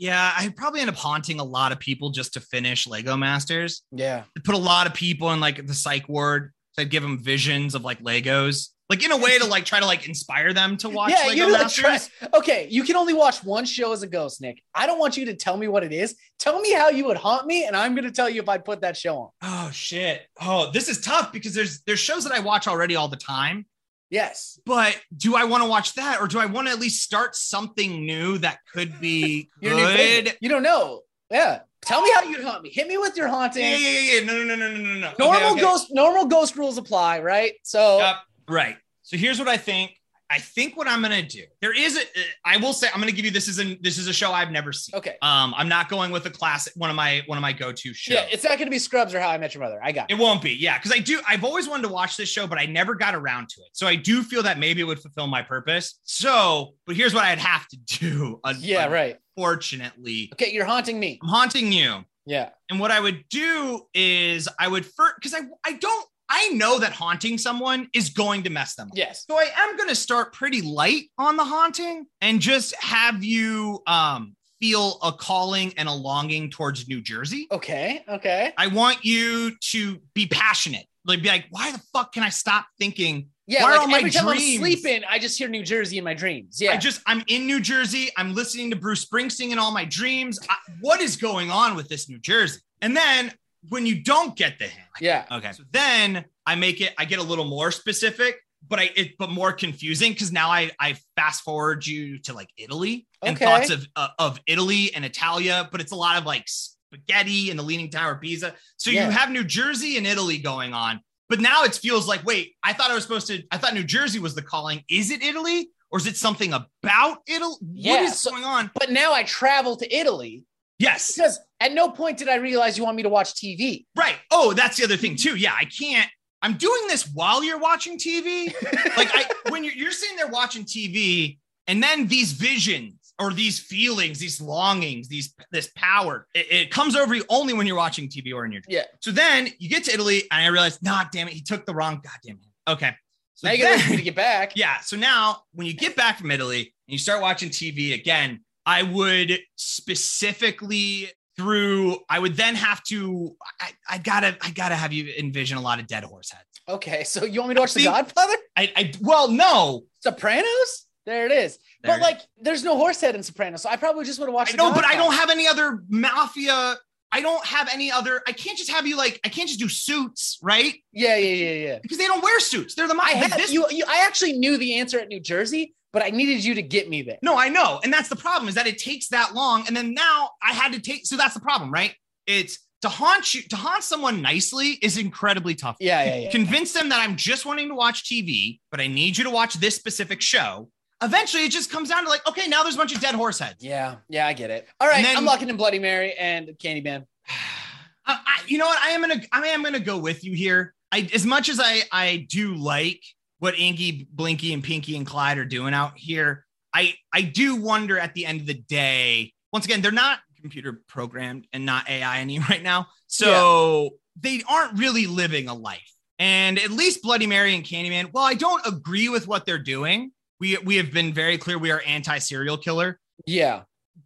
Yeah, 0.00 0.32
I 0.34 0.48
probably 0.56 0.80
end 0.80 0.88
up 0.88 0.96
haunting 0.96 1.40
a 1.40 1.44
lot 1.44 1.72
of 1.72 1.78
people 1.78 2.08
just 2.08 2.32
to 2.34 2.40
finish 2.40 2.86
Lego 2.86 3.18
Masters. 3.18 3.82
Yeah. 3.92 4.24
I 4.36 4.40
put 4.42 4.54
a 4.54 4.58
lot 4.58 4.86
of 4.86 4.94
people 4.94 5.30
in 5.32 5.40
like 5.40 5.66
the 5.66 5.74
psych 5.74 6.08
ward. 6.08 6.52
So 6.72 6.82
I'd 6.82 6.90
give 6.90 7.02
them 7.02 7.18
visions 7.22 7.74
of 7.74 7.82
like 7.84 8.00
Legos, 8.02 8.68
like 8.88 9.04
in 9.04 9.10
a 9.12 9.16
way 9.16 9.38
to 9.38 9.44
like 9.44 9.64
try 9.64 9.78
to 9.78 9.84
like 9.84 10.08
inspire 10.08 10.54
them 10.54 10.76
to 10.78 10.88
watch 10.88 11.10
yeah, 11.10 11.26
Lego 11.26 11.46
you 11.46 11.52
like 11.52 11.62
Masters. 11.62 12.08
try- 12.18 12.28
Okay, 12.38 12.66
you 12.70 12.82
can 12.84 12.96
only 12.96 13.12
watch 13.12 13.44
one 13.44 13.64
show 13.66 13.92
as 13.92 14.02
a 14.02 14.06
ghost, 14.06 14.40
Nick. 14.40 14.62
I 14.74 14.86
don't 14.86 14.98
want 14.98 15.16
you 15.18 15.26
to 15.26 15.34
tell 15.34 15.56
me 15.56 15.68
what 15.68 15.84
it 15.84 15.92
is. 15.92 16.16
Tell 16.38 16.60
me 16.60 16.72
how 16.72 16.88
you 16.88 17.04
would 17.06 17.16
haunt 17.18 17.46
me, 17.46 17.66
and 17.66 17.76
I'm 17.76 17.94
going 17.94 18.04
to 18.06 18.12
tell 18.12 18.30
you 18.30 18.40
if 18.40 18.48
I'd 18.48 18.64
put 18.64 18.80
that 18.80 18.96
show 18.96 19.18
on. 19.18 19.28
Oh 19.42 19.70
shit! 19.72 20.22
Oh, 20.40 20.70
this 20.72 20.88
is 20.88 21.00
tough 21.00 21.30
because 21.32 21.52
there's 21.52 21.82
there's 21.82 22.00
shows 22.00 22.24
that 22.24 22.32
I 22.32 22.40
watch 22.40 22.66
already 22.68 22.96
all 22.96 23.08
the 23.08 23.16
time. 23.16 23.66
Yes. 24.10 24.58
But 24.66 25.00
do 25.16 25.36
I 25.36 25.44
want 25.44 25.62
to 25.62 25.68
watch 25.68 25.94
that, 25.94 26.20
or 26.20 26.26
do 26.26 26.38
I 26.38 26.46
want 26.46 26.66
to 26.66 26.72
at 26.72 26.80
least 26.80 27.02
start 27.02 27.36
something 27.36 28.04
new 28.04 28.38
that 28.38 28.58
could 28.72 29.00
be 29.00 29.48
good? 29.62 30.36
You 30.40 30.48
don't 30.48 30.62
know. 30.62 31.02
Yeah. 31.30 31.60
Tell 31.82 32.02
me 32.02 32.10
how 32.12 32.22
you'd 32.24 32.44
haunt 32.44 32.62
me. 32.62 32.70
Hit 32.70 32.88
me 32.88 32.98
with 32.98 33.16
your 33.16 33.28
haunting. 33.28 33.62
Yeah, 33.62 33.76
yeah, 33.76 33.88
yeah, 34.00 34.20
yeah. 34.20 34.24
No, 34.26 34.44
no, 34.44 34.54
no, 34.54 34.56
no, 34.56 34.76
no, 34.76 34.78
no, 34.78 34.94
no. 34.98 35.08
Okay, 35.08 35.16
Normal 35.18 35.52
okay. 35.52 35.60
ghost, 35.60 35.86
normal 35.90 36.26
ghost 36.26 36.56
rules 36.56 36.76
apply, 36.76 37.20
right? 37.20 37.54
So 37.62 37.98
Yep. 37.98 38.16
Right. 38.48 38.76
So 39.02 39.16
here's 39.16 39.38
what 39.38 39.48
I 39.48 39.56
think. 39.56 39.92
I 40.30 40.38
think 40.38 40.76
what 40.76 40.86
I'm 40.86 41.02
gonna 41.02 41.22
do. 41.22 41.42
There 41.60 41.76
is 41.76 41.96
a. 41.96 42.02
I 42.44 42.56
will 42.56 42.72
say 42.72 42.86
I'm 42.94 43.00
gonna 43.00 43.10
give 43.12 43.24
you 43.24 43.30
this 43.32 43.48
is 43.48 43.58
a 43.58 43.74
this 43.82 43.98
is 43.98 44.06
a 44.06 44.12
show 44.12 44.30
I've 44.32 44.52
never 44.52 44.72
seen. 44.72 44.96
okay. 44.96 45.16
Um, 45.22 45.52
I'm 45.56 45.68
not 45.68 45.88
going 45.88 46.12
with 46.12 46.24
a 46.26 46.30
classic 46.30 46.72
one 46.76 46.88
of 46.88 46.94
my 46.96 47.22
one 47.26 47.36
of 47.36 47.42
my 47.42 47.52
go 47.52 47.72
to 47.72 47.94
shows. 47.94 48.14
Yeah, 48.14 48.26
it's 48.30 48.44
not 48.44 48.56
gonna 48.58 48.70
be 48.70 48.78
Scrubs 48.78 49.12
or 49.14 49.20
How 49.20 49.28
I 49.30 49.38
Met 49.38 49.54
Your 49.54 49.62
Mother. 49.64 49.80
I 49.82 49.90
got 49.92 50.10
it. 50.10 50.14
It 50.14 50.20
won't 50.20 50.40
be, 50.40 50.52
yeah, 50.52 50.78
because 50.78 50.92
I 50.92 50.98
do. 51.00 51.20
I've 51.28 51.42
always 51.42 51.68
wanted 51.68 51.82
to 51.88 51.92
watch 51.92 52.16
this 52.16 52.28
show, 52.28 52.46
but 52.46 52.58
I 52.58 52.66
never 52.66 52.94
got 52.94 53.14
around 53.14 53.48
to 53.50 53.60
it. 53.62 53.68
So 53.72 53.86
I 53.88 53.96
do 53.96 54.22
feel 54.22 54.42
that 54.44 54.58
maybe 54.58 54.80
it 54.80 54.84
would 54.84 55.00
fulfill 55.00 55.26
my 55.26 55.42
purpose. 55.42 55.98
So, 56.04 56.74
but 56.86 56.94
here's 56.94 57.12
what 57.12 57.24
I'd 57.24 57.38
have 57.38 57.66
to 57.68 57.76
do. 57.98 58.40
Yeah, 58.60 58.86
right. 58.86 59.16
Fortunately. 59.36 60.30
Okay, 60.34 60.52
you're 60.52 60.64
haunting 60.64 60.98
me. 61.00 61.18
I'm 61.22 61.28
haunting 61.28 61.72
you, 61.72 62.04
Yeah. 62.24 62.50
and 62.70 62.78
what 62.80 62.90
I 62.90 63.00
would 63.00 63.24
do 63.30 63.82
is 63.94 64.48
I 64.58 64.68
would 64.68 64.84
first 64.86 65.14
because 65.20 65.34
I 65.34 65.40
I 65.64 65.72
don't 65.72 66.06
I 66.30 66.48
know 66.50 66.78
that 66.78 66.92
haunting 66.92 67.36
someone 67.36 67.88
is 67.92 68.10
going 68.10 68.44
to 68.44 68.50
mess 68.50 68.76
them 68.76 68.88
up. 68.88 68.96
Yes. 68.96 69.24
So 69.28 69.36
I 69.36 69.50
am 69.56 69.76
going 69.76 69.88
to 69.88 69.94
start 69.96 70.32
pretty 70.32 70.62
light 70.62 71.10
on 71.18 71.36
the 71.36 71.44
haunting 71.44 72.06
and 72.20 72.40
just 72.40 72.74
have 72.76 73.22
you 73.24 73.82
um 73.86 74.36
feel 74.60 74.98
a 75.02 75.10
calling 75.10 75.72
and 75.76 75.88
a 75.88 75.92
longing 75.92 76.50
towards 76.50 76.86
New 76.86 77.00
Jersey. 77.00 77.48
Okay. 77.50 78.04
Okay. 78.06 78.52
I 78.56 78.66
want 78.68 79.04
you 79.04 79.52
to 79.72 79.98
be 80.14 80.26
passionate. 80.26 80.84
Like 81.06 81.22
be 81.22 81.28
like, 81.28 81.46
why 81.50 81.72
the 81.72 81.80
fuck 81.94 82.12
can 82.12 82.22
I 82.22 82.28
stop 82.28 82.66
thinking? 82.78 83.28
Yeah. 83.46 83.62
Why 83.64 83.70
like 83.70 83.80
all 83.80 83.88
my 83.88 83.98
every 83.98 84.10
time 84.10 84.26
dreams- 84.26 84.56
I'm 84.56 84.60
sleeping, 84.60 85.02
I 85.08 85.18
just 85.18 85.38
hear 85.38 85.48
New 85.48 85.64
Jersey 85.64 85.98
in 85.98 86.04
my 86.04 86.14
dreams. 86.14 86.60
Yeah. 86.60 86.72
I 86.72 86.76
just 86.76 87.00
I'm 87.06 87.24
in 87.26 87.46
New 87.46 87.58
Jersey. 87.60 88.10
I'm 88.16 88.34
listening 88.34 88.70
to 88.70 88.76
Bruce 88.76 89.04
Springsteen 89.04 89.50
in 89.50 89.58
all 89.58 89.72
my 89.72 89.86
dreams. 89.86 90.38
I, 90.48 90.56
what 90.80 91.00
is 91.00 91.16
going 91.16 91.50
on 91.50 91.74
with 91.74 91.88
this 91.88 92.08
New 92.08 92.18
Jersey? 92.18 92.60
And 92.82 92.94
then 92.94 93.32
when 93.68 93.84
you 93.86 94.02
don't 94.02 94.36
get 94.36 94.58
the 94.58 94.64
hint, 94.66 94.86
yeah. 95.00 95.24
okay, 95.30 95.52
so 95.52 95.62
then 95.70 96.24
I 96.46 96.54
make 96.54 96.80
it. 96.80 96.94
I 96.98 97.04
get 97.04 97.18
a 97.18 97.22
little 97.22 97.44
more 97.44 97.70
specific, 97.70 98.36
but 98.66 98.78
I 98.78 98.90
it 98.96 99.18
but 99.18 99.30
more 99.30 99.52
confusing 99.52 100.12
because 100.12 100.32
now 100.32 100.48
I 100.50 100.70
I 100.80 100.96
fast 101.16 101.42
forward 101.42 101.86
you 101.86 102.18
to 102.20 102.32
like 102.32 102.48
Italy 102.56 103.06
and 103.22 103.36
Okay. 103.36 103.44
thoughts 103.44 103.70
of 103.70 103.86
uh, 103.96 104.08
of 104.18 104.40
Italy 104.46 104.92
and 104.94 105.04
Italia, 105.04 105.68
but 105.70 105.80
it's 105.80 105.92
a 105.92 105.96
lot 105.96 106.16
of 106.18 106.24
like 106.24 106.44
spaghetti 106.46 107.50
and 107.50 107.58
the 107.58 107.62
Leaning 107.62 107.90
Tower 107.90 108.12
of 108.12 108.20
Pisa. 108.20 108.54
So 108.76 108.90
Yeah. 108.90 109.06
you 109.06 109.10
have 109.12 109.30
New 109.30 109.44
Jersey 109.44 109.96
and 109.96 110.06
Italy 110.06 110.38
going 110.38 110.72
on, 110.74 111.00
but 111.28 111.40
now 111.40 111.64
it 111.64 111.74
feels 111.74 112.08
like 112.08 112.24
wait, 112.24 112.54
I 112.62 112.72
thought 112.72 112.90
I 112.90 112.94
was 112.94 113.02
supposed 113.02 113.26
to. 113.28 113.42
I 113.50 113.58
thought 113.58 113.74
New 113.74 113.84
Jersey 113.84 114.18
was 114.18 114.34
the 114.34 114.42
calling. 114.42 114.82
Is 114.88 115.10
it 115.10 115.22
Italy 115.22 115.70
or 115.90 115.98
is 115.98 116.06
it 116.06 116.16
something 116.16 116.52
about 116.52 117.18
Italy? 117.26 117.56
what 117.60 117.74
Yeah, 117.74 118.02
is 118.04 118.18
so- 118.20 118.30
going 118.30 118.44
on? 118.44 118.70
But 118.74 118.90
now 118.90 119.12
I 119.12 119.22
travel 119.24 119.76
to 119.76 119.94
Italy 119.94 120.44
Yes, 120.80 121.14
because 121.14 121.38
at 121.60 121.72
no 121.72 121.90
point 121.90 122.16
did 122.16 122.28
I 122.28 122.36
realize 122.36 122.78
you 122.78 122.84
want 122.84 122.96
me 122.96 123.02
to 123.02 123.08
watch 123.10 123.34
TV. 123.34 123.84
right. 123.96 124.16
Oh, 124.30 124.54
that's 124.54 124.78
the 124.78 124.84
other 124.84 124.96
thing 124.96 125.14
too. 125.14 125.36
Yeah, 125.36 125.54
I 125.56 125.66
can't. 125.66 126.10
I'm 126.42 126.54
doing 126.54 126.80
this 126.88 127.06
while 127.12 127.44
you're 127.44 127.58
watching 127.58 127.98
TV. 127.98 128.46
like 128.96 129.10
I 129.12 129.26
when 129.50 129.62
you're, 129.62 129.74
you're 129.74 129.90
sitting 129.90 130.16
there 130.16 130.28
watching 130.28 130.64
TV 130.64 131.38
and 131.66 131.82
then 131.82 132.06
these 132.06 132.32
visions 132.32 133.12
or 133.18 133.34
these 133.34 133.60
feelings, 133.60 134.18
these 134.18 134.40
longings, 134.40 135.08
these 135.08 135.34
this 135.52 135.70
power, 135.76 136.26
it, 136.34 136.46
it 136.50 136.70
comes 136.70 136.96
over 136.96 137.14
you 137.14 137.24
only 137.28 137.52
when 137.52 137.66
you're 137.66 137.76
watching 137.76 138.08
TV 138.08 138.34
or 138.34 138.46
in 138.46 138.52
your 138.52 138.62
Yeah. 138.66 138.84
So 139.00 139.10
then 139.10 139.48
you 139.58 139.68
get 139.68 139.84
to 139.84 139.92
Italy 139.92 140.22
and 140.32 140.42
I 140.42 140.46
realize, 140.46 140.82
nah, 140.82 141.04
damn 141.12 141.28
it, 141.28 141.34
he 141.34 141.42
took 141.42 141.66
the 141.66 141.74
wrong. 141.74 142.00
God 142.02 142.18
damn 142.24 142.36
it. 142.36 142.70
Okay. 142.70 142.94
So 143.34 143.48
now 143.48 143.52
you 143.52 143.62
gotta 143.62 143.76
wait 143.76 143.80
for 143.82 143.84
me 143.84 143.90
then, 143.90 143.98
to 143.98 144.04
get 144.04 144.16
back. 144.16 144.52
yeah. 144.56 144.80
So 144.80 144.96
now 144.96 145.42
when 145.52 145.66
you 145.66 145.74
get 145.74 145.94
back 145.94 146.18
from 146.18 146.30
Italy 146.30 146.60
and 146.60 146.92
you 146.92 146.98
start 146.98 147.20
watching 147.20 147.50
TV 147.50 147.92
again, 147.92 148.40
I 148.70 148.82
would 148.84 149.38
specifically 149.56 151.08
through 151.36 151.98
I 152.08 152.18
would 152.18 152.36
then 152.36 152.54
have 152.54 152.82
to 152.84 153.34
I, 153.60 153.70
I 153.88 153.98
gotta 153.98 154.36
I 154.42 154.50
gotta 154.50 154.74
have 154.76 154.92
you 154.92 155.12
envision 155.18 155.56
a 155.58 155.60
lot 155.60 155.80
of 155.80 155.86
dead 155.86 156.04
horse 156.04 156.30
heads. 156.30 156.44
Okay. 156.68 157.02
So 157.04 157.24
you 157.24 157.40
want 157.40 157.48
me 157.50 157.54
to 157.56 157.60
watch 157.62 157.74
The 157.74 157.82
think- 157.84 157.94
Godfather? 157.94 158.34
I, 158.56 158.72
I 158.76 158.92
well 159.00 159.28
no 159.28 159.84
Sopranos? 160.02 160.86
There 161.06 161.26
it 161.26 161.32
is. 161.32 161.58
There 161.82 161.92
but 161.92 161.98
it 161.98 162.02
like, 162.02 162.20
there's 162.40 162.62
no 162.62 162.76
horse 162.76 163.00
head 163.00 163.14
in 163.16 163.22
Sopranos, 163.22 163.62
so 163.62 163.70
I 163.70 163.76
probably 163.76 164.04
just 164.04 164.20
watched. 164.20 164.52
I 164.52 164.56
The 164.56 164.62
know, 164.62 164.72
but 164.72 164.84
I 164.84 164.94
don't 164.96 165.14
have 165.14 165.30
any 165.30 165.48
other 165.48 165.82
mafia. 165.88 166.76
I 167.10 167.20
don't 167.22 167.44
have 167.44 167.68
any 167.72 167.90
other. 167.90 168.20
I 168.28 168.32
can't 168.32 168.56
just 168.56 168.70
have 168.70 168.86
you 168.86 168.96
like. 168.96 169.18
I 169.24 169.30
can't 169.30 169.48
just 169.48 169.58
do 169.58 169.68
suits, 169.68 170.38
right? 170.42 170.74
Yeah, 170.92 171.16
yeah, 171.16 171.34
yeah, 171.34 171.66
yeah. 171.66 171.78
Because 171.82 171.98
they 171.98 172.06
don't 172.06 172.22
wear 172.22 172.38
suits. 172.38 172.74
They're 172.74 172.86
the 172.86 172.92
I 172.94 173.14
mafia. 173.14 173.28
had 173.40 173.48
you, 173.50 173.66
you. 173.70 173.84
I 173.88 174.04
actually 174.06 174.34
knew 174.34 174.58
the 174.58 174.74
answer 174.78 175.00
at 175.00 175.08
New 175.08 175.20
Jersey, 175.20 175.74
but 175.92 176.02
I 176.02 176.10
needed 176.10 176.44
you 176.44 176.54
to 176.54 176.62
get 176.62 176.88
me 176.88 177.02
there. 177.02 177.18
No, 177.22 177.36
I 177.38 177.48
know, 177.48 177.80
and 177.82 177.92
that's 177.92 178.08
the 178.08 178.16
problem. 178.16 178.48
Is 178.48 178.54
that 178.54 178.66
it 178.66 178.78
takes 178.78 179.08
that 179.08 179.34
long, 179.34 179.66
and 179.66 179.76
then 179.76 179.94
now 179.94 180.30
I 180.42 180.52
had 180.52 180.72
to 180.72 180.80
take. 180.80 181.06
So 181.06 181.16
that's 181.16 181.34
the 181.34 181.40
problem, 181.40 181.70
right? 181.72 181.94
It's 182.26 182.58
to 182.82 182.88
haunt 182.88 183.34
you. 183.34 183.42
To 183.42 183.56
haunt 183.56 183.82
someone 183.82 184.22
nicely 184.22 184.78
is 184.82 184.96
incredibly 184.98 185.54
tough. 185.54 185.76
Yeah, 185.80 186.02
yeah, 186.04 186.16
yeah. 186.16 186.30
Convince 186.30 186.72
them 186.72 186.88
that 186.90 187.00
I'm 187.00 187.16
just 187.16 187.44
wanting 187.46 187.68
to 187.68 187.74
watch 187.74 188.04
TV, 188.04 188.60
but 188.70 188.80
I 188.80 188.86
need 188.86 189.18
you 189.18 189.24
to 189.24 189.30
watch 189.30 189.54
this 189.54 189.74
specific 189.76 190.20
show. 190.20 190.70
Eventually, 191.02 191.44
it 191.44 191.50
just 191.50 191.70
comes 191.70 191.88
down 191.88 192.04
to 192.04 192.10
like, 192.10 192.26
okay, 192.28 192.46
now 192.46 192.62
there's 192.62 192.74
a 192.74 192.78
bunch 192.78 192.94
of 192.94 193.00
dead 193.00 193.14
horse 193.14 193.38
heads. 193.38 193.64
Yeah, 193.64 193.96
yeah, 194.08 194.26
I 194.26 194.34
get 194.34 194.50
it. 194.50 194.68
All 194.80 194.88
right, 194.88 195.02
then- 195.02 195.16
I'm 195.16 195.24
locking 195.24 195.48
in 195.48 195.56
Bloody 195.56 195.78
Mary 195.78 196.12
and 196.14 196.48
Candyman. 196.58 197.06
I, 198.06 198.12
I, 198.26 198.40
you 198.46 198.58
know 198.58 198.66
what? 198.66 198.78
I 198.82 198.90
am 198.90 199.00
gonna 199.02 199.20
I 199.32 199.46
am 199.48 199.62
gonna 199.62 199.80
go 199.80 199.98
with 199.98 200.24
you 200.24 200.32
here. 200.34 200.74
I 200.92 201.08
as 201.14 201.24
much 201.24 201.48
as 201.48 201.60
I 201.62 201.82
I 201.92 202.26
do 202.28 202.54
like 202.54 203.02
what 203.40 203.58
Inky, 203.58 204.06
Blinky, 204.12 204.54
and 204.54 204.62
Pinky 204.62 204.96
and 204.96 205.04
Clyde 205.06 205.38
are 205.38 205.44
doing 205.44 205.74
out 205.74 205.98
here. 205.98 206.46
I 206.72 206.94
I 207.12 207.22
do 207.22 207.56
wonder 207.56 207.98
at 207.98 208.14
the 208.14 208.24
end 208.26 208.40
of 208.40 208.46
the 208.46 208.54
day. 208.54 209.32
Once 209.52 209.64
again, 209.64 209.82
they're 209.82 209.90
not 209.90 210.20
computer 210.40 210.80
programmed 210.88 211.46
and 211.52 211.66
not 211.66 211.88
AI 211.90 212.20
any 212.20 212.38
right 212.50 212.62
now, 212.62 212.86
so 213.08 213.90
they 214.18 214.42
aren't 214.48 214.78
really 214.78 215.06
living 215.06 215.48
a 215.48 215.54
life. 215.54 215.92
And 216.18 216.58
at 216.58 216.70
least 216.70 217.02
Bloody 217.02 217.26
Mary 217.26 217.54
and 217.54 217.64
Candyman. 217.64 218.12
Well, 218.12 218.24
I 218.24 218.34
don't 218.34 218.64
agree 218.66 219.08
with 219.08 219.26
what 219.26 219.44
they're 219.46 219.58
doing, 219.58 220.12
we 220.40 220.56
we 220.58 220.76
have 220.76 220.92
been 220.92 221.12
very 221.12 221.38
clear 221.38 221.58
we 221.58 221.70
are 221.70 221.82
anti 221.86 222.18
serial 222.18 222.56
killer. 222.56 222.98
Yeah, 223.26 223.62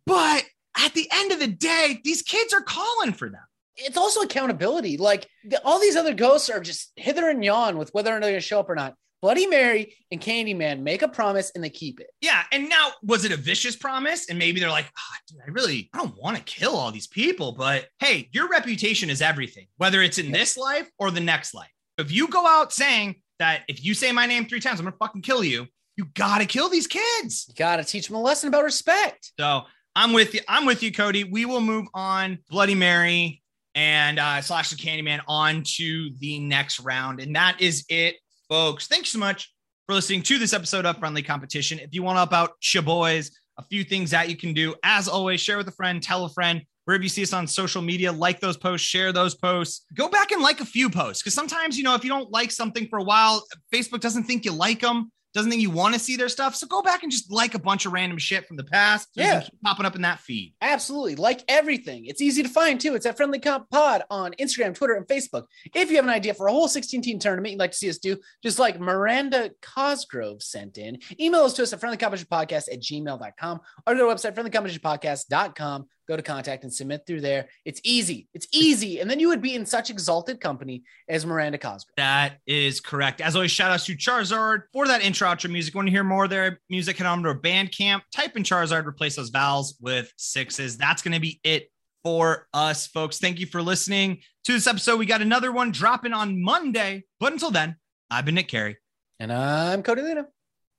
But 0.07 0.45
at 0.77 0.93
the 0.95 1.09
end 1.13 1.31
of 1.33 1.39
the 1.39 1.47
day, 1.47 2.01
these 2.03 2.23
kids 2.23 2.53
are 2.53 2.61
calling 2.61 3.13
for 3.13 3.29
them. 3.29 3.45
it's 3.77 3.97
also 3.97 4.21
accountability. 4.21 4.97
Like 4.97 5.29
the, 5.45 5.61
all 5.65 5.79
these 5.81 5.97
other 5.97 6.15
ghosts 6.15 6.51
are 6.51 6.61
just 6.61 6.93
hither 6.97 7.29
and 7.31 7.45
yon 7.45 7.79
with 7.79 7.95
whether 7.95 8.11
or 8.11 8.15
not 8.15 8.23
they're 8.23 8.33
gonna 8.33 8.41
show 8.41 8.61
up 8.61 8.69
or 8.69 8.75
not. 8.75 8.95
Bloody 9.25 9.47
Mary 9.47 9.95
and 10.11 10.21
Candyman 10.21 10.81
make 10.81 11.01
a 11.01 11.09
promise 11.09 11.51
and 11.55 11.65
they 11.65 11.71
keep 11.71 11.99
it. 11.99 12.09
Yeah. 12.21 12.43
And 12.53 12.69
now, 12.69 12.91
was 13.03 13.25
it 13.25 13.33
a 13.33 13.39
vicious 13.39 13.75
promise? 13.75 14.29
And 14.29 14.39
maybe 14.39 14.61
they're 14.61 14.69
like, 14.69 14.93
"Ah, 14.99 15.19
dude, 15.27 15.39
I 15.41 15.51
really, 15.51 15.89
I 15.95 15.97
don't 15.97 16.15
want 16.23 16.37
to 16.37 16.43
kill 16.43 16.77
all 16.77 16.93
these 16.93 17.07
people, 17.07 17.53
but 17.53 17.89
hey, 18.01 18.29
your 18.33 18.51
reputation 18.51 19.09
is 19.09 19.23
everything, 19.23 19.67
whether 19.79 20.03
it's 20.03 20.19
in 20.19 20.31
this 20.31 20.59
life 20.59 20.91
or 20.99 21.11
the 21.11 21.21
next 21.21 21.55
life. 21.55 21.71
If 21.97 22.13
you 22.13 22.29
go 22.29 22.47
out 22.47 22.71
saying 22.71 23.15
that 23.39 23.63
if 23.67 23.83
you 23.83 23.95
say 23.95 24.13
my 24.13 24.27
name 24.27 24.45
three 24.45 24.61
times, 24.61 24.79
I'm 24.79 24.85
going 24.85 24.93
to 24.93 24.99
fucking 24.99 25.23
kill 25.23 25.43
you, 25.43 25.69
you 25.97 26.05
got 26.13 26.43
to 26.43 26.47
kill 26.47 26.69
these 26.69 26.87
kids. 26.87 27.47
You 27.49 27.55
gotta 27.55 27.83
teach 27.83 28.09
them 28.09 28.17
a 28.17 28.21
lesson 28.21 28.49
about 28.49 28.65
respect. 28.65 29.33
So 29.41 29.63
I'm 29.97 30.13
with 30.13 30.35
you. 30.35 30.41
I'm 30.49 30.67
with 30.67 30.83
you, 30.83 30.93
Cody. 30.93 31.25
We 31.25 31.47
will 31.47 31.63
move 31.63 31.87
on 31.95 32.41
Bloody 32.51 32.75
Mary 32.75 33.43
and 33.75 34.19
uh, 34.19 34.41
slash 34.41 34.71
the 34.71 34.77
Candyman 34.77 35.21
on 35.27 35.63
to 35.77 36.11
the 36.19 36.41
next 36.41 36.81
round. 36.81 37.21
And 37.21 37.35
that 37.37 37.61
is 37.61 37.85
it, 37.89 38.17
folks. 38.49 38.87
Thanks 38.87 39.11
so 39.11 39.19
much 39.19 39.53
for 39.87 39.95
listening 39.95 40.23
to 40.23 40.39
this 40.39 40.53
episode 40.53 40.87
of 40.87 40.99
Friendly 40.99 41.23
Competition. 41.23 41.79
If 41.79 41.95
you 41.95 42.03
want 42.03 42.17
to 42.17 42.21
help 42.21 42.33
out 42.33 42.53
your 42.73 42.83
boys, 42.83 43.31
a 43.59 43.63
few 43.65 43.85
things 43.85 44.11
that 44.11 44.29
you 44.29 44.37
can 44.37 44.53
do. 44.53 44.75
As 44.83 45.09
always, 45.09 45.41
share 45.41 45.57
with 45.57 45.69
a 45.69 45.73
friend, 45.73 46.03
tell 46.03 46.25
a 46.25 46.29
friend. 46.29 46.63
Wherever 46.85 47.03
you 47.03 47.09
see 47.09 47.23
us 47.23 47.33
on 47.33 47.47
social 47.47 47.81
media, 47.81 48.13
like 48.13 48.41
those 48.41 48.59
posts, 48.59 48.87
share 48.87 49.11
those 49.11 49.35
posts. 49.35 49.87
Go 49.95 50.09
back 50.09 50.33
and 50.33 50.43
like 50.43 50.61
a 50.61 50.67
few 50.67 50.91
posts 50.91 51.23
because 51.23 51.33
sometimes, 51.33 51.79
you 51.79 51.85
know, 51.85 51.95
if 51.95 52.05
you 52.05 52.11
don't 52.11 52.31
like 52.31 52.51
something 52.51 52.87
for 52.89 52.99
a 52.99 53.03
while, 53.03 53.43
Facebook 53.73 54.01
doesn't 54.01 54.25
think 54.25 54.45
you 54.45 54.53
like 54.53 54.81
them 54.81 55.11
doesn't 55.35 55.51
think 55.51 55.61
you 55.61 55.71
want 55.71 55.95
to 55.95 56.01
see 56.01 56.17
their 56.17 56.29
stuff. 56.29 56.55
So 56.55 56.67
go 56.67 56.81
back 56.81 57.03
and 57.03 57.11
just 57.11 57.31
like 57.31 57.55
a 57.55 57.59
bunch 57.59 57.87
of 57.87 57.93
random 57.93 58.19
shit 58.19 58.47
from 58.47 58.57
the 58.57 58.65
past. 58.65 59.09
So 59.15 59.21
yeah. 59.21 59.47
popping 59.65 59.85
up 59.85 59.97
in 59.97 60.03
that 60.03 60.21
feed. 60.21 60.55
Absolutely. 60.63 61.17
Like 61.17 61.43
everything. 61.49 62.07
It's 62.07 62.21
easy 62.21 62.43
to 62.45 62.49
find 62.49 62.81
too. 62.81 62.95
It's 62.95 63.05
at 63.05 63.17
Friendly 63.17 63.41
Comp 63.41 63.69
Pod 63.69 64.05
on 64.11 64.33
Instagram, 64.41 64.75
Twitter, 64.75 64.95
and 64.95 65.07
Facebook. 65.07 65.47
If 65.75 65.91
you 65.91 65.97
have 65.97 66.05
an 66.05 66.11
idea 66.11 66.35
for 66.35 66.47
a 66.47 66.53
whole 66.53 66.69
16 66.69 67.03
team 67.03 67.19
tournament 67.19 67.53
you'd 67.53 67.59
like 67.59 67.73
to 67.73 67.77
see 67.77 67.91
us 67.91 67.99
do, 67.99 68.17
just 68.43 68.59
like 68.59 68.79
Miranda 68.79 69.51
Cosgrove 69.61 70.43
sent 70.43 70.79
in, 70.79 70.99
email 71.19 71.43
us 71.43 71.55
to 71.55 71.65
us 71.65 71.73
at 71.73 71.81
friendlycompetitionpodcast 71.81 72.73
at 72.73 72.81
gmail.com 72.81 73.61
or 73.87 73.95
go 73.95 74.01
to 74.01 74.07
our 74.07 74.15
website, 74.15 74.35
friendlycompetitionpodcast.com 74.35 75.89
go 76.07 76.17
to 76.17 76.23
contact 76.23 76.65
and 76.65 76.73
submit 76.73 77.03
through 77.07 77.21
there. 77.21 77.49
It's 77.65 77.81
easy. 77.85 78.29
It's 78.35 78.47
easy. 78.53 79.01
And 79.01 79.11
then 79.11 79.21
you 79.21 79.29
would 79.29 79.43
be 79.43 79.55
in 79.55 79.67
such 79.67 79.91
exalted 79.91 80.41
company 80.41 80.83
as 81.09 81.25
Miranda 81.25 81.59
Cosgrove. 81.59 81.95
That 81.97 82.39
is 82.47 82.81
correct. 82.81 83.21
As 83.21 83.35
always, 83.35 83.51
shout 83.51 83.71
out 83.71 83.81
to 83.81 83.97
Charizard 83.97 84.63
for 84.73 84.87
that 84.87 85.03
intro 85.03 85.29
outro 85.29 85.51
music. 85.51 85.75
Want 85.75 85.87
to 85.87 85.93
hear 85.93 86.05
more 86.05 86.25
of 86.25 86.31
their 86.31 86.61
music? 86.69 86.99
Head 86.99 87.07
on 87.07 87.23
to 87.23 87.35
Bandcamp, 87.35 88.03
type 88.15 88.37
in 88.37 88.43
Charizard, 88.43 88.87
replace 88.87 89.17
those 89.17 89.31
vowels 89.31 89.77
with 89.81 90.13
sixes. 90.17 90.77
That's 90.77 91.03
going 91.03 91.15
to 91.15 91.21
be 91.21 91.41
it 91.45 91.71
for 92.03 92.47
us, 92.53 92.87
folks. 92.87 93.19
Thank 93.19 93.41
you 93.41 93.47
for 93.47 93.63
listening 93.63 94.21
to 94.45 94.53
this 94.53 94.67
episode. 94.67 94.99
We 94.99 95.07
got 95.07 95.23
another 95.23 95.51
one 95.51 95.73
dropping 95.73 96.13
on 96.13 96.43
Monday. 96.43 97.05
But 97.19 97.33
until 97.33 97.51
then, 97.51 97.77
I've 98.11 98.27
been 98.27 98.35
Nick 98.35 98.49
Carey. 98.49 98.77
And 99.19 99.33
I'm 99.33 99.83
Cody 99.83 100.03
Luna. 100.03 100.27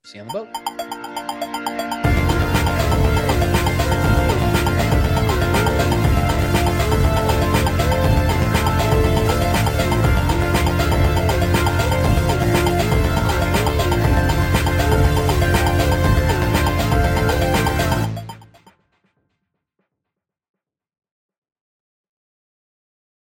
See 0.06 0.18
you 0.18 0.24
on 0.24 0.28
the 0.28 0.34
boat. 0.34 0.95